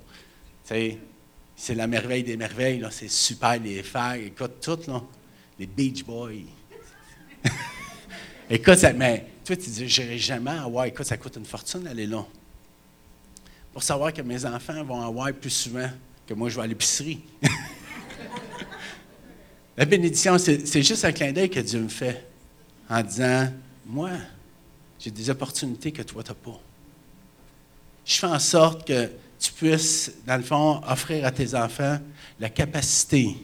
c'est 0.64 1.74
la 1.74 1.86
merveille 1.86 2.22
des 2.22 2.36
merveilles, 2.36 2.84
c'est 2.90 3.10
super, 3.10 3.58
les 3.60 3.82
fags, 3.82 4.22
écoute, 4.22 4.60
tout, 4.60 4.78
là, 4.88 5.02
les 5.58 5.66
Beach 5.66 6.04
Boys. 6.04 6.46
écoute, 8.50 8.76
ça, 8.76 8.92
mais 8.92 9.26
toi, 9.44 9.56
tu 9.56 9.68
dis, 9.70 9.88
j'irai 9.88 10.18
jamais 10.18 10.50
à 10.50 10.62
Hawaï. 10.62 10.88
Écoute, 10.88 11.06
ça 11.06 11.16
coûte 11.16 11.36
une 11.36 11.44
fortune 11.44 11.82
d'aller 11.82 12.06
là. 12.06 12.24
Pour 13.72 13.82
savoir 13.82 14.12
que 14.12 14.22
mes 14.22 14.44
enfants 14.46 14.84
vont 14.84 15.00
à 15.00 15.06
Hawaï 15.06 15.32
plus 15.32 15.50
souvent 15.50 15.90
que 16.26 16.34
moi, 16.34 16.48
je 16.48 16.56
vais 16.56 16.62
à 16.62 16.66
l'épicerie. 16.66 17.20
La 19.76 19.84
bénédiction, 19.84 20.38
c'est 20.38 20.82
juste 20.82 21.04
un 21.04 21.12
clin 21.12 21.32
d'œil 21.32 21.50
que 21.50 21.60
Dieu 21.60 21.80
me 21.80 21.88
fait 21.88 22.24
en 22.88 23.02
disant, 23.02 23.48
moi, 23.84 24.10
j'ai 24.98 25.10
des 25.10 25.28
opportunités 25.30 25.90
que 25.90 26.02
toi, 26.02 26.22
tu 26.22 26.30
n'as 26.30 26.34
pas. 26.34 26.60
Je 28.04 28.14
fais 28.14 28.26
en 28.26 28.38
sorte 28.38 28.86
que 28.86 29.10
tu 29.38 29.52
puisses, 29.52 30.12
dans 30.26 30.36
le 30.36 30.42
fond, 30.42 30.80
offrir 30.88 31.26
à 31.26 31.32
tes 31.32 31.54
enfants 31.54 31.98
la 32.38 32.48
capacité 32.48 33.36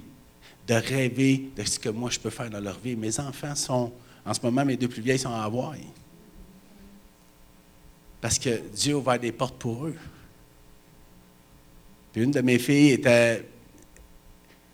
de 0.70 0.74
rêver 0.76 1.50
de 1.56 1.64
ce 1.64 1.80
que 1.80 1.88
moi, 1.88 2.10
je 2.10 2.20
peux 2.20 2.30
faire 2.30 2.48
dans 2.48 2.60
leur 2.60 2.78
vie. 2.78 2.94
Mes 2.94 3.18
enfants 3.18 3.56
sont, 3.56 3.92
en 4.24 4.32
ce 4.32 4.40
moment, 4.40 4.64
mes 4.64 4.76
deux 4.76 4.86
plus 4.86 5.02
vieilles 5.02 5.18
sont 5.18 5.34
à 5.34 5.42
Hawaï. 5.42 5.80
Parce 8.20 8.38
que 8.38 8.60
Dieu 8.72 8.94
a 8.94 8.98
ouvert 8.98 9.18
des 9.18 9.32
portes 9.32 9.56
pour 9.56 9.86
eux. 9.86 9.96
Puis 12.12 12.22
une 12.22 12.30
de 12.30 12.40
mes 12.40 12.60
filles 12.60 12.92
était 12.92 13.44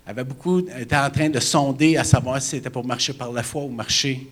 avait 0.07 0.25
beaucoup, 0.25 0.59
était 0.59 0.97
en 0.97 1.11
train 1.11 1.31
de 1.31 1.41
sonder 1.41 1.97
à 1.97 2.05
savoir 2.05 2.43
si 2.43 2.51
c'était 2.51 2.71
pour 2.71 2.85
marcher 2.85 3.15
par 3.15 3.33
la 3.33 3.43
foi 3.43 3.63
ou 3.63 3.71
marcher 3.71 4.31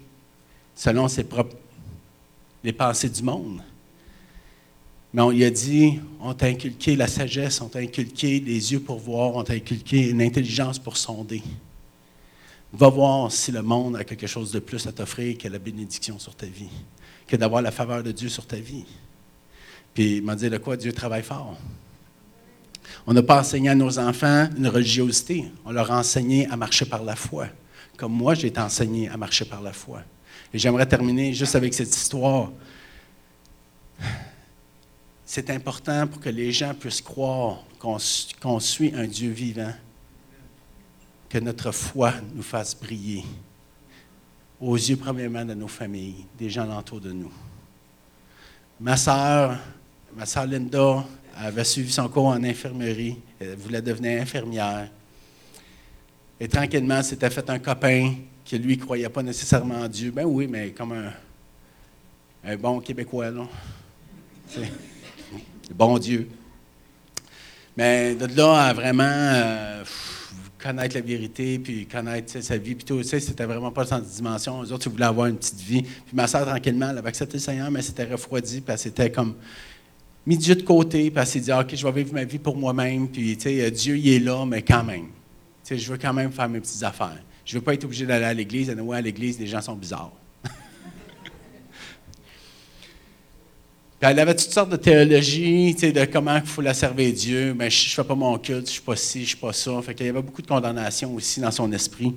selon 0.75 1.09
ses 1.09 1.25
propres, 1.25 1.57
les 2.63 2.75
pensées 2.75 3.09
du 3.09 3.23
monde. 3.23 3.63
Mais 5.15 5.23
on 5.23 5.31
lui 5.31 5.45
a 5.45 5.51
dit, 5.51 6.01
on 6.21 6.35
t'a 6.35 6.47
inculqué 6.47 6.97
la 6.97 7.07
sagesse, 7.07 7.61
on 7.61 7.69
t'a 7.69 7.79
inculqué 7.79 8.41
les 8.41 8.73
yeux 8.73 8.81
pour 8.81 8.99
voir, 8.99 9.37
on 9.37 9.45
t'a 9.45 9.53
inculqué 9.53 10.11
une 10.11 10.21
intelligence 10.21 10.77
pour 10.77 10.97
sonder. 10.97 11.41
Va 12.73 12.89
voir 12.89 13.31
si 13.31 13.53
le 13.53 13.63
monde 13.63 13.95
a 13.95 14.03
quelque 14.03 14.27
chose 14.27 14.51
de 14.51 14.59
plus 14.59 14.85
à 14.89 14.93
t'offrir 14.93 15.39
que 15.39 15.47
la 15.47 15.61
bénédiction 15.61 16.19
sur 16.19 16.35
ta 16.35 16.47
vie, 16.47 16.69
que 17.29 17.37
d'avoir 17.37 17.63
la 17.63 17.71
faveur 17.71 18.03
de 18.03 18.11
Dieu 18.11 18.29
sur 18.29 18.45
ta 18.45 18.57
vie. 18.57 18.85
Puis 19.95 20.17
il 20.17 20.25
m'a 20.25 20.35
dit, 20.35 20.51
de 20.51 20.59
quoi 20.59 20.77
Dieu 20.77 20.93
travaille 20.93 21.23
fort? 21.23 21.57
On 23.07 23.13
n'a 23.13 23.23
pas 23.23 23.39
enseigné 23.39 23.69
à 23.69 23.77
nos 23.77 23.97
enfants 24.01 24.49
une 24.57 24.67
religiosité. 24.67 25.45
On 25.65 25.71
leur 25.71 25.93
a 25.93 25.99
enseigné 26.01 26.49
à 26.49 26.57
marcher 26.57 26.87
par 26.87 27.05
la 27.05 27.15
foi. 27.15 27.47
Comme 27.97 28.13
moi, 28.13 28.35
j'ai 28.35 28.49
été 28.49 28.59
enseigné 28.59 29.09
à 29.09 29.17
marcher 29.17 29.45
par 29.45 29.63
la 29.63 29.73
foi. 29.73 30.03
Et 30.53 30.59
j'aimerais 30.59 30.87
terminer 30.87 31.33
juste 31.33 31.55
avec 31.55 31.73
cette 31.73 31.95
histoire. 31.95 32.51
C'est 35.27 35.51
important 35.51 36.07
pour 36.07 36.21
que 36.21 36.29
les 36.29 36.53
gens 36.53 36.75
puissent 36.75 37.01
croire 37.01 37.65
qu'on 37.79 38.61
suit 38.61 38.93
un 38.95 39.07
Dieu 39.07 39.31
vivant, 39.31 39.73
que 41.29 41.39
notre 41.39 41.73
foi 41.73 42.13
nous 42.35 42.43
fasse 42.43 42.79
briller 42.79 43.25
aux 44.61 44.77
yeux 44.77 44.97
premièrement 44.97 45.45
de 45.45 45.55
nos 45.55 45.69
familles, 45.69 46.25
des 46.39 46.49
gens 46.49 46.79
autour 46.79 47.01
de 47.01 47.13
nous. 47.13 47.33
Ma 48.81 48.97
sœur, 48.97 49.59
ma 50.17 50.27
sœur 50.27 50.47
Linda, 50.47 51.05
avait 51.37 51.65
suivi 51.65 51.93
son 51.93 52.09
cours 52.09 52.27
en 52.27 52.43
infirmerie. 52.43 53.19
Elle 53.41 53.57
voulait 53.57 53.83
devenir 53.83 54.23
infirmière. 54.23 54.89
Et 56.39 56.49
tranquillement, 56.49 57.03
s'était 57.03 57.31
fait 57.31 57.49
un 57.51 57.59
copain 57.59 58.15
qui, 58.45 58.59
lui, 58.59 58.77
ne 58.77 58.83
croyait 58.83 59.09
pas 59.09 59.23
nécessairement 59.23 59.81
en 59.81 59.89
Dieu. 59.89 60.11
Ben 60.11 60.25
oui, 60.25 60.47
mais 60.47 60.71
comme 60.71 60.93
un, 62.45 62.57
bon 62.57 62.81
Québécois, 62.81 63.31
là. 63.31 63.47
Bon 65.73 65.99
Dieu. 65.99 66.29
Mais 67.77 68.15
de 68.15 68.27
là 68.37 68.67
à 68.67 68.73
vraiment 68.73 69.03
euh, 69.05 69.85
connaître 70.63 70.95
la 70.95 71.01
vérité, 71.01 71.59
puis 71.59 71.87
connaître 71.87 72.41
sa 72.41 72.57
vie, 72.57 72.75
puis 72.75 72.85
tout, 72.85 73.03
c'était 73.03 73.45
vraiment 73.45 73.71
pas 73.71 73.85
sans 73.85 74.01
dimension. 74.01 74.63
Les 74.63 74.73
autres, 74.73 74.87
ils 74.87 74.93
voulaient 74.93 75.05
avoir 75.05 75.27
une 75.27 75.37
petite 75.37 75.61
vie. 75.61 75.83
Puis 75.83 76.15
ma 76.15 76.27
soeur, 76.27 76.47
tranquillement, 76.47 76.91
elle 76.91 76.99
avait 76.99 77.09
accepté 77.09 77.35
le 77.35 77.41
Seigneur, 77.41 77.71
mais 77.71 77.83
c'était 77.83 78.05
refroidi, 78.05 78.61
puis 78.61 78.75
c'était 78.79 79.11
comme 79.11 79.35
mis 80.27 80.39
Dieu 80.39 80.55
de 80.55 80.63
côté, 80.63 81.11
puis 81.11 81.21
elle 81.21 81.27
s'est 81.27 81.41
dit, 81.41 81.53
ah, 81.53 81.61
OK, 81.61 81.75
je 81.75 81.87
vais 81.87 81.93
vivre 81.93 82.15
ma 82.15 82.25
vie 82.25 82.39
pour 82.39 82.57
moi-même, 82.57 83.09
puis, 83.09 83.37
tu 83.37 83.71
Dieu, 83.71 83.99
il 83.99 84.09
est 84.09 84.21
là, 84.21 84.45
mais 84.47 84.63
quand 84.63 84.85
même. 84.85 85.09
Tu 85.65 85.79
je 85.79 85.93
veux 85.93 85.99
quand 85.99 86.13
même 86.13 86.31
faire 86.31 86.49
mes 86.49 86.61
petites 86.61 86.83
affaires. 86.83 87.23
Je 87.45 87.57
veux 87.57 87.63
pas 87.63 87.75
être 87.75 87.85
obligé 87.85 88.07
d'aller 88.07 88.25
à 88.25 88.35
l'église. 88.35 88.71
À 88.71 89.01
l'église, 89.01 89.39
les 89.39 89.47
gens 89.47 89.61
sont 89.61 89.75
bizarres. 89.75 90.13
Elle 94.11 94.19
avait 94.19 94.35
toutes 94.35 94.53
sortes 94.53 94.71
de 94.71 94.77
théologies, 94.77 95.75
de 95.75 96.05
comment 96.05 96.37
il 96.37 96.47
faut 96.47 96.61
la 96.61 96.75
servir 96.75 97.13
Dieu. 97.13 97.55
Mais 97.55 97.71
je 97.71 97.89
ne 97.89 97.95
fais 97.95 98.05
pas 98.05 98.15
mon 98.15 98.39
culte, 98.39 98.67
je 98.67 98.71
ne 98.71 98.73
suis 98.73 98.83
pas 98.83 98.97
ci, 98.97 99.19
je 99.21 99.23
ne 99.23 99.29
suis 99.29 99.37
pas 99.37 99.53
ça. 99.53 99.81
Fait 99.83 99.95
qu'il 99.95 100.07
y 100.07 100.09
avait 100.09 100.23
beaucoup 100.23 100.43
de 100.43 100.47
condamnation 100.47 101.15
aussi 101.15 101.41
dans 101.41 101.51
son 101.51 101.73
esprit. 101.73 102.15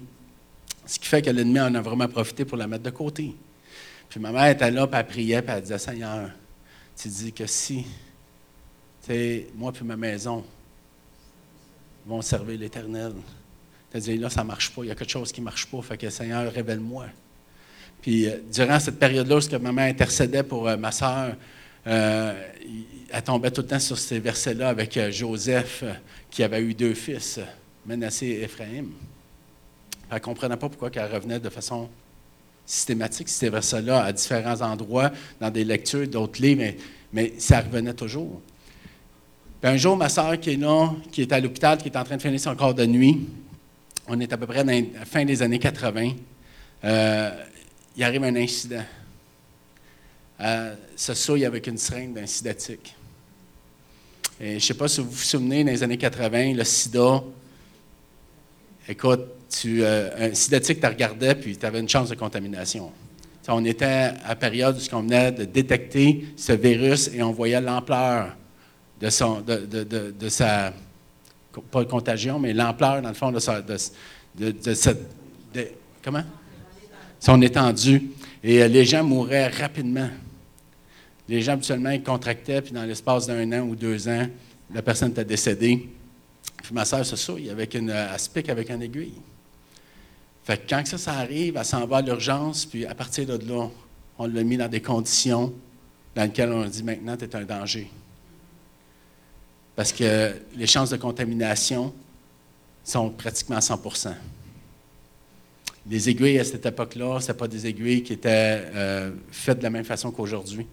Ce 0.86 1.00
qui 1.00 1.08
fait 1.08 1.22
que 1.22 1.30
l'ennemi 1.30 1.60
en 1.60 1.74
a 1.76 1.82
vraiment 1.82 2.08
profité 2.08 2.46
pour 2.46 2.58
la 2.58 2.68
mettre 2.68 2.84
de 2.84 2.90
côté. 2.90 3.34
Puis 4.10 4.20
ma 4.20 4.32
mère 4.32 4.48
était 4.48 4.72
là, 4.72 4.88
puis 4.88 5.00
elle 5.00 5.06
priait, 5.06 5.42
puis 5.42 5.54
elle 5.56 5.62
disait 5.62 5.78
Seigneur, 5.78 6.30
tu 6.96 7.08
dis 7.08 7.32
que 7.32 7.46
si, 7.46 7.86
moi 9.56 9.72
puis 9.72 9.86
ma 9.86 9.96
maison 9.96 10.44
vont 12.06 12.22
servir 12.22 12.60
l'Éternel. 12.60 13.14
Tu 13.92 14.00
dit 14.00 14.18
là, 14.18 14.30
ça 14.30 14.42
ne 14.42 14.48
marche 14.48 14.72
pas, 14.72 14.84
il 14.84 14.88
y 14.88 14.92
a 14.92 14.96
quelque 14.96 15.12
chose 15.12 15.32
qui 15.32 15.42
ne 15.42 15.46
marche 15.46 15.66
pas, 15.68 15.82
fait 15.82 15.98
que 15.98 16.10
Seigneur, 16.10 16.52
révèle-moi. 16.52 17.06
Puis 18.02 18.28
euh, 18.28 18.38
durant 18.52 18.80
cette 18.80 19.00
période-là, 19.00 19.36
lorsque 19.36 19.54
ma 19.54 19.72
mère 19.72 19.90
intercédait 19.90 20.44
pour 20.44 20.68
euh, 20.68 20.78
ma 20.78 20.92
soeur, 20.92 21.36
euh, 21.88 22.34
elle 23.10 23.24
tombait 23.24 23.52
tout 23.52 23.62
le 23.62 23.68
temps 23.68 23.80
sur 23.80 23.98
ces 23.98 24.20
versets-là 24.20 24.70
avec 24.70 25.00
Joseph, 25.12 25.84
qui 26.30 26.44
avait 26.44 26.62
eu 26.62 26.74
deux 26.74 26.94
fils, 26.94 27.40
Menassé 27.86 28.28
et 28.28 28.44
Ephraim. 28.44 28.88
Elle 30.10 30.16
ne 30.16 30.20
comprenait 30.20 30.58
pas 30.58 30.68
pourquoi 30.68 30.90
elle 30.94 31.14
revenait 31.14 31.40
de 31.40 31.50
façon 31.50 31.90
systématique 32.66 33.30
ces 33.30 33.50
versets-là 33.50 34.04
à 34.04 34.12
différents 34.12 34.62
endroits, 34.62 35.12
dans 35.40 35.50
des 35.50 35.64
lectures, 35.64 36.08
d'autres 36.08 36.42
livres, 36.42 36.74
mais, 37.14 37.34
ça 37.38 37.62
revenait 37.62 37.94
toujours. 37.94 38.42
Un 39.64 39.78
jour, 39.78 39.96
ma 39.96 40.10
soeur 40.10 40.40
qui 40.40 40.52
est 40.52 40.58
là, 40.58 40.94
qui 41.12 41.22
est 41.22 41.32
à 41.32 41.40
l'hôpital, 41.40 41.78
qui 41.78 41.88
est 41.88 41.98
en 41.98 42.04
train 42.04 42.18
de 42.18 42.22
finir 42.22 42.40
son 42.40 42.56
corps 42.56 42.74
de 42.74 42.86
nuit, 42.86 43.28
on 44.08 44.20
est 44.20 44.32
à 44.32 44.38
peu 44.38 44.46
près 44.46 44.60
à 44.60 44.64
la 44.64 45.06
fin 45.06 45.26
des 45.26 45.42
années 45.42 45.60
80, 45.60 46.12
il 46.84 48.04
arrive 48.04 48.24
un 48.24 48.36
incident. 48.36 48.84
Euh, 50.40 50.76
se 50.96 51.14
souille 51.16 51.46
avec 51.46 51.66
une 51.66 51.78
seringue 51.80 52.14
d'un 52.14 52.28
sidatique. 52.28 52.96
Et 54.40 54.52
je 54.52 54.56
ne 54.56 54.60
sais 54.60 54.74
pas 54.76 54.88
si 54.88 55.02
vous 55.02 55.10
vous 55.10 55.18
souvenez, 55.18 55.64
dans 55.64 55.72
les 55.72 55.82
années 55.82 55.98
80, 55.98 56.54
le 56.54 56.64
sida, 56.64 57.24
écoute, 58.88 59.22
tu, 59.50 59.84
euh, 59.84 60.30
un 60.30 60.34
sidatique 60.36 60.80
te 60.80 60.86
regardait 60.86 61.34
puis 61.34 61.58
tu 61.58 61.66
avais 61.66 61.80
une 61.80 61.90
chance 61.90 62.10
de 62.10 62.16
contamination. 62.16 62.92
on 63.48 63.66
était 63.66 63.86
à 63.86 64.30
la 64.30 64.36
période 64.36 64.78
où 64.78 64.96
on 64.96 65.02
venait 65.02 65.32
de 65.32 65.46
détecter 65.46 66.28
ce 66.36 66.52
virus 66.52 67.10
et 67.12 67.24
on 67.24 67.32
voyait 67.32 67.62
l'ampleur 67.62 68.36
de, 69.02 69.42
de, 69.42 69.84
de, 69.84 70.12
de, 70.12 70.30
sa, 70.30 70.72
pas 71.72 71.84
de 71.84 71.90
contagion, 71.90 72.38
mais 72.38 72.54
l'ampleur, 72.54 73.02
dans 73.02 73.10
le 73.10 73.16
fond, 73.16 73.32
de, 73.32 73.40
sa, 73.40 73.64
comment? 76.04 76.24
son 77.20 77.42
étendue. 77.42 78.12
Et 78.44 78.62
euh, 78.62 78.68
les 78.68 78.86
gens 78.86 79.04
mouraient 79.04 79.48
rapidement. 79.48 80.10
Les 81.28 81.42
gens, 81.42 81.54
habituellement, 81.54 81.90
ils 81.90 82.04
contractaient, 82.04 82.62
puis 82.62 82.72
dans 82.72 82.84
l'espace 82.84 83.28
d'un 83.28 83.52
an 83.52 83.66
ou 83.66 83.76
deux 83.76 84.08
ans, 84.08 84.28
la 84.74 84.82
personne 84.82 85.12
était 85.12 85.26
décédée. 85.26 85.90
Puis 86.64 86.74
ma 86.74 86.86
soeur 86.86 87.06
se 87.06 87.16
souille 87.16 87.50
avec 87.50 87.74
une, 87.76 87.90
euh, 87.90 88.18
se 88.18 88.30
pique 88.30 88.50
avec 88.50 88.70
une 88.70 88.82
aiguille. 88.82 89.14
Fait 90.44 90.58
que 90.58 90.70
quand 90.70 90.86
ça, 90.86 91.14
arrive, 91.14 91.58
elle 91.58 91.66
s'en 91.66 91.86
va 91.86 91.98
à 91.98 92.02
l'urgence, 92.02 92.66
puis 92.66 92.86
à 92.86 92.96
partir 92.96 93.26
de 93.26 93.46
là, 93.48 93.68
on 94.18 94.28
l'a 94.28 94.44
mis 94.44 94.58
dans 94.58 94.70
des 94.70 94.82
conditions 94.82 95.54
dans 96.16 96.24
lesquelles 96.24 96.52
on 96.52 96.66
dit 96.66 96.84
maintenant, 96.84 97.18
tu 97.18 97.26
es 97.26 97.36
un 97.36 97.44
danger. 97.44 97.92
Parce 99.76 99.92
que 99.92 100.34
les 100.56 100.68
chances 100.68 100.90
de 100.90 100.98
contamination 100.98 101.94
sont 102.84 103.10
pratiquement 103.10 103.58
à 103.58 103.60
100% 103.60 104.14
les 105.90 106.10
aiguilles 106.10 106.40
à 106.40 106.44
cette 106.44 106.66
époque-là, 106.66 107.20
ce 107.20 107.32
pas 107.32 107.48
des 107.48 107.66
aiguilles 107.66 108.04
qui 108.04 108.14
étaient 108.14 108.64
euh, 108.76 109.12
faites 109.32 109.60
de 109.60 109.64
la 109.64 109.70
même 109.70 109.86
façon 109.86 110.12
qu'aujourd'hui. 110.12 110.68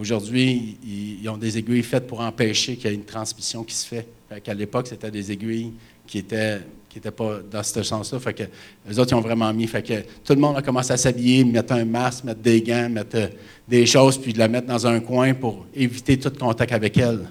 Aujourd'hui, 0.00 0.78
ils, 1.22 1.28
ont 1.28 1.36
des 1.36 1.58
aiguilles 1.58 1.82
faites 1.82 2.06
pour 2.06 2.20
empêcher 2.20 2.76
qu'il 2.76 2.90
y 2.90 2.92
ait 2.92 2.96
une 2.96 3.04
transmission 3.04 3.62
qui 3.62 3.74
se 3.74 3.86
fait. 3.86 4.08
À 4.46 4.54
l'époque, 4.54 4.86
c'était 4.86 5.10
des 5.10 5.30
aiguilles 5.30 5.72
qui 6.06 6.18
étaient 6.18 6.60
qui 6.88 6.98
n'étaient 6.98 7.12
pas 7.12 7.38
dans 7.48 7.62
ce 7.62 7.84
sens-là. 7.84 8.18
Fait 8.18 8.34
que 8.34 8.42
les 8.88 8.98
autres, 8.98 9.12
ils 9.12 9.14
ont 9.14 9.20
vraiment 9.20 9.52
mis. 9.54 9.68
Fait 9.68 9.82
que 9.82 10.00
tout 10.24 10.32
le 10.32 10.40
monde 10.40 10.56
a 10.56 10.62
commencé 10.62 10.92
à 10.92 10.96
s'habiller, 10.96 11.44
mettre 11.44 11.74
un 11.74 11.84
masque, 11.84 12.24
mettre 12.24 12.40
des 12.40 12.60
gants, 12.62 12.88
mettre 12.90 13.16
euh, 13.16 13.28
des 13.68 13.86
choses, 13.86 14.18
puis 14.18 14.32
de 14.32 14.40
la 14.40 14.48
mettre 14.48 14.66
dans 14.66 14.88
un 14.88 14.98
coin 14.98 15.32
pour 15.34 15.66
éviter 15.72 16.18
tout 16.18 16.32
contact 16.36 16.72
avec 16.72 16.98
elle. 16.98 17.28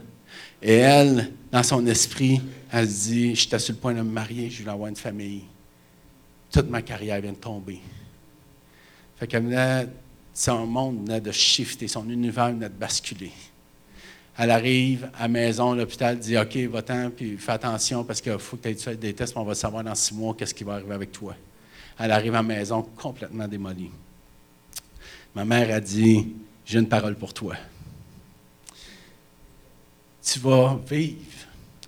Et 0.61 0.75
elle, 0.75 1.33
dans 1.51 1.63
son 1.63 1.85
esprit, 1.87 2.39
elle 2.71 2.87
se 2.87 3.09
dit, 3.09 3.35
j'étais 3.35 3.59
sur 3.59 3.73
le 3.73 3.79
point 3.79 3.93
de 3.93 3.99
me 3.99 4.09
marier, 4.09 4.49
je 4.49 4.63
vais 4.63 4.71
avoir 4.71 4.87
une 4.87 4.95
famille 4.95 5.41
toute 6.51 6.69
ma 6.69 6.81
carrière 6.81 7.21
vient 7.21 7.31
de 7.31 7.37
tomber. 7.37 7.79
Fait 9.17 9.27
qu'elle 9.27 9.43
venait, 9.43 9.87
son 10.33 10.65
monde 10.65 11.05
venait 11.05 11.21
de 11.21 11.31
shifter, 11.31 11.87
son 11.87 12.09
univers 12.09 12.51
venait 12.51 12.69
de 12.69 12.73
basculer. 12.73 13.31
Elle 14.37 14.51
arrive 14.51 15.09
à 15.17 15.23
la 15.23 15.27
maison, 15.27 15.73
l'hôpital 15.73 16.17
dit 16.17 16.37
OK, 16.37 16.55
va-t'en, 16.55 17.09
puis 17.09 17.37
fais 17.37 17.51
attention 17.51 18.05
parce 18.05 18.21
qu'il 18.21 18.39
faut 18.39 18.55
que 18.55 18.69
tu 18.69 18.89
aies 18.89 18.95
des 18.95 19.13
tests, 19.13 19.33
puis 19.33 19.41
on 19.41 19.45
va 19.45 19.53
savoir 19.53 19.83
dans 19.83 19.95
six 19.95 20.13
mois 20.13 20.33
qu'est-ce 20.33 20.53
qui 20.53 20.63
va 20.63 20.75
arriver 20.75 20.93
avec 20.93 21.11
toi. 21.11 21.35
Elle 21.97 22.11
arrive 22.11 22.33
à 22.33 22.37
la 22.37 22.43
maison 22.43 22.81
complètement 22.81 23.47
démolie. 23.47 23.91
Ma 25.35 25.43
mère 25.43 25.75
a 25.75 25.81
dit 25.81 26.33
J'ai 26.65 26.79
une 26.79 26.87
parole 26.87 27.15
pour 27.15 27.33
toi. 27.33 27.55
Tu 30.23 30.39
vas 30.39 30.79
vivre 30.89 31.19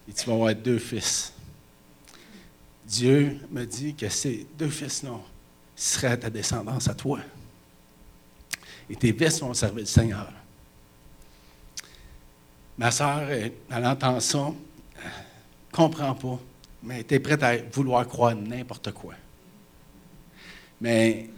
et 0.10 0.14
tu 0.14 0.26
vas 0.26 0.34
avoir 0.34 0.54
deux 0.54 0.80
fils. 0.80 1.32
Dieu 2.86 3.40
me 3.50 3.64
dit 3.64 3.96
que 3.96 4.10
ces 4.10 4.46
deux 4.58 4.70
fils-là 4.70 5.18
seraient 5.74 6.18
ta 6.18 6.30
descendance 6.30 6.90
à 6.90 6.94
toi. 6.94 7.20
Et 8.92 8.96
tes 8.96 9.14
fils 9.14 9.40
vont 9.40 9.54
servir 9.54 9.80
le 9.80 9.86
Seigneur. 9.86 10.32
Ma 12.78 12.92
soeur, 12.92 13.22
elle 13.30 13.86
entend 13.86 14.20
ça, 14.20 14.38
ne 14.40 15.72
comprend 15.72 16.14
pas, 16.14 16.40
mais 16.84 16.96
elle 16.96 17.02
était 17.02 17.20
prête 17.20 17.42
à 17.42 17.58
vouloir 17.58 18.08
croire 18.08 18.36
n'importe 18.36 18.92
quoi. 18.92 19.14
Mais 20.82 21.30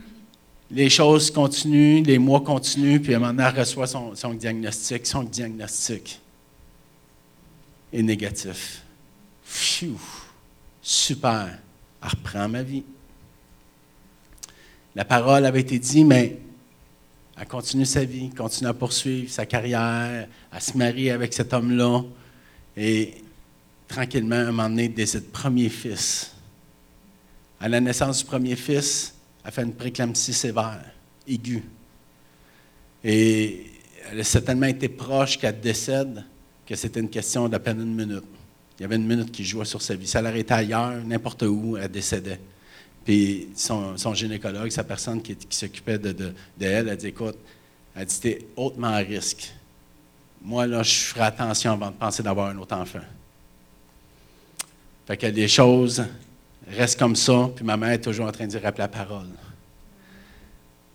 les 0.71 0.89
choses 0.89 1.29
continuent, 1.29 2.03
les 2.03 2.17
mois 2.17 2.41
continuent, 2.41 2.99
puis 2.99 3.13
à 3.13 3.17
un 3.17 3.19
moment 3.19 3.33
donné, 3.33 3.49
elle 3.53 3.59
reçoit 3.59 3.87
son, 3.87 4.15
son 4.15 4.33
diagnostic. 4.33 5.05
Son 5.05 5.23
diagnostic 5.23 6.19
est 7.91 8.01
négatif. 8.01 8.81
Phew! 9.43 9.97
super, 10.83 11.57
elle 12.01 12.09
reprend 12.09 12.49
ma 12.49 12.61
vie. 12.61 12.83
La 14.95 15.05
parole 15.05 15.45
avait 15.45 15.61
été 15.61 15.79
dite, 15.79 16.05
mais 16.05 16.37
elle 17.37 17.47
continue 17.47 17.85
sa 17.85 18.03
vie, 18.03 18.29
continue 18.29 18.69
à 18.69 18.73
poursuivre 18.73 19.29
sa 19.29 19.45
carrière, 19.45 20.27
à 20.51 20.59
se 20.59 20.77
marier 20.77 21.11
avec 21.11 21.33
cet 21.33 21.53
homme-là. 21.53 22.03
Et 22.77 23.15
tranquillement, 23.87 24.35
à 24.35 24.39
un 24.39 24.51
moment 24.51 24.69
donné, 24.69 24.87
décide 24.87 25.31
premier 25.31 25.69
fils. 25.69 26.31
À 27.59 27.67
la 27.67 27.79
naissance 27.79 28.19
du 28.19 28.25
premier 28.25 28.55
fils, 28.55 29.15
elle 29.43 29.51
fait 29.51 29.63
une 29.63 29.73
préclampsie 29.73 30.33
sévère, 30.33 30.83
aiguë. 31.27 31.63
Et 33.03 33.65
elle 34.11 34.19
a 34.19 34.41
tellement 34.41 34.67
été 34.67 34.89
proche 34.89 35.37
qu'elle 35.37 35.59
décède 35.59 36.23
que 36.65 36.75
c'était 36.75 36.99
une 36.99 37.09
question 37.09 37.49
d'à 37.49 37.59
peine 37.59 37.81
une 37.81 37.95
minute. 37.95 38.23
Il 38.77 38.83
y 38.83 38.85
avait 38.85 38.95
une 38.95 39.07
minute 39.07 39.31
qui 39.31 39.43
jouait 39.43 39.65
sur 39.65 39.81
sa 39.81 39.95
vie. 39.95 40.07
Ça 40.07 40.21
l'arrêtait 40.21 40.53
ailleurs, 40.53 40.95
n'importe 41.05 41.43
où, 41.43 41.77
elle 41.77 41.91
décédait. 41.91 42.39
Puis 43.05 43.49
son, 43.55 44.13
gynécologue, 44.13 44.69
sa 44.69 44.83
personne 44.83 45.21
qui, 45.21 45.35
s'occupait 45.49 45.97
de, 45.97 46.33
elle, 46.59 46.89
a 46.89 46.95
dit 46.95 47.07
Écoute, 47.07 47.37
elle 47.95 48.05
dit 48.05 48.19
T'es 48.19 48.45
hautement 48.55 48.87
à 48.87 48.97
risque. 48.97 49.53
Moi, 50.41 50.67
là, 50.67 50.83
je 50.83 50.93
ferai 50.93 51.21
attention 51.21 51.73
avant 51.73 51.91
de 51.91 51.95
penser 51.95 52.23
d'avoir 52.23 52.49
un 52.49 52.57
autre 52.57 52.75
enfant. 52.75 52.99
Fait 55.05 55.17
que 55.17 55.25
les 55.27 55.47
choses 55.47 56.03
restent 56.67 56.99
comme 56.99 57.15
ça, 57.15 57.49
puis 57.55 57.65
ma 57.65 57.75
mère 57.75 57.91
est 57.91 58.01
toujours 58.01 58.27
en 58.27 58.31
train 58.31 58.45
de 58.45 58.51
dire 58.51 58.61
Rappelle 58.61 58.83
la 58.83 58.87
parole. 58.87 59.29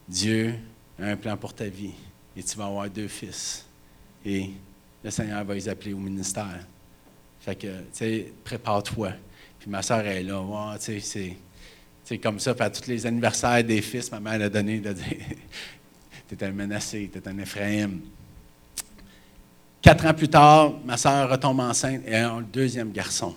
Dieu 0.09 0.55
a 0.99 1.05
un 1.05 1.17
plan 1.17 1.37
pour 1.37 1.53
ta 1.53 1.67
vie, 1.67 1.93
et 2.37 2.43
tu 2.43 2.57
vas 2.57 2.67
avoir 2.67 2.89
deux 2.89 3.09
fils. 3.09 3.67
Et 4.25 4.51
le 5.05 5.11
Seigneur 5.11 5.45
va 5.45 5.55
les 5.55 5.69
appeler 5.69 5.93
au 5.93 5.99
ministère. 5.99 6.67
Fait 7.41 7.55
que, 7.55 7.67
tu 7.67 7.85
sais, 7.93 8.33
prépare-toi. 8.45 9.13
Puis 9.59 9.71
ma 9.71 9.83
soeur 9.83 10.01
est 10.01 10.23
là. 10.23 10.43
tu 10.79 10.85
sais, 10.85 11.01
c'est 11.01 11.37
comme 12.17 12.41
ça. 12.41 12.55
à 12.59 12.71
tous 12.71 12.87
les 12.87 13.05
anniversaires 13.05 13.63
des 13.63 13.83
fils, 13.83 14.11
ma 14.11 14.21
mère 14.21 14.41
a 14.41 14.49
donné 14.49 14.81
de 14.81 14.93
dire 14.95 15.05
T'es 16.29 16.43
un 16.45 16.53
menacé, 16.53 17.11
t'es 17.13 17.27
un 17.29 17.39
Ephraim. 17.39 18.01
Quatre 19.81 20.07
ans 20.07 20.15
plus 20.15 20.29
tard, 20.29 20.75
ma 20.85 20.97
soeur 20.97 21.31
retombe 21.31 21.61
enceinte 21.61 22.03
et 22.07 22.17
a 22.17 22.31
un 22.31 22.43
deuxième 22.43 22.93
garçon. 22.93 23.35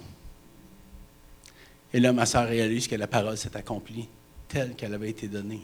Et 1.94 2.00
là, 2.00 2.14
ma 2.14 2.26
soeur 2.26 2.48
réalise 2.48 2.88
que 2.88 2.96
la 2.96 3.08
parole 3.08 3.38
s'est 3.38 3.56
accomplie 3.56 4.08
telle 4.48 4.76
qu'elle 4.76 4.94
avait 4.94 5.10
été 5.10 5.28
donnée. 5.28 5.62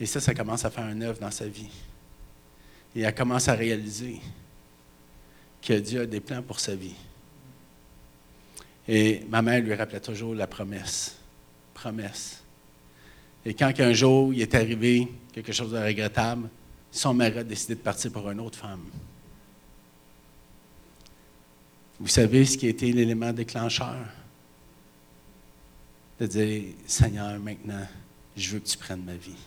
Et 0.00 0.06
ça, 0.06 0.20
ça 0.20 0.34
commence 0.34 0.64
à 0.64 0.70
faire 0.70 0.84
un 0.84 1.00
œuvre 1.00 1.18
dans 1.18 1.30
sa 1.30 1.46
vie. 1.46 1.70
Et 2.94 3.02
elle 3.02 3.14
commence 3.14 3.48
à 3.48 3.54
réaliser 3.54 4.20
que 5.62 5.74
Dieu 5.74 6.02
a 6.02 6.06
des 6.06 6.20
plans 6.20 6.42
pour 6.42 6.60
sa 6.60 6.74
vie. 6.74 6.94
Et 8.88 9.22
ma 9.28 9.40
mère 9.40 9.62
lui 9.62 9.74
rappelait 9.74 10.00
toujours 10.00 10.34
la 10.34 10.46
promesse. 10.46 11.21
Promesse. 11.82 12.40
Et 13.44 13.54
quand 13.54 13.72
un 13.80 13.92
jour 13.92 14.32
il 14.32 14.40
est 14.40 14.54
arrivé 14.54 15.08
quelque 15.32 15.52
chose 15.52 15.72
de 15.72 15.78
regrettable, 15.78 16.48
son 16.92 17.12
mari 17.12 17.38
a 17.38 17.44
décidé 17.44 17.74
de 17.74 17.80
partir 17.80 18.12
pour 18.12 18.30
une 18.30 18.38
autre 18.38 18.58
femme. 18.58 18.84
Vous 21.98 22.06
savez 22.08 22.44
ce 22.44 22.56
qui 22.56 22.66
a 22.66 22.68
été 22.68 22.92
l'élément 22.92 23.32
déclencheur? 23.32 23.96
De 26.20 26.26
dire, 26.26 26.62
Seigneur, 26.86 27.38
maintenant, 27.40 27.86
je 28.36 28.50
veux 28.50 28.60
que 28.60 28.68
tu 28.68 28.78
prennes 28.78 29.02
ma 29.02 29.16
vie. 29.16 29.42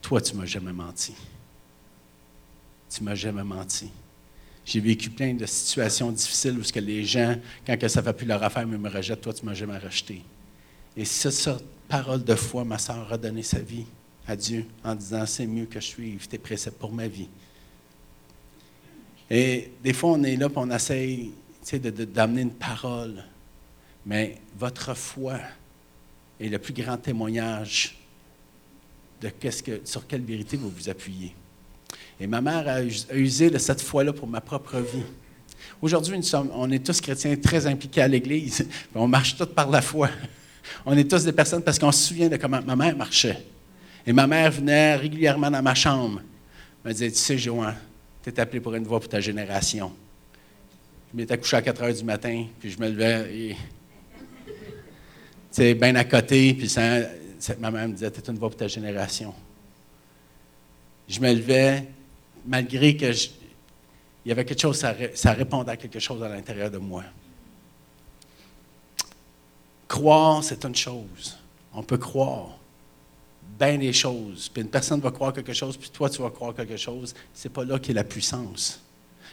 Toi, 0.00 0.22
tu 0.22 0.34
m'as 0.34 0.46
jamais 0.46 0.72
menti. 0.72 1.14
Tu 2.88 3.02
m'as 3.04 3.14
jamais 3.14 3.44
menti. 3.44 3.90
J'ai 4.64 4.80
vécu 4.80 5.10
plein 5.10 5.34
de 5.34 5.44
situations 5.44 6.10
difficiles 6.10 6.58
où 6.58 6.62
que 6.62 6.80
les 6.80 7.04
gens, 7.04 7.36
quand 7.66 7.76
ça 7.88 8.00
ne 8.00 8.06
fait 8.06 8.12
plus 8.14 8.26
leur 8.26 8.42
affaire, 8.42 8.66
me 8.66 8.88
rejettent. 8.88 9.20
Toi, 9.20 9.34
tu 9.34 9.44
m'as 9.44 9.54
jamais 9.54 9.76
rejeté. 9.76 10.22
Et 10.96 11.04
cette 11.04 11.64
parole 11.88 12.22
de 12.24 12.34
foi, 12.34 12.64
ma 12.64 12.78
soeur 12.78 13.12
a 13.12 13.18
donné 13.18 13.42
sa 13.42 13.58
vie 13.58 13.86
à 14.26 14.36
Dieu 14.36 14.66
en 14.84 14.94
disant 14.94 15.24
C'est 15.26 15.46
mieux 15.46 15.66
que 15.66 15.80
je 15.80 15.86
suive 15.86 16.28
tes 16.28 16.38
préceptes 16.38 16.78
pour 16.78 16.92
ma 16.92 17.08
vie. 17.08 17.28
Et 19.30 19.72
des 19.82 19.92
fois, 19.92 20.10
on 20.12 20.22
est 20.22 20.36
là 20.36 20.46
et 20.46 20.52
on 20.56 20.70
essaye 20.70 21.32
d'amener 22.14 22.42
une 22.42 22.52
parole. 22.52 23.24
Mais 24.04 24.38
votre 24.58 24.94
foi 24.94 25.38
est 26.38 26.48
le 26.48 26.58
plus 26.58 26.74
grand 26.74 26.98
témoignage 26.98 27.96
de 29.20 29.28
qu'est-ce 29.28 29.62
que, 29.62 29.80
sur 29.84 30.06
quelle 30.06 30.22
vérité 30.22 30.56
vous 30.56 30.68
vous 30.68 30.88
appuyez. 30.88 31.34
Et 32.20 32.26
ma 32.26 32.40
mère 32.40 32.68
a, 32.68 32.82
usé 33.14 33.56
cette 33.58 33.80
foi-là 33.80 34.12
pour 34.12 34.26
ma 34.26 34.40
propre 34.40 34.78
vie. 34.78 35.04
Aujourd'hui, 35.80 36.18
on 36.52 36.70
est 36.70 36.84
tous 36.84 37.00
chrétiens 37.00 37.36
très 37.36 37.66
impliqués 37.66 38.02
à 38.02 38.08
l'Église. 38.08 38.68
On 38.94 39.08
marche 39.08 39.36
tous 39.36 39.46
par 39.46 39.70
la 39.70 39.80
foi. 39.80 40.08
On 40.84 40.96
est 40.96 41.10
tous 41.10 41.24
des 41.24 41.32
personnes 41.32 41.62
parce 41.62 41.78
qu'on 41.78 41.92
se 41.92 42.08
souvient 42.08 42.28
de 42.28 42.36
comment 42.36 42.60
ma 42.62 42.76
mère 42.76 42.96
marchait. 42.96 43.44
Et 44.06 44.12
ma 44.12 44.26
mère 44.26 44.50
venait 44.50 44.96
régulièrement 44.96 45.50
dans 45.50 45.62
ma 45.62 45.74
chambre. 45.74 46.20
Elle 46.84 46.88
me 46.88 46.92
disait, 46.92 47.10
tu 47.10 47.18
sais, 47.18 47.38
Johan, 47.38 47.74
tu 48.22 48.30
es 48.30 48.40
appelé 48.40 48.60
pour 48.60 48.74
une 48.74 48.84
voix 48.84 48.98
pour 48.98 49.08
ta 49.08 49.20
génération. 49.20 49.92
Je 51.12 51.16
m'étais 51.16 51.38
couché 51.38 51.56
à 51.56 51.62
4 51.62 51.82
heures 51.82 51.94
du 51.94 52.04
matin, 52.04 52.46
puis 52.58 52.70
je 52.70 52.78
me 52.78 52.88
levais 52.88 53.34
et. 53.34 53.56
Tu 54.44 54.54
sais, 55.50 55.74
bien 55.74 55.94
à 55.96 56.04
côté, 56.04 56.54
puis 56.54 56.74
ma 57.60 57.70
mère 57.70 57.88
me 57.88 57.92
disait, 57.92 58.10
tu 58.10 58.20
es 58.20 58.24
une 58.30 58.38
voix 58.38 58.48
pour 58.48 58.56
ta 58.56 58.68
génération. 58.68 59.34
Je 61.06 61.20
me 61.20 61.32
levais, 61.34 61.86
malgré 62.46 62.96
que 62.96 63.12
il 64.24 64.28
y 64.28 64.32
avait 64.32 64.44
quelque 64.44 64.60
chose, 64.60 64.78
ça 65.14 65.32
répondait 65.32 65.72
à 65.72 65.76
quelque 65.76 65.98
chose 65.98 66.22
à 66.22 66.28
l'intérieur 66.28 66.70
de 66.70 66.78
moi. 66.78 67.04
Croire, 69.92 70.42
c'est 70.42 70.64
une 70.64 70.74
chose. 70.74 71.36
On 71.74 71.82
peut 71.82 71.98
croire 71.98 72.56
bien 73.58 73.76
des 73.76 73.92
choses. 73.92 74.48
Puis 74.48 74.62
une 74.62 74.70
personne 74.70 75.00
va 75.00 75.10
croire 75.10 75.34
quelque 75.34 75.52
chose, 75.52 75.76
puis 75.76 75.90
toi, 75.90 76.08
tu 76.08 76.22
vas 76.22 76.30
croire 76.30 76.54
quelque 76.54 76.78
chose. 76.78 77.14
C'est 77.34 77.50
pas 77.50 77.62
là 77.62 77.78
qu'est 77.78 77.92
la 77.92 78.02
puissance. 78.02 78.80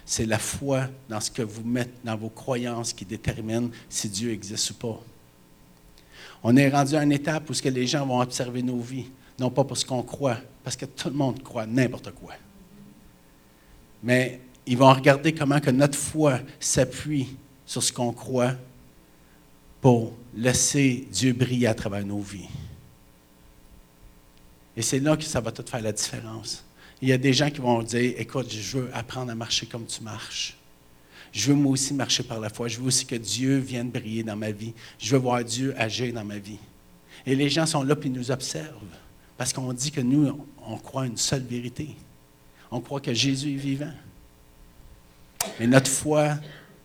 C'est 0.03 0.25
la 0.25 0.37
foi 0.37 0.89
dans 1.07 1.21
ce 1.21 1.31
que 1.31 1.43
vous 1.43 1.63
mettez, 1.63 1.93
dans 2.03 2.17
vos 2.17 2.27
croyances 2.27 2.91
qui 2.91 3.05
détermine 3.05 3.71
si 3.87 4.09
Dieu 4.09 4.33
existe 4.33 4.71
ou 4.71 4.73
pas. 4.73 4.99
On 6.43 6.57
est 6.57 6.67
rendu 6.67 6.93
à 6.97 7.03
une 7.03 7.13
étape 7.13 7.49
où 7.49 7.53
ce 7.53 7.61
que 7.61 7.69
les 7.69 7.87
gens 7.87 8.05
vont 8.05 8.19
observer 8.19 8.61
nos 8.61 8.81
vies, 8.81 9.09
non 9.39 9.49
pas 9.49 9.63
pour 9.63 9.77
ce 9.77 9.85
qu'on 9.85 10.03
croit, 10.03 10.39
parce 10.65 10.75
que 10.75 10.85
tout 10.85 11.07
le 11.07 11.15
monde 11.15 11.41
croit 11.41 11.67
n'importe 11.67 12.11
quoi. 12.11 12.33
Mais 14.03 14.41
ils 14.65 14.77
vont 14.77 14.91
regarder 14.91 15.33
comment 15.33 15.61
que 15.61 15.71
notre 15.71 15.97
foi 15.97 16.41
s'appuie 16.59 17.29
sur 17.65 17.81
ce 17.81 17.93
qu'on 17.93 18.11
croit 18.11 18.55
pour 19.81 20.13
laisser 20.35 21.07
Dieu 21.11 21.33
briller 21.33 21.67
à 21.67 21.73
travers 21.73 22.05
nos 22.05 22.19
vies. 22.19 22.49
Et 24.75 24.81
c'est 24.81 24.99
là 24.99 25.17
que 25.17 25.23
ça 25.23 25.41
va 25.41 25.51
tout 25.51 25.65
faire 25.65 25.81
la 25.81 25.91
différence. 25.91 26.63
Il 27.01 27.09
y 27.09 27.13
a 27.13 27.17
des 27.17 27.33
gens 27.33 27.49
qui 27.49 27.59
vont 27.59 27.81
dire, 27.81 28.13
écoute, 28.17 28.51
je 28.51 28.77
veux 28.77 28.89
apprendre 28.93 29.31
à 29.31 29.35
marcher 29.35 29.65
comme 29.65 29.85
tu 29.85 30.01
marches. 30.03 30.57
Je 31.31 31.47
veux 31.47 31.53
moi 31.53 31.73
aussi 31.73 31.93
marcher 31.93 32.23
par 32.23 32.39
la 32.39 32.49
foi. 32.49 32.67
Je 32.67 32.79
veux 32.79 32.87
aussi 32.87 33.05
que 33.05 33.15
Dieu 33.15 33.57
vienne 33.57 33.89
briller 33.89 34.23
dans 34.23 34.35
ma 34.35 34.51
vie. 34.51 34.73
Je 34.97 35.11
veux 35.11 35.21
voir 35.21 35.43
Dieu 35.43 35.73
agir 35.77 36.13
dans 36.13 36.25
ma 36.25 36.37
vie. 36.37 36.57
Et 37.25 37.35
les 37.35 37.49
gens 37.49 37.65
sont 37.65 37.83
là 37.83 37.95
et 38.01 38.09
nous 38.09 38.31
observent. 38.31 38.75
Parce 39.37 39.53
qu'on 39.53 39.71
dit 39.71 39.91
que 39.91 40.01
nous, 40.01 40.45
on 40.65 40.77
croit 40.77 41.05
une 41.05 41.17
seule 41.17 41.43
vérité. 41.43 41.89
On 42.71 42.81
croit 42.81 42.99
que 42.99 43.13
Jésus 43.13 43.53
est 43.53 43.57
vivant. 43.57 43.93
Mais 45.59 45.67
notre 45.67 45.89
foi 45.89 46.35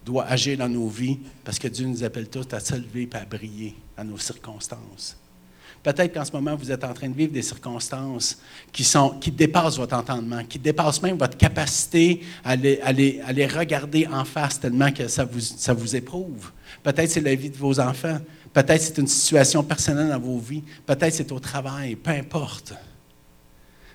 doit 0.04 0.26
agir 0.26 0.58
dans 0.58 0.68
nos 0.68 0.88
vies 0.88 1.18
parce 1.42 1.58
que 1.58 1.68
Dieu 1.68 1.86
nous 1.86 2.04
appelle 2.04 2.28
tous 2.28 2.46
à 2.52 2.60
se 2.60 2.74
lever 2.74 3.08
et 3.10 3.16
à 3.16 3.24
briller 3.24 3.74
dans 3.96 4.04
nos 4.04 4.18
circonstances. 4.18 5.16
Peut-être 5.84 6.14
qu'en 6.14 6.24
ce 6.24 6.32
moment, 6.32 6.56
vous 6.56 6.72
êtes 6.72 6.82
en 6.82 6.94
train 6.94 7.10
de 7.10 7.14
vivre 7.14 7.32
des 7.32 7.42
circonstances 7.42 8.38
qui, 8.72 8.82
sont, 8.82 9.18
qui 9.20 9.30
dépassent 9.30 9.76
votre 9.76 9.94
entendement, 9.94 10.42
qui 10.42 10.58
dépassent 10.58 11.02
même 11.02 11.18
votre 11.18 11.36
capacité 11.36 12.22
à 12.42 12.56
les, 12.56 12.80
à 12.80 12.90
les, 12.90 13.46
regarder 13.46 14.06
en 14.06 14.24
face 14.24 14.58
tellement 14.58 14.90
que 14.90 15.08
ça 15.08 15.26
vous, 15.26 15.40
ça 15.40 15.74
vous 15.74 15.94
éprouve. 15.94 16.52
Peut-être 16.82 17.10
c'est 17.10 17.20
la 17.20 17.34
vie 17.34 17.50
de 17.50 17.58
vos 17.58 17.78
enfants. 17.78 18.18
Peut-être 18.54 18.80
c'est 18.80 18.96
une 18.96 19.06
situation 19.06 19.62
personnelle 19.62 20.08
dans 20.08 20.18
vos 20.18 20.38
vies. 20.38 20.62
Peut-être 20.86 21.12
c'est 21.12 21.30
au 21.32 21.38
travail. 21.38 21.96
Peu 21.96 22.12
importe. 22.12 22.72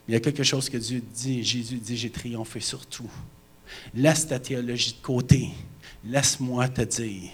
il 0.07 0.13
y 0.13 0.17
a 0.17 0.19
quelque 0.19 0.43
chose 0.43 0.69
que 0.69 0.77
Dieu 0.77 1.01
dit. 1.11 1.43
Jésus 1.43 1.77
dit, 1.77 1.97
j'ai 1.97 2.11
triomphé 2.11 2.59
sur 2.59 2.85
tout. 2.85 3.09
Laisse 3.95 4.27
ta 4.27 4.37
théologie 4.37 4.93
de 4.93 5.01
côté. 5.01 5.49
Laisse-moi 6.05 6.67
te 6.69 6.81
dire 6.81 7.31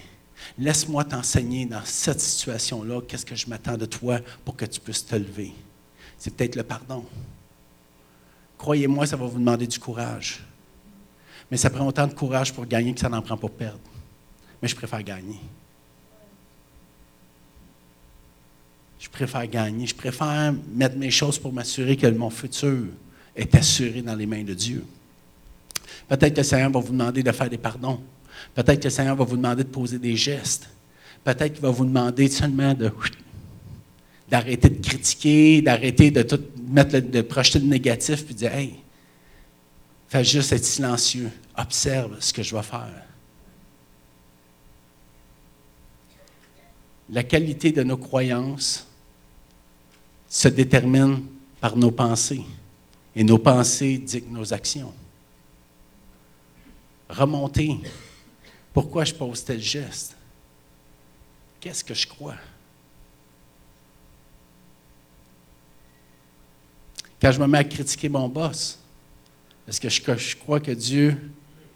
Laisse-moi 0.58 1.04
t'enseigner 1.04 1.66
dans 1.66 1.84
cette 1.84 2.20
situation-là, 2.20 3.00
qu'est-ce 3.02 3.26
que 3.26 3.34
je 3.34 3.48
m'attends 3.48 3.76
de 3.76 3.86
toi 3.86 4.20
pour 4.44 4.56
que 4.56 4.64
tu 4.64 4.80
puisses 4.80 5.04
te 5.04 5.16
lever. 5.16 5.52
C'est 6.18 6.34
peut-être 6.34 6.56
le 6.56 6.62
pardon. 6.62 7.04
Croyez-moi, 8.58 9.06
ça 9.06 9.16
va 9.16 9.26
vous 9.26 9.38
demander 9.38 9.66
du 9.66 9.78
courage. 9.78 10.44
Mais 11.50 11.56
ça 11.56 11.70
prend 11.70 11.86
autant 11.86 12.06
de 12.06 12.14
courage 12.14 12.52
pour 12.52 12.66
gagner 12.66 12.94
que 12.94 13.00
ça 13.00 13.08
n'en 13.08 13.22
prend 13.22 13.36
pour 13.36 13.50
perdre. 13.50 13.78
Mais 14.60 14.68
je 14.68 14.74
préfère 14.74 15.02
gagner. 15.02 15.40
Je 18.98 19.08
préfère 19.08 19.46
gagner. 19.46 19.86
Je 19.86 19.94
préfère 19.94 20.54
mettre 20.72 20.96
mes 20.96 21.10
choses 21.10 21.38
pour 21.38 21.52
m'assurer 21.52 21.96
que 21.96 22.06
mon 22.06 22.30
futur 22.30 22.86
est 23.34 23.54
assuré 23.54 24.00
dans 24.00 24.14
les 24.14 24.26
mains 24.26 24.42
de 24.42 24.54
Dieu. 24.54 24.84
Peut-être 26.08 26.32
que 26.32 26.40
le 26.40 26.44
Seigneur 26.44 26.70
va 26.70 26.80
vous 26.80 26.92
demander 26.92 27.22
de 27.22 27.32
faire 27.32 27.50
des 27.50 27.58
pardons. 27.58 28.00
Peut-être 28.54 28.80
que 28.80 28.84
le 28.84 28.90
Seigneur 28.90 29.16
va 29.16 29.24
vous 29.24 29.36
demander 29.36 29.64
de 29.64 29.68
poser 29.68 29.98
des 29.98 30.16
gestes. 30.16 30.68
Peut-être 31.24 31.54
qu'il 31.54 31.62
va 31.62 31.70
vous 31.70 31.84
demander 31.84 32.28
seulement 32.28 32.74
de 32.74 32.90
d'arrêter 34.28 34.68
de 34.68 34.84
critiquer, 34.84 35.62
d'arrêter 35.62 36.10
de 36.10 36.22
tout 36.22 36.40
mettre 36.68 36.98
de 36.98 37.22
projeter 37.22 37.60
le 37.60 37.66
négatif, 37.66 38.24
puis 38.24 38.34
de 38.34 38.38
dire 38.40 38.52
Hey, 38.52 38.74
fais 40.08 40.24
juste 40.24 40.52
être 40.52 40.64
silencieux, 40.64 41.30
observe 41.56 42.16
ce 42.20 42.32
que 42.32 42.42
je 42.42 42.54
vais 42.54 42.62
faire. 42.62 43.02
La 47.10 47.22
qualité 47.22 47.70
de 47.70 47.84
nos 47.84 47.96
croyances 47.96 48.86
se 50.28 50.48
détermine 50.48 51.22
par 51.60 51.76
nos 51.76 51.92
pensées, 51.92 52.44
et 53.14 53.22
nos 53.22 53.38
pensées 53.38 53.98
dictent 53.98 54.30
nos 54.30 54.52
actions. 54.52 54.92
Remontez 57.08 57.78
pourquoi 58.76 59.06
je 59.06 59.14
pose 59.14 59.42
tel 59.42 59.58
geste? 59.58 60.14
Qu'est-ce 61.58 61.82
que 61.82 61.94
je 61.94 62.06
crois? 62.06 62.36
Quand 67.18 67.32
je 67.32 67.40
me 67.40 67.46
mets 67.46 67.56
à 67.56 67.64
critiquer 67.64 68.10
mon 68.10 68.28
boss, 68.28 68.78
est-ce 69.66 69.80
que 69.80 69.88
je, 69.88 70.36
crois 70.36 70.60
que 70.60 70.72
Dieu 70.72 71.16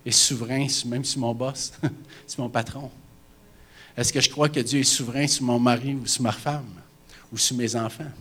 est 0.05 0.11
souverain 0.11 0.67
même 0.85 1.03
sur 1.03 1.21
mon 1.21 1.33
boss, 1.33 1.73
sur 2.27 2.43
mon 2.43 2.51
patron? 2.51 2.91
Est-ce 3.97 4.13
que 4.13 4.21
je 4.21 4.29
crois 4.29 4.51
que 4.51 4.61
Dieu 4.61 4.81
est 4.81 4.85
souverain 4.85 5.27
sur 5.27 5.45
mon 5.45 5.59
mari 5.59 5.95
ou 5.95 6.07
sur 6.07 6.23
ma 6.23 6.33
femme 6.33 6.69
ou 7.33 7.39
sur 7.39 7.57
mes 7.57 7.77
enfants? 7.77 8.13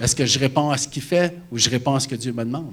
Est-ce 0.00 0.16
que 0.16 0.24
je 0.24 0.38
réponds 0.38 0.70
à 0.70 0.78
ce 0.78 0.88
qu'il 0.88 1.02
fait 1.02 1.36
ou 1.50 1.58
je 1.58 1.68
réponds 1.68 1.94
à 1.94 2.00
ce 2.00 2.08
que 2.08 2.14
Dieu 2.14 2.32
me 2.32 2.42
demande? 2.42 2.72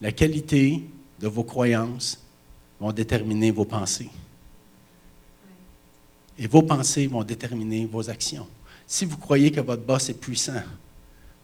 La 0.00 0.12
qualité 0.12 0.84
de 1.22 1.28
vos 1.28 1.44
croyances 1.44 2.18
vont 2.80 2.92
déterminer 2.92 3.52
vos 3.52 3.64
pensées. 3.64 4.10
Et 6.36 6.48
vos 6.48 6.62
pensées 6.62 7.06
vont 7.06 7.22
déterminer 7.22 7.86
vos 7.86 8.10
actions. 8.10 8.48
Si 8.88 9.04
vous 9.04 9.16
croyez 9.16 9.52
que 9.52 9.60
votre 9.60 9.82
boss 9.82 10.08
est 10.08 10.18
puissant 10.18 10.62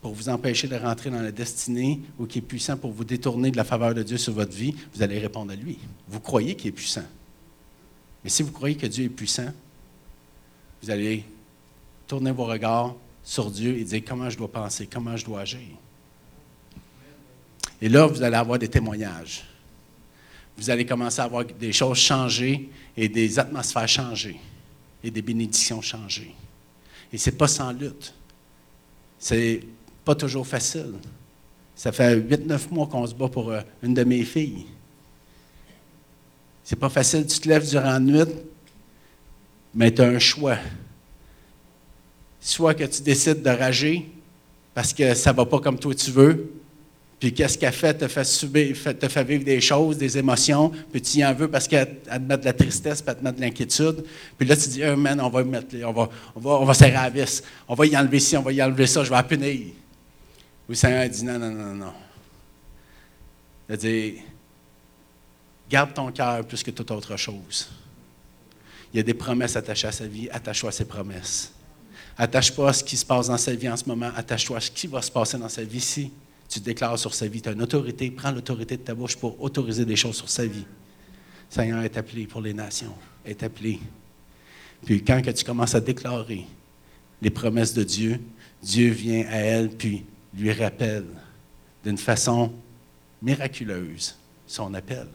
pour 0.03 0.12
vous 0.12 0.29
empêcher 0.29 0.66
de 0.66 0.74
rentrer 0.74 1.11
dans 1.11 1.22
la 1.22 1.31
destinée 1.31 2.01
ou 2.18 2.26
qu'il 2.26 2.43
est 2.43 2.47
puissant 2.47 2.76
pour 2.76 2.91
vous 2.91 3.05
détourner 3.05 3.53
de 3.53 3.57
la 3.57 3.64
faveur 3.64 3.95
de 3.95 4.03
Dieu 4.03 4.18
sur 4.18 4.33
votre 4.33 4.53
vie, 4.53 4.74
vous 4.93 5.03
allez 5.03 5.20
répondre 5.20 5.53
à 5.53 5.57
lui. 5.57 5.79
Vous 6.09 6.20
croyez 6.20 6.57
qu'il 6.57 6.68
est 6.68 6.72
puissant. 6.72 7.07
Mais 8.24 8.31
si 8.31 8.43
vous 8.43 8.51
croyez 8.51 8.76
que 8.76 8.87
Dieu 8.87 9.05
est 9.05 9.11
puissant, 9.11 9.53
vous 10.83 10.91
allez 10.91 11.24
tourner 12.09 12.33
vos 12.33 12.47
regards 12.47 12.97
sur 13.22 13.49
Dieu 13.51 13.79
et 13.79 13.85
dire 13.85 14.03
comment 14.07 14.29
je 14.29 14.39
dois 14.39 14.51
penser, 14.51 14.89
comment 14.91 15.16
je 15.16 15.24
dois 15.24 15.41
agir? 15.43 15.61
Et 17.81 17.89
là, 17.89 18.07
vous 18.07 18.22
allez 18.22 18.37
avoir 18.37 18.59
des 18.59 18.68
témoignages 18.68 19.48
vous 20.59 20.71
allez 20.71 20.85
commencer 20.85 21.21
à 21.21 21.29
voir 21.29 21.45
des 21.45 21.73
choses 21.73 21.99
changer 21.99 22.69
et 22.97 23.09
des 23.09 23.39
atmosphères 23.39 23.89
changer 23.89 24.41
et 25.03 25.11
des 25.11 25.23
bénédictions 25.23 25.81
changer. 25.81 26.35
Et 27.13 27.17
ce 27.17 27.31
n'est 27.31 27.37
pas 27.37 27.47
sans 27.47 27.71
lutte. 27.71 28.13
C'est 29.21 29.61
pas 30.05 30.17
toujours 30.17 30.47
facile. 30.47 30.95
Ça 31.77 31.93
fait 31.93 32.17
8-9 32.17 32.73
mois 32.73 32.89
qu'on 32.89 33.07
se 33.07 33.15
bat 33.15 33.29
pour 33.29 33.53
euh, 33.53 33.61
une 33.85 33.95
de 33.95 34.03
mes 34.03 34.25
filles. 34.25 34.67
C'est 36.65 36.77
pas 36.77 36.89
facile, 36.89 37.25
tu 37.25 37.39
te 37.39 37.49
lèves 37.49 37.69
durant 37.69 37.85
la 37.85 38.01
nuit, 38.01 38.25
mais 39.73 39.95
tu 39.95 40.03
as 40.03 40.09
un 40.09 40.19
choix. 40.19 40.59
Soit 42.41 42.75
que 42.75 42.85
tu 42.85 43.01
décides 43.01 43.43
de 43.43 43.51
rager 43.51 44.11
parce 44.75 44.93
que 44.93 45.15
ça 45.15 45.31
ne 45.31 45.37
va 45.37 45.47
pas 45.47 45.61
comme 45.61 45.79
toi 45.79 45.95
tu 45.95 46.11
veux, 46.11 46.53
puis 47.19 47.35
qu'est-ce 47.35 47.59
qu'elle 47.59 47.73
fait? 47.73 47.95
Te 47.95 48.07
fait, 48.07 48.25
subir, 48.25 48.77
te 48.99 49.09
fait 49.09 49.25
vivre 49.25 49.45
des 49.45 49.61
choses, 49.61 49.99
des 49.99 50.16
émotions, 50.16 50.71
puis 50.93 51.03
tu 51.03 51.19
y 51.19 51.25
en 51.25 51.35
veux 51.35 51.49
parce 51.49 51.66
qu'elle 51.66 51.99
te 52.01 52.16
met 52.16 52.39
de 52.39 52.45
la 52.45 52.53
tristesse, 52.53 53.03
puis 53.03 53.11
elle 53.11 53.19
te 53.19 53.25
met 53.25 53.33
de 53.33 53.41
l'inquiétude. 53.41 54.05
Puis 54.37 54.47
là, 54.47 54.57
tu 54.57 54.69
dis, 54.69 54.83
oh 54.85 54.97
man, 54.97 55.21
on 55.21 55.29
va 55.29 55.43
mettre, 55.43 55.75
on 55.85 55.93
va, 55.93 56.09
on 56.37 56.41
va, 56.41 56.51
on 56.51 56.64
va 56.64 56.75
serrer 56.75 56.93
la 56.93 57.11
vis. 57.11 57.43
On 57.66 57.75
va 57.75 57.87
y 57.87 57.97
enlever 57.97 58.21
ci, 58.21 58.37
on 58.37 58.43
va 58.43 58.53
y 58.53 58.62
enlever 58.62 58.87
ça, 58.87 59.03
je 59.03 59.11
vais 59.11 59.16
la 59.16 59.25
punir. 59.25 59.66
Oui, 60.69 60.77
Seigneur 60.77 61.09
dit, 61.09 61.25
non, 61.25 61.39
non, 61.41 61.51
non, 61.51 61.75
non. 61.75 61.93
Il 63.69 63.77
dit, 63.77 64.14
garde 65.69 65.93
ton 65.95 66.12
cœur 66.12 66.45
plus 66.45 66.62
que 66.62 66.71
toute 66.71 66.91
autre 66.93 67.16
chose. 67.16 67.69
Il 68.95 68.99
y 68.99 69.01
a 69.01 69.03
des 69.03 69.14
promesses 69.14 69.57
attachées 69.57 69.89
à 69.89 69.93
sa 69.93 70.07
vie, 70.07 70.31
attache-toi 70.31 70.69
à 70.69 70.73
ses 70.73 70.85
promesses. 70.85 71.53
Attache-toi 72.16 72.71
à 72.71 72.73
ce 72.73 72.85
qui 72.85 72.97
se 72.97 73.05
passe 73.05 73.27
dans 73.27 73.37
sa 73.37 73.55
vie 73.55 73.69
en 73.69 73.77
ce 73.77 73.87
moment, 73.87 74.11
attache-toi 74.16 74.59
à 74.59 74.61
ce 74.61 74.71
qui 74.71 74.87
va 74.87 75.03
se 75.03 75.11
passer 75.11 75.37
dans 75.37 75.49
sa 75.49 75.64
vie 75.64 75.79
ici 75.79 76.12
tu 76.49 76.61
déclares 76.61 76.99
sur 76.99 77.15
sa 77.15 77.27
vie. 77.27 77.43
Tu 77.43 77.49
as 77.49 77.53
une 77.53 77.63
autorité, 77.63 78.11
prends 78.11 78.31
l'autorité 78.31 78.77
de 78.77 78.83
ta 78.83 78.95
bouche 78.95 79.17
pour 79.17 79.41
autoriser 79.43 79.85
des 79.85 79.97
choses 79.97 80.17
sur 80.17 80.29
sa 80.29 80.47
vie. 80.47 80.65
Seigneur 81.51 81.83
est 81.83 81.97
appelé 81.97 82.27
pour 82.27 82.41
les 82.41 82.55
nations, 82.55 82.95
est 83.25 83.43
appelé. 83.43 83.81
Puis 84.85 85.03
quand 85.03 85.21
tu 85.23 85.45
commences 85.45 85.75
à 85.75 85.81
déclarer 85.81 86.47
les 87.21 87.31
promesses 87.31 87.75
de 87.75 87.83
Dieu, 87.83 88.21
Dieu 88.63 88.91
vient 88.91 89.27
à 89.29 89.37
elle 89.37 89.71
puis 89.71 90.05
lui 90.35 90.53
rappelle 90.53 91.07
d'une 91.85 91.99
façon 91.99 92.53
miraculeuse 93.23 94.17
son 94.47 94.73
appel. 94.75 95.07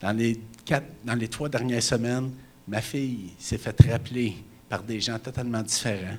Dans 0.00 0.12
les, 0.12 0.40
quatre, 0.64 0.86
dans 1.04 1.14
les 1.14 1.28
trois 1.28 1.48
dernières 1.48 1.82
semaines, 1.82 2.30
ma 2.66 2.80
fille 2.80 3.32
s'est 3.38 3.58
fait 3.58 3.76
rappeler 3.90 4.36
par 4.68 4.82
des 4.82 5.00
gens 5.00 5.18
totalement 5.18 5.62
différents 5.62 6.16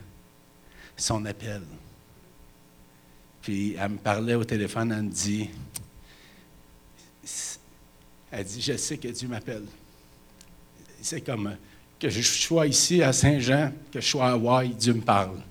son 0.98 1.26
appel. 1.26 1.62
Puis 3.42 3.76
elle 3.78 3.92
me 3.92 3.98
parlait 3.98 4.36
au 4.36 4.44
téléphone, 4.44 4.92
elle 4.92 5.04
me 5.04 5.10
dit, 5.10 5.50
elle 8.32 8.46
dit, 8.46 8.62
je 8.62 8.78
sais 8.78 8.98
que 8.98 9.08
Dieu 9.08 9.28
m'appelle. 9.28 9.66
C'est 11.02 11.22
comme 11.22 11.56
que 12.00 12.10
je 12.10 12.22
sois 12.22 12.68
ici 12.68 13.04
à 13.04 13.14
Saint-Jean, 13.14 13.72
que 13.92 14.00
je 14.00 14.08
sois 14.08 14.28
à 14.28 14.32
Hawaï, 14.32 14.70
Dieu 14.70 14.94
me 14.94 15.02
parle. 15.02 15.42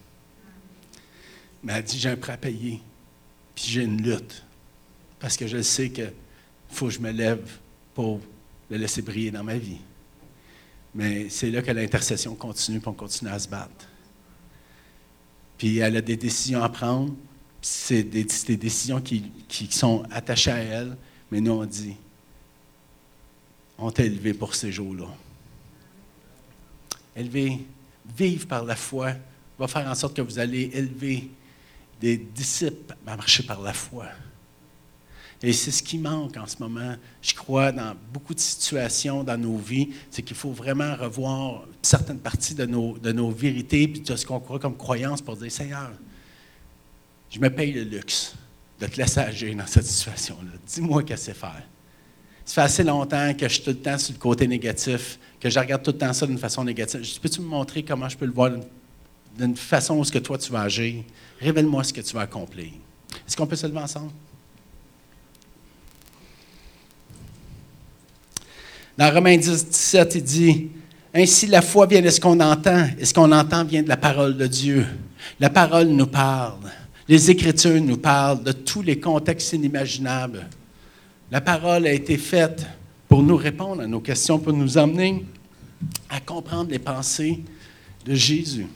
Mais 1.63 1.75
elle 1.75 1.85
dit, 1.85 1.99
j'ai 1.99 2.09
un 2.09 2.17
prêt 2.17 2.33
à 2.33 2.37
payer, 2.37 2.81
puis 3.55 3.65
j'ai 3.67 3.83
une 3.83 4.01
lutte, 4.01 4.43
parce 5.19 5.37
que 5.37 5.47
je 5.47 5.61
sais 5.61 5.91
qu'il 5.91 6.13
faut 6.71 6.87
que 6.87 6.93
je 6.93 7.01
me 7.01 7.11
lève 7.11 7.59
pour 7.95 8.21
le 8.71 8.77
laisser 8.79 9.03
briller 9.03 9.31
dans 9.31 9.45
ma 9.45 9.59
vie. 9.59 9.79
Mais 10.95 11.29
c'est 11.29 11.51
là 11.51 11.63
que 11.63 11.71
l'intercession 11.71 12.35
continue, 12.35 12.81
puis 12.81 12.89
on 12.89 12.95
continue 12.95 13.31
à 13.31 13.39
se 13.39 13.49
battre. 13.49 13.87
Puis 15.59 15.79
elle 15.79 15.97
a 15.97 16.01
des 16.01 16.17
décisions 16.17 16.63
à 16.63 16.69
prendre, 16.69 17.15
c'est 17.63 18.03
des, 18.03 18.25
décisions 18.25 19.01
qui, 19.01 19.69
sont 19.71 20.03
attachées 20.11 20.51
à 20.51 20.59
elle, 20.59 20.97
mais 21.31 21.41
nous, 21.41 21.53
on 21.53 21.65
dit, 21.65 21.97
on 23.79 23.91
t'a 23.91 24.05
élevé 24.05 24.35
pour 24.35 24.55
ces 24.55 24.73
jours-là. 24.73 25.07
Élever, 27.17 27.59
vivre 28.17 28.47
par 28.47 28.65
la 28.65 28.77
foi, 28.77 29.13
va 29.59 29.69
faire 29.69 29.87
en 29.87 29.95
sorte 29.95 30.17
que 30.17 30.23
vous 30.23 30.39
allez 30.39 30.71
élever 30.73 31.31
des 32.01 32.17
disciples 32.17 32.97
à 33.07 33.17
marcher 33.17 33.43
par 33.43 33.61
la 33.61 33.75
foi. 33.75 34.07
Et 35.43 35.53
c'est 35.53 35.71
ce 35.71 35.83
qui 35.83 35.97
manque 35.97 36.37
en 36.37 36.47
ce 36.47 36.57
moment, 36.61 36.95
je 37.23 37.35
crois, 37.35 37.73
dans 37.73 37.95
beaucoup 38.13 38.35
de 38.35 38.41
situations 38.41 39.25
dans 39.25 39.39
nos 39.39 39.57
vies, 39.57 39.89
c'est 40.11 40.23
qu'il 40.23 40.37
faut 40.37 40.53
vraiment 40.53 40.95
revoir 40.97 41.67
certaines 41.81 42.19
parties 42.19 42.55
de 42.55 42.67
nos, 42.67 42.99
de 42.99 43.11
nos 43.11 43.31
vérités, 43.31 43.89
puis 43.89 44.01
de 44.01 44.17
ce 44.17 44.27
qu'on 44.27 44.41
croit 44.41 44.59
comme 44.59 44.77
croyance 44.77 45.23
pour 45.23 45.37
dire, 45.37 45.51
Seigneur, 45.51 45.93
je 47.31 47.39
me 47.39 47.49
paye 47.49 47.73
le 47.73 47.85
luxe 47.85 48.35
de 48.81 48.87
te 48.87 48.97
laisser 48.97 49.21
agir 49.21 49.55
dans 49.57 49.67
cette 49.67 49.87
situation-là. 49.87 50.53
Dis-moi 50.67 51.03
qu'est-ce 51.03 51.27
que 51.27 51.33
c'est 51.33 51.39
faire. 51.39 51.63
Ça 52.45 52.55
fait 52.55 52.61
assez 52.63 52.83
longtemps 52.83 53.33
que 53.35 53.47
je 53.49 53.55
suis 53.55 53.63
tout 53.63 53.71
le 53.71 53.77
temps 53.77 53.99
sur 53.99 54.13
le 54.15 54.19
côté 54.19 54.49
négatif, 54.49 55.19
que 55.39 55.49
je 55.49 55.59
regarde 55.59 55.83
tout 55.83 55.93
le 55.93 55.99
temps 55.99 56.13
ça 56.13 56.27
d'une 56.27 56.39
façon 56.39 56.65
négative. 56.65 57.01
Peux-tu 57.21 57.41
me 57.41 57.47
montrer 57.47 57.85
comment 57.85 58.09
je 58.09 58.17
peux 58.17 58.27
le 58.27 58.33
voir 58.33 58.51
d'une 59.39 59.57
façon 59.57 59.99
où 59.99 60.05
ce 60.05 60.11
que 60.11 60.19
toi 60.19 60.37
tu 60.37 60.51
vas 60.51 60.63
agir? 60.63 61.05
Révèle-moi 61.41 61.85
ce 61.85 61.93
que 61.93 62.01
tu 62.01 62.15
vas 62.15 62.23
accomplir. 62.23 62.73
Est-ce 63.27 63.37
qu'on 63.37 63.47
peut 63.47 63.57
se 63.57 63.67
lever 63.67 63.79
ensemble? 63.79 64.11
Dans 68.99 69.15
Romains 69.15 69.37
10, 69.37 69.69
17, 69.69 70.15
il 70.17 70.23
dit 70.23 70.69
Ainsi 71.15 71.47
la 71.47 71.63
foi 71.63 71.87
vient 71.87 72.03
de 72.03 72.11
ce 72.11 72.21
qu'on 72.21 72.39
entend, 72.41 72.89
et 72.99 73.05
ce 73.05 73.15
qu'on 73.15 73.31
entend 73.33 73.65
vient 73.65 73.83
de 73.83 73.89
la 73.89 73.97
parole 73.97 74.37
de 74.37 74.47
Dieu. 74.47 74.87
La 75.39 75.51
parole 75.51 75.89
nous 75.89 76.07
parle. 76.07 76.71
Les 77.11 77.29
Écritures 77.29 77.83
nous 77.83 77.97
parlent 77.97 78.45
de 78.45 78.53
tous 78.53 78.83
les 78.83 79.01
contextes 79.01 79.53
inimaginables. 79.53 80.47
La 81.29 81.41
parole 81.41 81.89
a 81.89 81.93
été 81.93 82.17
faite 82.17 82.65
pour 83.09 83.21
nous 83.25 83.35
répondre 83.35 83.83
à 83.83 83.89
nos 83.89 83.99
questions, 83.99 84.39
pour 84.39 84.53
nous 84.53 84.79
emmener 84.79 85.27
à 86.09 86.21
comprendre 86.21 86.71
les 86.71 86.79
pensées 86.79 87.43
de 88.07 88.15
Jésus. 88.15 88.69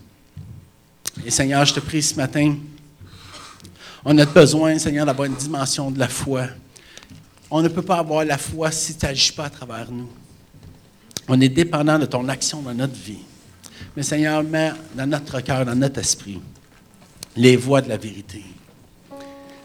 Et 1.24 1.30
Seigneur, 1.30 1.64
je 1.64 1.74
te 1.74 1.78
prie 1.78 2.03
ce 2.03 2.16
matin, 2.16 2.57
on 4.05 4.18
a 4.18 4.26
besoin, 4.26 4.80
Seigneur, 4.80 5.07
d'avoir 5.07 5.26
une 5.26 5.37
dimension 5.37 5.93
de 5.93 6.01
la 6.01 6.09
foi. 6.09 6.49
On 7.53 7.62
ne 7.62 7.68
peut 7.68 7.82
pas 7.82 7.99
avoir 7.99 8.24
la 8.24 8.37
foi 8.37 8.72
si 8.72 8.97
tu 8.97 9.07
n'agis 9.07 9.30
pas 9.30 9.45
à 9.45 9.51
travers 9.51 9.93
nous. 9.93 10.09
On 11.28 11.41
est 11.41 11.49
dépendant 11.49 12.01
de 12.01 12.07
ton 12.07 12.28
action 12.28 12.62
dans 12.62 12.74
notre 12.74 12.97
vie. 12.97 13.22
Mais 13.97 14.03
Seigneur, 14.03 14.43
mets 14.43 14.72
dans 14.97 15.07
notre 15.07 15.41
cœur, 15.41 15.64
dans 15.64 15.76
notre 15.76 16.01
esprit, 16.01 16.41
les 17.37 17.57
voies 17.57 17.80
de 17.80 17.89
la 17.89 17.97
vérité. 17.97 18.45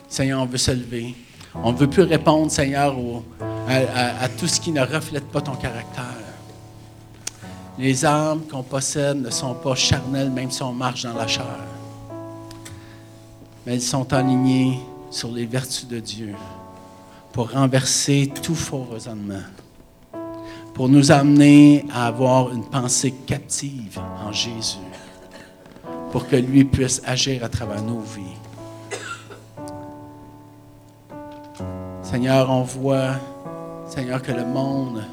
Seigneur, 0.07 0.41
on 0.41 0.45
veut 0.45 0.57
se 0.57 0.72
lever. 0.72 1.15
On 1.63 1.72
ne 1.72 1.78
veut 1.78 1.89
plus 1.89 2.03
répondre, 2.03 2.51
Seigneur, 2.51 2.95
à, 3.67 4.28
tout 4.30 4.47
ce 4.47 4.59
qui 4.59 4.72
ne 4.72 4.82
reflète 4.82 5.26
pas 5.26 5.41
ton 5.41 5.55
caractère. 5.55 6.05
Les 7.78 8.03
armes 8.03 8.41
qu'on 8.41 8.63
possède 8.63 9.22
ne 9.22 9.30
sont 9.30 9.53
pas 9.53 9.76
charnelles, 9.76 10.32
même 10.32 10.51
si 10.51 10.61
on 10.63 10.74
marche 10.74 11.03
dans 11.03 11.13
la 11.13 11.28
chair. 11.28 11.45
Mais 13.65 13.76
elles 13.76 13.82
sont 13.82 14.11
alignées 14.13 14.80
sur 15.11 15.32
les 15.32 15.45
vertus 15.45 15.88
de 15.88 15.99
Dieu 15.99 16.36
pour 17.32 17.51
renverser 17.51 18.32
tout 18.41 18.55
faux 18.55 18.88
raisonnement, 18.91 19.43
pour 20.74 20.89
nous 20.89 21.11
amener 21.11 21.86
à 21.93 22.07
avoir 22.07 22.51
une 22.51 22.65
pensée 22.65 23.13
captive 23.26 23.99
en 24.26 24.32
Jésus 24.32 24.88
pour 26.12 26.28
que 26.28 26.36
lui 26.36 26.64
puisse 26.64 27.01
agir 27.05 27.43
à 27.43 27.49
travers 27.49 27.82
nos 27.82 27.99
vies. 27.99 28.38
Seigneur, 32.01 32.49
on 32.49 32.64
voit, 32.64 33.16
Seigneur, 33.88 34.22
que 34.22 34.32
le 34.32 34.45
monde 34.45 35.03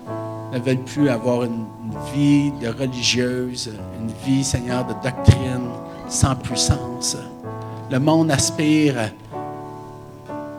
ne 0.53 0.59
veut 0.59 0.77
plus 0.77 1.09
avoir 1.09 1.45
une, 1.45 1.67
vie 2.15 2.51
de 2.61 2.69
religieuse, 2.69 3.73
une 4.01 4.11
vie, 4.25 4.43
Seigneur, 4.43 4.85
de 4.85 4.93
doctrine 5.03 5.71
sans 6.09 6.35
puissance. 6.35 7.17
Le 7.91 7.99
monde 7.99 8.31
aspire 8.31 9.13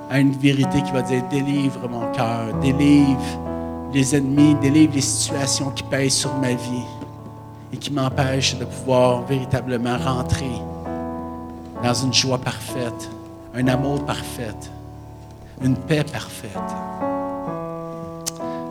à 0.10 0.20
une 0.20 0.32
vérité 0.32 0.82
qui 0.84 0.92
va 0.92 1.02
dire 1.02 1.24
délivre 1.30 1.88
mon 1.90 2.12
cœur, 2.14 2.54
délivre 2.62 3.20
les 3.94 4.16
ennemis, 4.16 4.56
délivre 4.62 4.94
les 4.96 5.02
situations 5.02 5.70
qui 5.72 5.84
pèsent 5.84 6.14
sur 6.14 6.34
ma 6.36 6.54
vie 6.54 6.97
et 7.72 7.78
qui 7.78 7.91
m'empêche 7.91 8.57
de 8.57 8.65
pouvoir 8.65 9.24
véritablement 9.24 9.97
rentrer 9.97 10.61
dans 11.84 11.93
une 11.93 12.13
joie 12.13 12.38
parfaite, 12.38 13.09
un 13.53 13.68
amour 13.68 14.05
parfait, 14.05 14.55
une 15.61 15.76
paix 15.76 16.03
parfaite. 16.03 16.51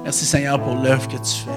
Merci 0.04 0.24
Seigneur 0.24 0.60
pour 0.60 0.74
l'œuvre 0.74 1.06
que 1.08 1.16
tu 1.16 1.44
fais. 1.44 1.50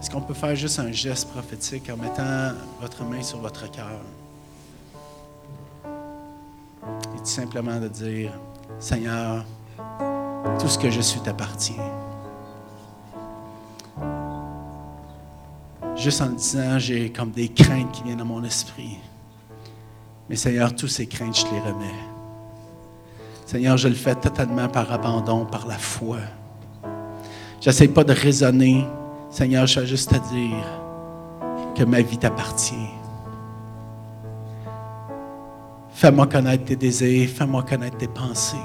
Est-ce 0.00 0.10
qu'on 0.10 0.20
peut 0.20 0.34
faire 0.34 0.54
juste 0.54 0.78
un 0.78 0.90
geste 0.92 1.28
prophétique 1.30 1.90
en 1.90 1.96
mettant 1.96 2.54
votre 2.80 3.04
main 3.04 3.22
sur 3.22 3.38
votre 3.38 3.70
cœur? 3.70 4.00
Simplement 7.28 7.78
de 7.78 7.88
dire, 7.88 8.32
Seigneur, 8.78 9.44
tout 10.58 10.68
ce 10.68 10.78
que 10.78 10.90
je 10.90 11.00
suis 11.00 11.20
t'appartient. 11.20 11.80
Juste 15.96 16.20
en 16.20 16.26
le 16.26 16.36
disant, 16.36 16.78
j'ai 16.78 17.10
comme 17.10 17.30
des 17.30 17.48
craintes 17.48 17.92
qui 17.92 18.02
viennent 18.02 18.18
dans 18.18 18.24
mon 18.24 18.44
esprit. 18.44 18.98
Mais 20.28 20.36
Seigneur, 20.36 20.74
tous 20.74 20.88
ces 20.88 21.06
craintes, 21.06 21.36
je 21.36 21.44
les 21.52 21.60
remets. 21.60 21.94
Seigneur, 23.46 23.76
je 23.76 23.88
le 23.88 23.94
fais 23.94 24.14
totalement 24.14 24.68
par 24.68 24.92
abandon, 24.92 25.44
par 25.44 25.66
la 25.66 25.78
foi. 25.78 26.18
J'essaie 27.60 27.88
pas 27.88 28.04
de 28.04 28.12
raisonner. 28.12 28.86
Seigneur, 29.30 29.66
je 29.66 29.80
vais 29.80 29.86
juste 29.86 30.10
te 30.10 30.34
dire 30.34 30.64
que 31.74 31.84
ma 31.84 32.00
vie 32.00 32.18
t'appartient. 32.18 32.97
Fais-moi 35.98 36.28
connaître 36.28 36.64
tes 36.64 36.76
désirs, 36.76 37.28
fais-moi 37.28 37.64
connaître 37.64 37.96
tes 37.96 38.06
pensées. 38.06 38.56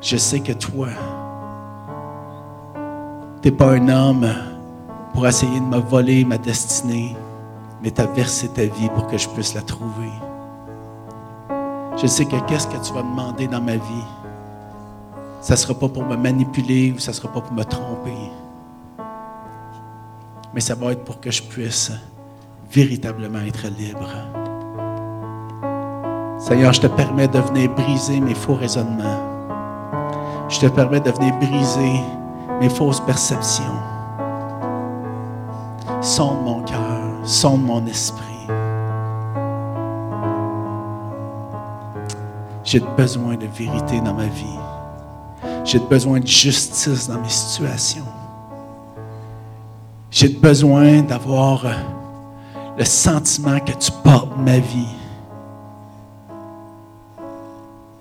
Je 0.00 0.16
sais 0.16 0.40
que 0.40 0.50
toi, 0.50 0.88
tu 3.40 3.50
n'es 3.50 3.56
pas 3.56 3.74
un 3.74 3.88
homme 3.88 4.28
pour 5.14 5.28
essayer 5.28 5.60
de 5.60 5.64
me 5.64 5.78
voler 5.78 6.24
ma 6.24 6.38
destinée, 6.38 7.14
mais 7.80 7.92
tu 7.92 8.00
as 8.00 8.06
versé 8.06 8.48
ta 8.48 8.62
vie 8.62 8.88
pour 8.96 9.06
que 9.06 9.16
je 9.16 9.28
puisse 9.28 9.54
la 9.54 9.62
trouver. 9.62 10.10
Je 12.02 12.08
sais 12.08 12.24
que 12.24 12.44
qu'est-ce 12.48 12.66
que 12.66 12.84
tu 12.84 12.92
vas 12.92 13.02
demander 13.02 13.46
dans 13.46 13.62
ma 13.62 13.76
vie, 13.76 14.08
ça 15.40 15.54
ne 15.54 15.58
sera 15.58 15.74
pas 15.74 15.88
pour 15.88 16.04
me 16.04 16.16
manipuler 16.16 16.90
ou 16.96 16.98
ça 16.98 17.12
ne 17.12 17.16
sera 17.16 17.32
pas 17.32 17.42
pour 17.42 17.52
me 17.52 17.62
tromper, 17.62 18.32
mais 20.52 20.60
ça 20.60 20.74
va 20.74 20.90
être 20.90 21.04
pour 21.04 21.20
que 21.20 21.30
je 21.30 21.44
puisse 21.44 21.92
véritablement 22.72 23.42
être 23.46 23.68
libre. 23.68 24.08
Seigneur, 26.38 26.72
je 26.72 26.80
te 26.80 26.86
permets 26.86 27.26
de 27.26 27.40
venir 27.40 27.68
briser 27.74 28.20
mes 28.20 28.34
faux 28.34 28.54
raisonnements. 28.54 29.18
Je 30.48 30.60
te 30.60 30.66
permets 30.66 31.00
de 31.00 31.10
venir 31.10 31.34
briser 31.38 32.00
mes 32.60 32.68
fausses 32.68 33.00
perceptions. 33.00 33.64
Sonde 36.00 36.44
mon 36.44 36.62
cœur, 36.62 37.02
sonde 37.24 37.64
mon 37.64 37.84
esprit. 37.86 38.22
J'ai 42.62 42.80
besoin 42.96 43.34
de 43.34 43.46
vérité 43.46 44.00
dans 44.00 44.14
ma 44.14 44.26
vie. 44.26 44.58
J'ai 45.64 45.80
besoin 45.80 46.20
de 46.20 46.26
justice 46.26 47.08
dans 47.08 47.20
mes 47.20 47.28
situations. 47.28 48.04
J'ai 50.08 50.28
besoin 50.28 51.02
d'avoir 51.02 51.64
le 52.78 52.84
sentiment 52.84 53.58
que 53.58 53.72
tu 53.72 53.90
portes 54.04 54.36
ma 54.38 54.58
vie 54.58 54.94